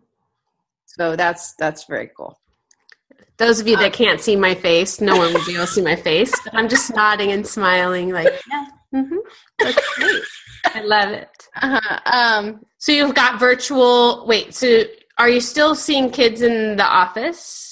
So 0.84 1.16
that's 1.16 1.54
that's 1.54 1.84
very 1.84 2.10
cool. 2.16 2.38
Those 3.38 3.60
of 3.60 3.68
you 3.68 3.76
that 3.76 3.86
um, 3.86 3.92
can't 3.92 4.20
see 4.20 4.34
my 4.34 4.54
face, 4.54 5.00
no 5.00 5.16
one 5.16 5.32
will 5.32 5.44
be 5.46 5.54
able 5.54 5.66
to 5.66 5.72
see 5.72 5.82
my 5.82 5.94
face, 5.94 6.32
but 6.44 6.54
I'm 6.54 6.68
just 6.68 6.92
nodding 6.94 7.30
and 7.30 7.46
smiling, 7.46 8.10
like, 8.10 8.26
yeah, 8.50 8.66
mm-hmm. 8.92 9.16
that's 9.60 9.94
great. 9.94 10.22
I 10.74 10.80
love 10.80 11.10
it. 11.10 11.28
Uh-huh. 11.62 12.00
Um, 12.06 12.64
so 12.78 12.90
you've 12.90 13.14
got 13.14 13.38
virtual. 13.38 14.26
Wait, 14.26 14.54
so 14.54 14.82
are 15.18 15.28
you 15.28 15.40
still 15.40 15.76
seeing 15.76 16.10
kids 16.10 16.42
in 16.42 16.76
the 16.76 16.84
office? 16.84 17.67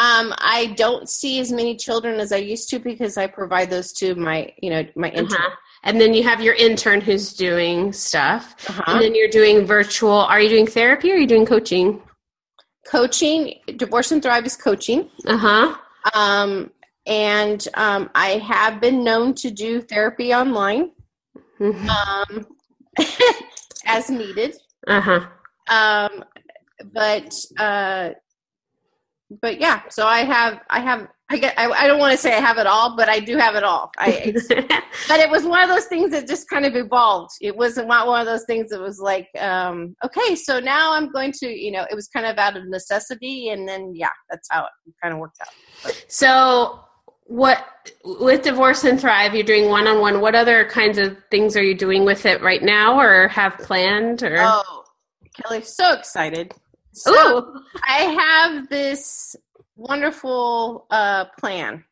Um, 0.00 0.34
I 0.38 0.74
don't 0.76 1.08
see 1.08 1.40
as 1.40 1.52
many 1.52 1.76
children 1.76 2.20
as 2.20 2.32
I 2.32 2.38
used 2.38 2.70
to 2.70 2.78
because 2.78 3.16
I 3.16 3.26
provide 3.26 3.70
those 3.70 3.92
to 3.94 4.14
my, 4.14 4.52
you 4.62 4.70
know, 4.70 4.84
my 4.96 5.10
intern. 5.10 5.40
Uh-huh. 5.40 5.56
And 5.84 6.00
then 6.00 6.14
you 6.14 6.22
have 6.24 6.42
your 6.42 6.54
intern 6.54 7.00
who's 7.00 7.32
doing 7.32 7.92
stuff. 7.92 8.54
Uh-huh. 8.68 8.82
And 8.86 9.02
then 9.02 9.14
you're 9.14 9.28
doing 9.28 9.66
virtual. 9.66 10.12
Are 10.12 10.40
you 10.40 10.48
doing 10.48 10.66
therapy 10.66 11.10
or 11.10 11.14
are 11.14 11.18
you 11.18 11.26
doing 11.26 11.46
coaching? 11.46 12.02
coaching 12.90 13.54
divorce 13.76 14.10
and 14.10 14.22
thrive 14.22 14.46
is 14.46 14.56
coaching 14.56 15.08
uh-huh 15.26 15.74
um, 16.14 16.70
and 17.06 17.68
um, 17.74 18.10
i 18.14 18.30
have 18.38 18.80
been 18.80 19.04
known 19.04 19.34
to 19.34 19.50
do 19.50 19.80
therapy 19.80 20.34
online 20.34 20.90
mm-hmm. 21.60 21.88
um, 21.88 22.46
as 23.86 24.10
needed 24.10 24.54
uh-huh 24.88 25.26
um, 25.68 26.24
but 26.92 27.32
uh, 27.58 28.10
but 29.42 29.60
yeah 29.60 29.82
so 29.88 30.06
i 30.06 30.20
have 30.20 30.60
i 30.70 30.80
have 30.80 31.08
I 31.30 31.38
get. 31.38 31.54
I, 31.56 31.70
I 31.70 31.86
don't 31.86 32.00
want 32.00 32.10
to 32.10 32.18
say 32.18 32.36
I 32.36 32.40
have 32.40 32.58
it 32.58 32.66
all, 32.66 32.96
but 32.96 33.08
I 33.08 33.20
do 33.20 33.36
have 33.36 33.54
it 33.54 33.62
all. 33.62 33.92
I, 33.98 34.34
but 35.08 35.20
it 35.20 35.30
was 35.30 35.44
one 35.44 35.62
of 35.62 35.68
those 35.68 35.84
things 35.86 36.10
that 36.10 36.26
just 36.26 36.48
kind 36.48 36.66
of 36.66 36.74
evolved. 36.74 37.30
It 37.40 37.56
wasn't 37.56 37.86
not 37.86 38.08
one 38.08 38.20
of 38.20 38.26
those 38.26 38.44
things 38.46 38.70
that 38.70 38.80
was 38.80 38.98
like, 38.98 39.28
um, 39.38 39.94
okay, 40.04 40.34
so 40.34 40.58
now 40.58 40.92
I'm 40.92 41.12
going 41.12 41.30
to, 41.38 41.46
you 41.46 41.70
know, 41.70 41.86
it 41.88 41.94
was 41.94 42.08
kind 42.08 42.26
of 42.26 42.36
out 42.36 42.56
of 42.56 42.66
necessity, 42.66 43.50
and 43.50 43.68
then 43.68 43.92
yeah, 43.94 44.08
that's 44.28 44.48
how 44.50 44.64
it 44.64 44.92
kind 45.00 45.14
of 45.14 45.20
worked 45.20 45.38
out. 45.40 45.54
But. 45.84 46.04
So, 46.08 46.80
what 47.26 47.64
with 48.04 48.42
divorce 48.42 48.82
and 48.82 49.00
thrive? 49.00 49.32
You're 49.32 49.44
doing 49.44 49.68
one 49.68 49.86
on 49.86 50.00
one. 50.00 50.20
What 50.20 50.34
other 50.34 50.68
kinds 50.68 50.98
of 50.98 51.16
things 51.30 51.56
are 51.56 51.62
you 51.62 51.76
doing 51.76 52.04
with 52.04 52.26
it 52.26 52.42
right 52.42 52.62
now, 52.62 52.98
or 52.98 53.28
have 53.28 53.56
planned? 53.58 54.24
Or 54.24 54.34
oh, 54.40 54.84
Kelly, 55.36 55.62
so 55.62 55.92
excited. 55.92 56.54
So 56.92 57.38
Ooh. 57.38 57.60
I 57.86 57.98
have 58.02 58.68
this 58.68 59.36
wonderful 59.76 60.86
uh, 60.90 61.26
plan 61.38 61.84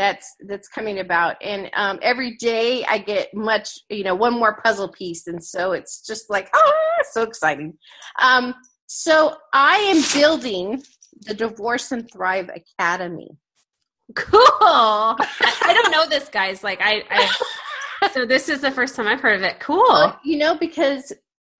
that's 0.00 0.34
that's 0.46 0.66
coming 0.66 0.98
about. 0.98 1.36
And 1.42 1.70
um, 1.74 1.98
every 2.00 2.36
day 2.36 2.84
i 2.88 2.96
get 2.96 3.34
much 3.34 3.78
you 3.90 4.02
know 4.02 4.14
one 4.14 4.32
more 4.32 4.60
puzzle 4.62 4.88
piece. 4.88 5.26
And 5.26 5.44
so 5.44 5.72
it's 5.72 6.04
just 6.06 6.30
like 6.30 6.48
ah 6.54 6.72
so 7.10 7.22
exciting. 7.22 7.74
Um, 8.20 8.54
so 8.86 9.36
i 9.52 9.76
am 9.76 10.02
building 10.18 10.82
the 11.26 11.34
divorce 11.34 11.92
and 11.92 12.10
thrive 12.10 12.48
academy. 12.48 13.28
Cool. 14.16 14.40
I, 14.62 15.72
don't 15.74 15.92
know 15.92 16.08
this 16.08 16.30
guys. 16.30 16.64
Like 16.64 16.80
i, 16.82 17.04
I 17.10 18.08
so 18.08 18.24
this 18.24 18.48
is 18.48 18.62
the 18.62 18.70
first 18.70 18.96
time 18.96 19.06
i've 19.06 19.20
heard 19.20 19.36
of 19.36 19.42
it. 19.42 19.60
Cool. 19.60 19.84
Well, 19.86 20.18
you 20.24 20.38
know 20.38 20.56
because 20.56 21.12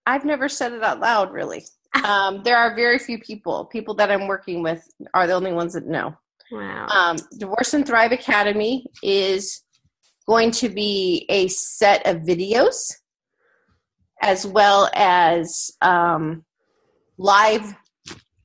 i've 0.07 0.25
never 0.25 0.49
said 0.49 0.73
it 0.73 0.83
out 0.83 0.99
loud 0.99 1.31
really 1.31 1.63
um, 2.05 2.43
there 2.43 2.57
are 2.57 2.75
very 2.75 2.99
few 2.99 3.19
people. 3.19 3.65
People 3.67 3.95
that 3.95 4.11
I'm 4.11 4.27
working 4.27 4.63
with 4.63 4.87
are 5.15 5.27
the 5.27 5.35
only 5.35 5.53
ones 5.53 5.75
that 5.75 5.87
know. 5.87 6.15
Wow. 6.53 6.87
Um, 6.87 7.17
Divorce 7.39 7.75
and 7.75 7.87
Thrive 7.87 8.13
Academy 8.13 8.87
is 9.03 9.63
going 10.27 10.51
to 10.53 10.69
be 10.69 11.27
a 11.29 11.49
set 11.49 12.07
of 12.07 12.19
videos 12.19 12.93
as 14.23 14.47
well 14.47 14.91
as 14.95 15.71
um, 15.81 16.45
live 17.19 17.75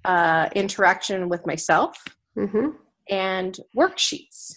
uh, 0.05 0.49
interaction 0.55 1.29
with 1.29 1.45
myself 1.45 1.97
mm-hmm. 2.37 2.69
and 3.09 3.59
worksheets. 3.77 4.53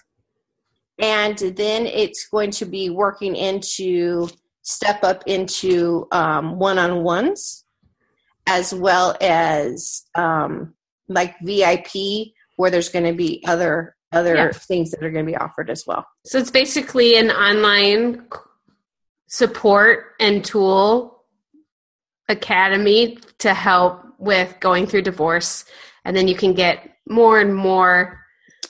and 1.01 1.39
then 1.39 1.87
it's 1.87 2.29
going 2.29 2.51
to 2.51 2.67
be 2.67 2.91
working 2.91 3.37
into 3.37 4.29
step 4.63 5.03
up 5.03 5.23
into 5.27 6.07
um, 6.13 6.59
one-on-ones 6.59 7.65
as 8.49 8.75
well 8.75 9.17
as 9.21 10.03
um, 10.15 10.75
like 11.09 11.35
vip 11.41 11.87
where 12.57 12.71
there's 12.71 12.89
going 12.89 13.05
to 13.05 13.13
be 13.13 13.45
other 13.47 13.95
other 14.11 14.35
Yeah. 14.35 14.53
things 14.53 14.91
that 14.91 15.05
are 15.05 15.11
going 15.11 15.27
to 15.27 15.31
be 15.31 15.37
offered 15.37 15.69
as 15.69 15.85
well 15.87 16.07
So 16.25 16.39
it's 16.39 16.51
basically 16.51 17.17
an 17.17 17.31
online 17.31 18.27
support 19.27 20.15
and 20.19 20.43
tool 20.45 21.25
academy 22.29 23.19
to 23.39 23.53
help 23.55 24.03
with 24.19 24.55
going 24.61 24.87
through 24.87 25.03
divorce. 25.03 25.65
And 26.05 26.17
then 26.17 26.27
you 26.29 26.35
can 26.35 26.55
get 26.55 26.97
more 27.09 27.39
and 27.41 27.55
more 27.55 28.19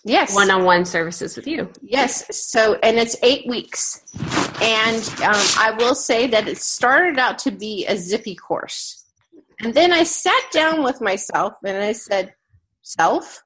yes 0.05 0.35
one 0.35 0.51
on 0.51 0.65
one 0.65 0.85
services 0.85 1.37
with 1.37 1.47
you. 1.47 1.71
Yes. 1.83 2.37
So, 2.37 2.75
and 2.83 2.99
it's 2.99 3.17
eight 3.23 3.47
weeks. 3.47 4.03
And 4.61 5.03
um, 5.23 5.37
I 5.59 5.75
will 5.79 5.95
say 5.95 6.27
that 6.29 6.49
it 6.49 6.59
started 6.59 7.19
out 7.19 7.39
to 7.41 7.51
be 7.53 7.87
a 7.87 7.97
zippy 7.97 8.35
course. 8.35 8.98
And 9.63 9.75
then 9.75 9.93
I 9.93 10.05
sat 10.05 10.45
down 10.53 10.83
with 10.83 11.01
myself 11.01 11.55
and 11.65 11.77
I 11.77 11.93
said, 11.93 12.35
Self, 12.83 13.43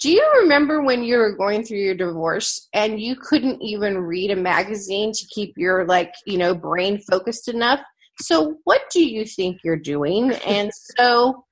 do 0.00 0.10
you 0.10 0.26
remember 0.40 0.82
when 0.82 1.04
you 1.04 1.18
were 1.18 1.36
going 1.36 1.62
through 1.62 1.78
your 1.78 1.94
divorce 1.94 2.68
and 2.72 3.00
you 3.00 3.14
couldn't 3.16 3.62
even 3.62 3.98
read 3.98 4.30
a 4.30 4.36
magazine 4.36 5.12
to 5.12 5.26
keep 5.32 5.52
your, 5.56 5.86
like, 5.86 6.12
you 6.26 6.38
know, 6.38 6.54
brain 6.54 7.00
focused 7.08 7.48
enough? 7.48 7.80
So, 8.20 8.56
what 8.64 8.82
do 8.90 9.04
you 9.04 9.24
think 9.24 9.58
you're 9.62 9.76
doing? 9.76 10.32
And 10.46 10.70
so, 10.98 11.44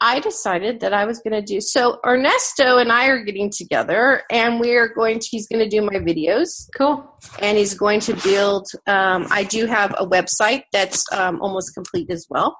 I 0.00 0.20
decided 0.20 0.80
that 0.80 0.92
I 0.92 1.04
was 1.06 1.18
going 1.18 1.32
to 1.32 1.42
do 1.42 1.60
so. 1.60 1.98
Ernesto 2.06 2.78
and 2.78 2.92
I 2.92 3.06
are 3.06 3.22
getting 3.22 3.50
together, 3.50 4.22
and 4.30 4.60
we 4.60 4.76
are 4.76 4.88
going 4.88 5.18
to. 5.18 5.26
He's 5.28 5.48
going 5.48 5.62
to 5.62 5.68
do 5.68 5.82
my 5.82 5.98
videos, 5.98 6.68
Cool. 6.76 7.04
and 7.40 7.58
he's 7.58 7.74
going 7.74 8.00
to 8.00 8.14
build. 8.22 8.68
Um, 8.86 9.26
I 9.30 9.44
do 9.44 9.66
have 9.66 9.94
a 9.98 10.06
website 10.06 10.62
that's 10.72 11.04
um, 11.12 11.40
almost 11.42 11.74
complete 11.74 12.10
as 12.10 12.26
well, 12.30 12.56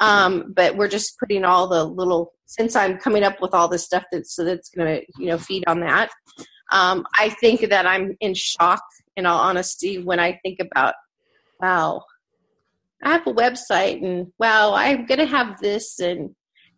um, 0.00 0.52
but 0.54 0.76
we're 0.76 0.88
just 0.88 1.18
putting 1.18 1.44
all 1.44 1.68
the 1.68 1.84
little. 1.84 2.32
Since 2.46 2.76
I'm 2.76 2.96
coming 2.96 3.24
up 3.24 3.42
with 3.42 3.52
all 3.52 3.68
this 3.68 3.84
stuff 3.84 4.04
that's 4.10 4.34
so 4.34 4.42
that's 4.42 4.70
going 4.70 5.00
to 5.00 5.06
you 5.18 5.26
know 5.26 5.38
feed 5.38 5.64
on 5.66 5.80
that. 5.80 6.10
Um, 6.70 7.06
I 7.16 7.30
think 7.30 7.68
that 7.68 7.86
I'm 7.86 8.16
in 8.20 8.34
shock, 8.34 8.82
in 9.16 9.26
all 9.26 9.38
honesty, 9.38 9.98
when 10.02 10.20
I 10.20 10.38
think 10.42 10.60
about, 10.60 10.94
wow, 11.60 12.02
I 13.02 13.10
have 13.10 13.26
a 13.26 13.32
website, 13.32 14.04
and 14.04 14.28
wow, 14.38 14.74
I'm 14.74 15.06
going 15.06 15.20
to 15.20 15.26
have 15.26 15.58
this, 15.60 15.98
and 15.98 16.34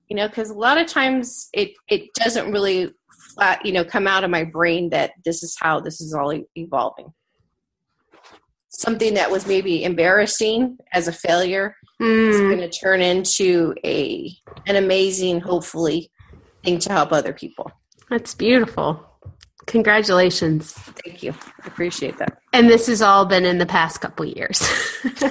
you 0.09 0.17
know 0.17 0.29
because 0.29 0.51
a 0.51 0.55
lot 0.55 0.79
of 0.79 0.87
times 0.87 1.49
it 1.53 1.73
it 1.89 2.13
doesn't 2.15 2.53
really 2.53 2.93
flat 3.35 3.65
you 3.65 3.73
know 3.73 3.85
come 3.85 4.07
out 4.07 4.25
of 4.25 4.31
my 4.31 4.45
brain 4.45 4.91
that 4.91 5.13
this 5.25 5.43
is 5.43 5.57
how 5.59 5.81
this 5.81 6.01
is 6.01 6.13
all 6.13 6.33
evolving 6.57 7.13
something 8.71 9.15
that 9.15 9.31
was 9.31 9.47
maybe 9.47 9.85
embarrassing 9.85 10.79
as 10.93 11.09
a 11.09 11.13
failure 11.13 11.77
Mm, 12.01 12.57
going 12.57 12.59
to 12.59 12.71
turn 12.71 13.03
into 13.03 13.75
a 13.85 14.35
an 14.67 14.77
amazing 14.77 15.41
hopefully 15.41 16.11
thing 16.65 16.79
to 16.81 16.93
help 16.93 17.13
other 17.13 17.33
people. 17.33 17.71
That's 18.09 18.35
beautiful. 18.35 19.07
Congratulations. 19.67 20.73
thank 20.73 21.23
you. 21.23 21.33
I 21.63 21.67
appreciate 21.67 22.19
that. 22.19 22.39
And 22.53 22.69
this 22.69 22.87
has 22.87 23.03
all 23.03 23.27
been 23.27 23.45
in 23.45 23.59
the 23.59 23.67
past 23.67 24.01
couple 24.01 24.25
years. 24.25 24.63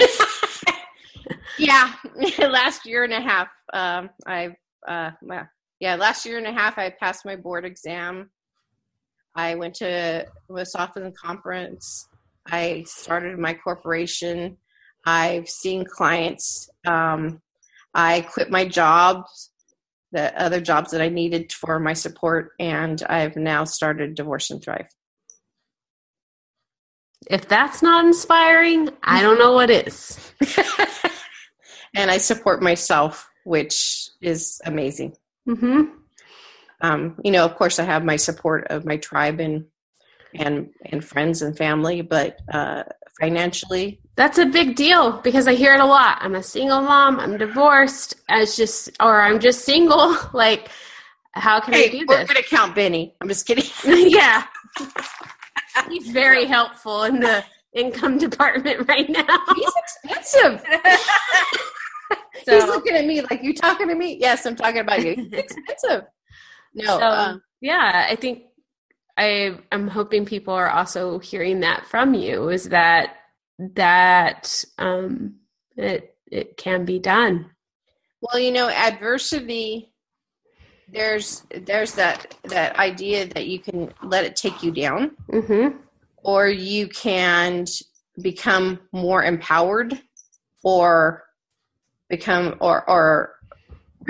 yeah 1.60 1.94
last 2.40 2.86
year 2.86 3.04
and 3.04 3.14
a 3.14 3.20
half 3.20 3.50
um 3.74 4.10
i've 4.26 4.56
uh 4.88 5.12
well, 5.22 5.48
yeah 5.80 5.96
last 5.96 6.26
year 6.26 6.38
and 6.38 6.48
a 6.48 6.54
half 6.54 6.78
i 6.78 6.90
passed 6.90 7.26
my 7.26 7.36
board 7.36 7.66
exam. 7.66 8.30
I 9.36 9.56
went 9.56 9.76
to 9.76 10.26
wisconsin 10.48 11.14
conference. 11.14 12.08
I 12.48 12.84
started 12.88 13.38
my 13.38 13.54
corporation 13.54 14.58
i've 15.06 15.50
seen 15.50 15.86
clients 15.86 16.70
um 16.86 17.42
i 17.94 18.22
quit 18.22 18.50
my 18.50 18.66
jobs 18.66 19.52
the 20.12 20.40
other 20.42 20.62
jobs 20.62 20.92
that 20.92 21.02
i 21.02 21.10
needed 21.10 21.52
for 21.52 21.80
my 21.80 21.94
support 21.94 22.52
and 22.60 23.04
i've 23.10 23.36
now 23.36 23.64
started 23.64 24.16
divorce 24.16 24.50
and 24.50 24.64
thrive. 24.64 24.88
If 27.30 27.50
that's 27.50 27.84
not 27.84 28.06
inspiring, 28.06 28.90
I 29.04 29.22
don't 29.22 29.38
know 29.38 29.52
what 29.52 29.70
is. 29.70 30.18
and 31.96 32.10
i 32.10 32.18
support 32.18 32.62
myself 32.62 33.28
which 33.46 34.10
is 34.22 34.62
amazing. 34.66 35.16
Hmm 35.46 35.86
um, 36.82 37.16
you 37.24 37.32
know, 37.32 37.46
of 37.46 37.56
course, 37.56 37.80
I 37.80 37.84
have 37.84 38.06
my 38.06 38.16
support 38.16 38.68
of 38.70 38.86
my 38.86 38.98
tribe 38.98 39.40
and 39.40 39.66
and 40.36 40.70
and 40.86 41.04
friends 41.04 41.42
and 41.42 41.58
family, 41.58 42.02
but 42.02 42.38
uh, 42.52 42.84
financially, 43.20 44.00
That's 44.16 44.38
a 44.38 44.46
big 44.46 44.76
deal 44.76 45.14
because 45.22 45.48
I 45.48 45.54
hear 45.54 45.74
it 45.74 45.80
a 45.80 45.86
lot. 45.86 46.18
I'm 46.22 46.36
a 46.36 46.44
single 46.44 46.82
mom. 46.82 47.20
I'm 47.20 47.38
divorced. 47.38 48.16
As 48.30 48.56
just, 48.56 48.90
or 49.00 49.22
I'm 49.22 49.40
just 49.40 49.66
single. 49.66 50.18
Like, 50.34 50.70
how 51.34 51.60
can 51.60 51.74
I 51.74 51.78
hey, 51.78 51.90
do 51.90 52.06
we're 52.08 52.20
this? 52.20 52.28
gonna 52.28 52.44
count 52.44 52.76
Benny. 52.76 53.16
I'm 53.22 53.28
just 53.28 53.46
kidding. 53.46 53.66
yeah, 54.10 54.46
he's 55.90 56.10
very 56.10 56.46
helpful 56.46 57.04
in 57.04 57.20
the 57.20 57.44
income 57.74 58.18
department 58.18 58.88
right 58.88 59.10
now. 59.10 59.40
He's 59.56 59.74
expensive. 59.78 60.66
So, 62.46 62.56
He's 62.56 62.66
looking 62.66 62.96
at 62.96 63.06
me 63.06 63.22
like 63.22 63.44
you 63.44 63.54
talking 63.54 63.88
to 63.90 63.96
me. 63.96 64.18
Yes, 64.20 64.46
I'm 64.46 64.56
talking 64.56 64.80
about 64.80 65.04
you. 65.06 65.16
He's 65.16 65.34
expensive. 65.34 66.06
No, 66.74 67.00
so, 67.00 67.06
um, 67.06 67.42
yeah, 67.62 68.08
I 68.10 68.16
think 68.16 68.44
I 69.20 69.60
I'm 69.72 69.88
hoping 69.90 70.26
people 70.26 70.54
are 70.54 70.70
also 70.70 71.20
hearing 71.20 71.60
that 71.60 71.86
from 71.86 72.14
you. 72.14 72.50
Is 72.50 72.70
that 72.70 73.18
that 73.60 74.64
um, 74.78 75.36
it 75.76 76.16
it 76.32 76.58
can 76.58 76.86
be 76.86 77.00
done. 77.00 77.52
well, 78.22 78.40
you 78.40 78.52
know, 78.52 78.70
adversity. 78.70 79.92
There's 80.92 81.44
there's 81.56 81.94
that 81.96 82.36
that 82.46 82.80
idea 82.80 83.28
that 83.34 83.48
you 83.48 83.60
can 83.60 83.94
let 84.02 84.24
it 84.26 84.36
take 84.36 84.64
you 84.64 84.72
down. 84.72 85.12
Mm-hmm. 85.32 85.78
or 86.24 86.48
you 86.48 86.88
can 86.88 87.66
become 88.22 88.80
more 88.92 89.24
empowered 89.24 90.00
or 90.64 91.24
become 92.10 92.56
or 92.60 92.90
or 92.90 93.36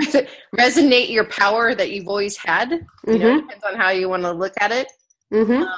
resonate 0.56 1.10
your 1.10 1.24
power 1.26 1.74
that 1.74 1.90
you've 1.90 2.08
always 2.08 2.36
had 2.36 2.70
you 2.72 2.78
Mm-hmm. 3.06 3.40
depends 3.46 3.64
on 3.64 3.76
how 3.76 3.90
you 3.90 4.08
want 4.08 4.22
to 4.22 4.32
look 4.32 4.54
at 4.58 4.72
it 4.72 4.88
Mm-hmm. 5.32 5.62
um, 5.62 5.68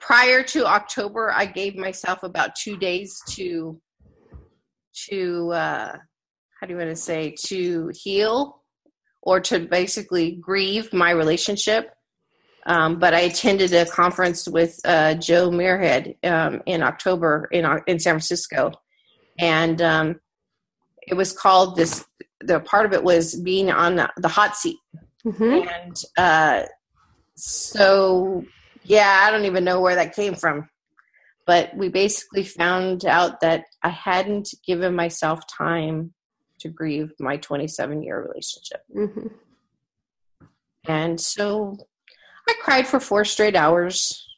prior 0.00 0.42
to 0.42 0.66
october 0.66 1.30
i 1.32 1.44
gave 1.44 1.76
myself 1.76 2.22
about 2.22 2.54
two 2.54 2.76
days 2.76 3.20
to 3.30 3.80
to 5.08 5.50
uh 5.52 5.96
how 6.60 6.66
do 6.66 6.72
you 6.72 6.78
want 6.78 6.90
to 6.90 6.96
say 6.96 7.34
to 7.46 7.90
heal 7.94 8.62
or 9.22 9.40
to 9.40 9.60
basically 9.60 10.32
grieve 10.32 10.92
my 10.92 11.10
relationship 11.10 11.94
um, 12.64 12.98
but 12.98 13.14
I 13.14 13.20
attended 13.20 13.72
a 13.72 13.86
conference 13.86 14.48
with 14.48 14.78
uh, 14.84 15.14
Joe 15.14 15.50
Muirhead 15.50 16.24
um, 16.24 16.62
in 16.66 16.82
October 16.82 17.48
in 17.50 17.64
in 17.86 17.98
San 17.98 18.14
Francisco, 18.14 18.72
and 19.38 19.82
um, 19.82 20.20
it 21.02 21.14
was 21.14 21.32
called 21.32 21.76
this. 21.76 22.04
The 22.40 22.60
part 22.60 22.86
of 22.86 22.92
it 22.92 23.02
was 23.02 23.34
being 23.34 23.70
on 23.70 23.96
the, 23.96 24.28
hot 24.28 24.56
seat, 24.56 24.78
Mm-hmm. 25.24 25.68
and 25.68 26.02
uh, 26.16 26.62
so 27.34 28.44
yeah, 28.84 29.24
I 29.26 29.30
don't 29.30 29.44
even 29.44 29.64
know 29.64 29.80
where 29.80 29.94
that 29.94 30.14
came 30.14 30.34
from, 30.34 30.68
but 31.46 31.74
we 31.76 31.88
basically 31.88 32.44
found 32.44 33.04
out 33.04 33.40
that 33.40 33.64
I 33.82 33.90
hadn't 33.90 34.54
given 34.66 34.94
myself 34.94 35.40
time 35.46 36.12
to 36.60 36.68
grieve 36.68 37.12
my 37.18 37.36
27 37.36 38.02
year 38.02 38.22
relationship. 38.22 38.82
Mm-hmm. 38.94 39.26
And 40.88 41.20
so 41.20 41.76
I 42.48 42.54
cried 42.60 42.86
for 42.86 43.00
four 43.00 43.24
straight 43.24 43.56
hours. 43.56 44.28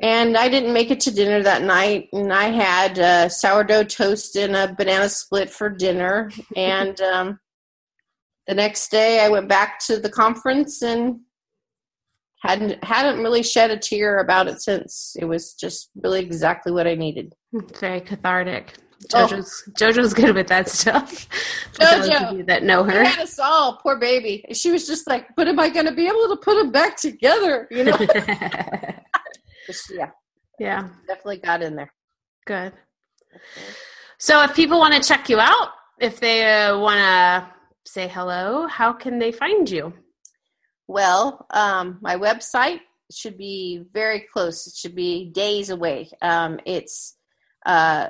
And 0.00 0.36
I 0.36 0.48
didn't 0.48 0.72
make 0.72 0.92
it 0.92 1.00
to 1.00 1.14
dinner 1.14 1.42
that 1.42 1.62
night. 1.62 2.08
And 2.12 2.32
I 2.32 2.50
had 2.50 2.98
uh, 2.98 3.28
sourdough 3.28 3.84
toast 3.84 4.36
and 4.36 4.54
a 4.54 4.72
banana 4.72 5.08
split 5.08 5.50
for 5.50 5.68
dinner. 5.68 6.30
And 6.56 7.00
um, 7.00 7.40
the 8.46 8.54
next 8.54 8.90
day, 8.90 9.20
I 9.20 9.28
went 9.28 9.48
back 9.48 9.80
to 9.86 9.98
the 9.98 10.08
conference 10.08 10.82
and 10.82 11.20
hadn't 12.40 12.82
hadn't 12.84 13.22
really 13.22 13.42
shed 13.42 13.70
a 13.70 13.76
tear 13.76 14.18
about 14.18 14.48
it 14.48 14.60
since. 14.62 15.16
It 15.18 15.24
was 15.24 15.54
just 15.54 15.90
really 16.02 16.20
exactly 16.20 16.72
what 16.72 16.86
I 16.86 16.94
needed. 16.94 17.34
It's 17.52 17.80
very 17.80 18.00
cathartic. 18.00 18.74
Oh. 19.14 19.26
Jojo's 19.26 19.70
Jojo's 19.78 20.14
good 20.14 20.34
with 20.34 20.48
that 20.48 20.68
stuff. 20.68 21.28
Jojo. 21.74 22.30
of 22.32 22.36
you 22.38 22.44
that 22.44 22.64
know 22.64 22.82
her. 22.82 23.04
had 23.04 23.20
us 23.22 23.38
all, 23.38 23.76
poor 23.76 23.96
baby. 23.96 24.44
She 24.52 24.70
was 24.72 24.86
just 24.86 25.08
like, 25.08 25.26
"But 25.36 25.46
am 25.48 25.60
I 25.60 25.68
going 25.68 25.86
to 25.86 25.92
be 25.94 26.06
able 26.06 26.28
to 26.28 26.36
put 26.36 26.56
them 26.56 26.72
back 26.72 26.96
together?" 26.96 27.68
You 27.70 27.84
know? 27.84 27.96
Yeah, 29.90 30.08
yeah, 30.58 30.88
definitely 31.06 31.38
got 31.40 31.62
in 31.62 31.76
there. 31.76 31.92
good. 32.46 32.72
So 34.18 34.42
if 34.42 34.54
people 34.54 34.78
want 34.78 34.94
to 34.94 35.06
check 35.06 35.28
you 35.28 35.38
out, 35.38 35.68
if 36.00 36.18
they 36.20 36.64
uh, 36.64 36.78
want 36.78 36.96
to 36.98 37.46
say 37.84 38.08
hello, 38.08 38.66
how 38.66 38.94
can 38.94 39.18
they 39.18 39.30
find 39.30 39.68
you? 39.68 39.92
Well, 40.88 41.46
um, 41.50 41.98
my 42.00 42.16
website 42.16 42.80
should 43.12 43.38
be 43.38 43.84
very 43.92 44.26
close. 44.32 44.66
It 44.66 44.74
should 44.74 44.94
be 44.94 45.26
days 45.26 45.70
away. 45.70 46.10
Um, 46.22 46.58
it's 46.64 47.16
uh, 47.66 48.08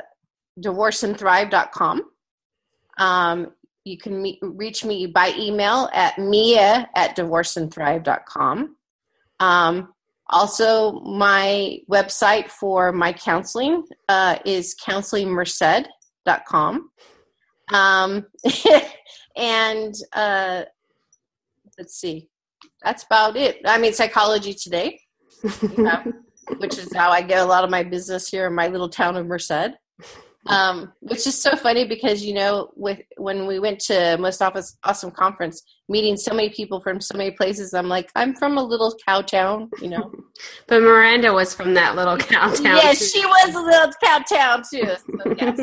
divorceandthrive.com. 0.60 2.02
Um, 2.98 3.52
you 3.84 3.98
can 3.98 4.22
meet, 4.22 4.38
reach 4.42 4.84
me 4.84 5.06
by 5.06 5.32
email 5.36 5.88
at 5.92 6.18
mia 6.18 6.88
at 6.94 7.16
divorceandthrive.com. 7.16 8.76
Um, 9.40 9.94
also, 10.30 11.00
my 11.00 11.80
website 11.90 12.50
for 12.50 12.92
my 12.92 13.12
counseling 13.12 13.82
uh, 14.08 14.38
is 14.44 14.76
counselingmerced.com. 14.76 16.90
Um, 17.72 18.26
and 19.36 19.94
uh, 20.12 20.62
let's 21.78 21.94
see, 21.94 22.28
that's 22.82 23.04
about 23.04 23.36
it. 23.36 23.60
I 23.64 23.78
mean, 23.78 23.92
psychology 23.92 24.54
today, 24.54 25.00
which 26.58 26.78
is 26.78 26.94
how 26.94 27.10
I 27.10 27.22
get 27.22 27.40
a 27.40 27.44
lot 27.44 27.64
of 27.64 27.70
my 27.70 27.82
business 27.82 28.28
here 28.28 28.46
in 28.46 28.54
my 28.54 28.68
little 28.68 28.88
town 28.88 29.16
of 29.16 29.26
Merced. 29.26 29.74
Um, 30.46 30.92
which 31.00 31.26
is 31.26 31.40
so 31.40 31.56
funny 31.56 31.84
because 31.84 32.24
you 32.24 32.32
know, 32.32 32.70
with 32.74 33.00
when 33.18 33.46
we 33.46 33.58
went 33.58 33.80
to 33.80 34.16
most 34.18 34.40
office 34.40 34.78
awesome 34.82 35.10
conference, 35.10 35.62
meeting 35.90 36.16
so 36.16 36.32
many 36.32 36.48
people 36.48 36.80
from 36.80 37.00
so 37.00 37.18
many 37.18 37.32
places, 37.32 37.74
I'm 37.74 37.88
like, 37.88 38.10
I'm 38.14 38.34
from 38.34 38.56
a 38.56 38.62
little 38.62 38.96
cow 39.06 39.20
town, 39.20 39.68
you 39.82 39.88
know. 39.88 40.10
but 40.66 40.80
Miranda 40.80 41.34
was 41.34 41.54
from 41.54 41.74
that 41.74 41.96
little 41.96 42.16
cow 42.18 42.50
town. 42.50 42.76
Yes, 42.76 42.98
too. 42.98 43.18
she 43.18 43.26
was 43.26 43.54
a 43.54 43.60
little 43.60 43.92
cow 44.02 44.18
town 44.20 44.62
too. 44.62 44.86
So 44.86 45.34
yes, 45.36 45.58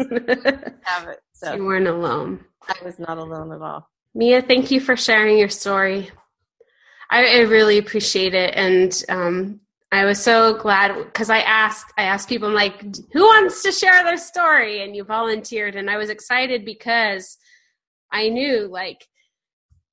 have 0.84 1.07
it. 1.07 1.20
So 1.34 1.55
you 1.55 1.66
weren't 1.66 1.88
alone. 1.88 2.45
I 2.68 2.76
was 2.84 2.99
not 2.99 3.18
alone 3.18 3.53
at 3.53 3.61
all. 3.61 3.89
Mia, 4.13 4.41
thank 4.41 4.72
you 4.72 4.80
for 4.80 4.95
sharing 4.95 5.38
your 5.38 5.49
story. 5.49 6.11
I, 7.16 7.38
I 7.38 7.39
really 7.43 7.78
appreciate 7.78 8.34
it, 8.34 8.53
and 8.55 9.03
um, 9.07 9.61
I 9.89 10.03
was 10.03 10.22
so 10.22 10.57
glad 10.57 10.93
because 11.05 11.30
I 11.30 11.39
asked 11.39 11.93
I 11.97 12.03
asked 12.03 12.28
people 12.28 12.49
I'm 12.49 12.53
like, 12.53 12.82
who 13.13 13.22
wants 13.22 13.63
to 13.63 13.72
share 13.72 14.03
their 14.03 14.18
story, 14.18 14.84
and 14.84 14.93
you 14.93 15.05
volunteered, 15.05 15.76
and 15.76 15.89
I 15.89 15.95
was 15.95 16.09
excited 16.09 16.66
because 16.66 17.38
I 18.11 18.28
knew 18.28 18.68
like 18.68 19.07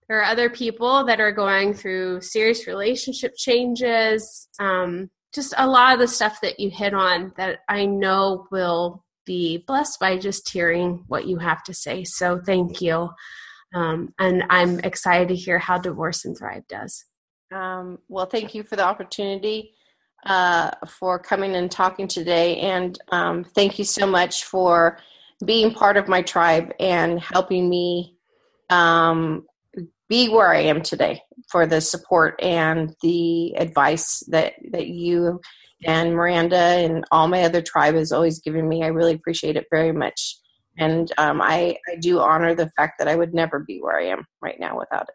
there 0.08 0.18
are 0.18 0.24
other 0.24 0.50
people 0.50 1.04
that 1.04 1.20
are 1.20 1.30
going 1.30 1.74
through 1.74 2.22
serious 2.22 2.66
relationship 2.66 3.34
changes, 3.36 4.48
um, 4.58 5.08
just 5.32 5.54
a 5.56 5.68
lot 5.68 5.94
of 5.94 6.00
the 6.00 6.08
stuff 6.08 6.40
that 6.42 6.58
you 6.58 6.70
hit 6.70 6.92
on 6.92 7.32
that 7.36 7.60
I 7.68 7.86
know 7.86 8.48
will 8.50 9.04
be 9.24 9.62
blessed 9.64 10.00
by 10.00 10.18
just 10.18 10.50
hearing 10.50 11.04
what 11.06 11.26
you 11.26 11.38
have 11.38 11.62
to 11.64 11.72
say. 11.72 12.02
So 12.02 12.40
thank 12.44 12.80
you. 12.80 13.10
Um, 13.74 14.12
and 14.18 14.42
I'm 14.50 14.80
excited 14.80 15.28
to 15.28 15.36
hear 15.36 15.60
how 15.60 15.78
Divorce 15.78 16.24
and 16.24 16.36
Thrive 16.36 16.66
does. 16.68 17.04
Um, 17.52 17.98
well, 18.08 18.26
thank 18.26 18.54
you 18.54 18.62
for 18.62 18.76
the 18.76 18.84
opportunity 18.84 19.74
uh, 20.24 20.70
for 20.86 21.18
coming 21.18 21.54
and 21.54 21.70
talking 21.70 22.08
today. 22.08 22.58
And 22.60 22.98
um, 23.10 23.44
thank 23.44 23.78
you 23.78 23.84
so 23.84 24.06
much 24.06 24.44
for 24.44 24.98
being 25.44 25.72
part 25.74 25.96
of 25.96 26.08
my 26.08 26.22
tribe 26.22 26.72
and 26.78 27.20
helping 27.20 27.68
me 27.68 28.16
um, 28.70 29.44
be 30.08 30.28
where 30.28 30.52
I 30.52 30.60
am 30.60 30.82
today 30.82 31.22
for 31.50 31.66
the 31.66 31.80
support 31.80 32.40
and 32.40 32.94
the 33.02 33.54
advice 33.56 34.22
that, 34.28 34.54
that 34.70 34.86
you 34.86 35.40
and 35.84 36.14
Miranda 36.14 36.56
and 36.56 37.04
all 37.10 37.26
my 37.26 37.42
other 37.42 37.60
tribe 37.60 37.96
has 37.96 38.12
always 38.12 38.40
given 38.40 38.68
me. 38.68 38.84
I 38.84 38.88
really 38.88 39.14
appreciate 39.14 39.56
it 39.56 39.66
very 39.70 39.92
much. 39.92 40.36
And 40.78 41.10
um, 41.18 41.42
I, 41.42 41.76
I 41.90 41.96
do 41.96 42.20
honor 42.20 42.54
the 42.54 42.70
fact 42.76 42.94
that 42.98 43.08
I 43.08 43.16
would 43.16 43.34
never 43.34 43.58
be 43.58 43.80
where 43.80 43.98
I 43.98 44.06
am 44.06 44.24
right 44.40 44.58
now 44.60 44.78
without 44.78 45.08
it. 45.08 45.14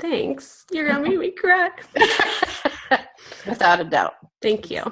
Thanks. 0.00 0.64
You're 0.72 0.88
going 0.88 1.02
to 1.04 1.10
make 1.10 1.18
me 1.18 1.30
cry. 1.30 1.70
Without 3.46 3.80
a 3.80 3.84
doubt. 3.84 4.14
Thank 4.40 4.70
you. 4.70 4.82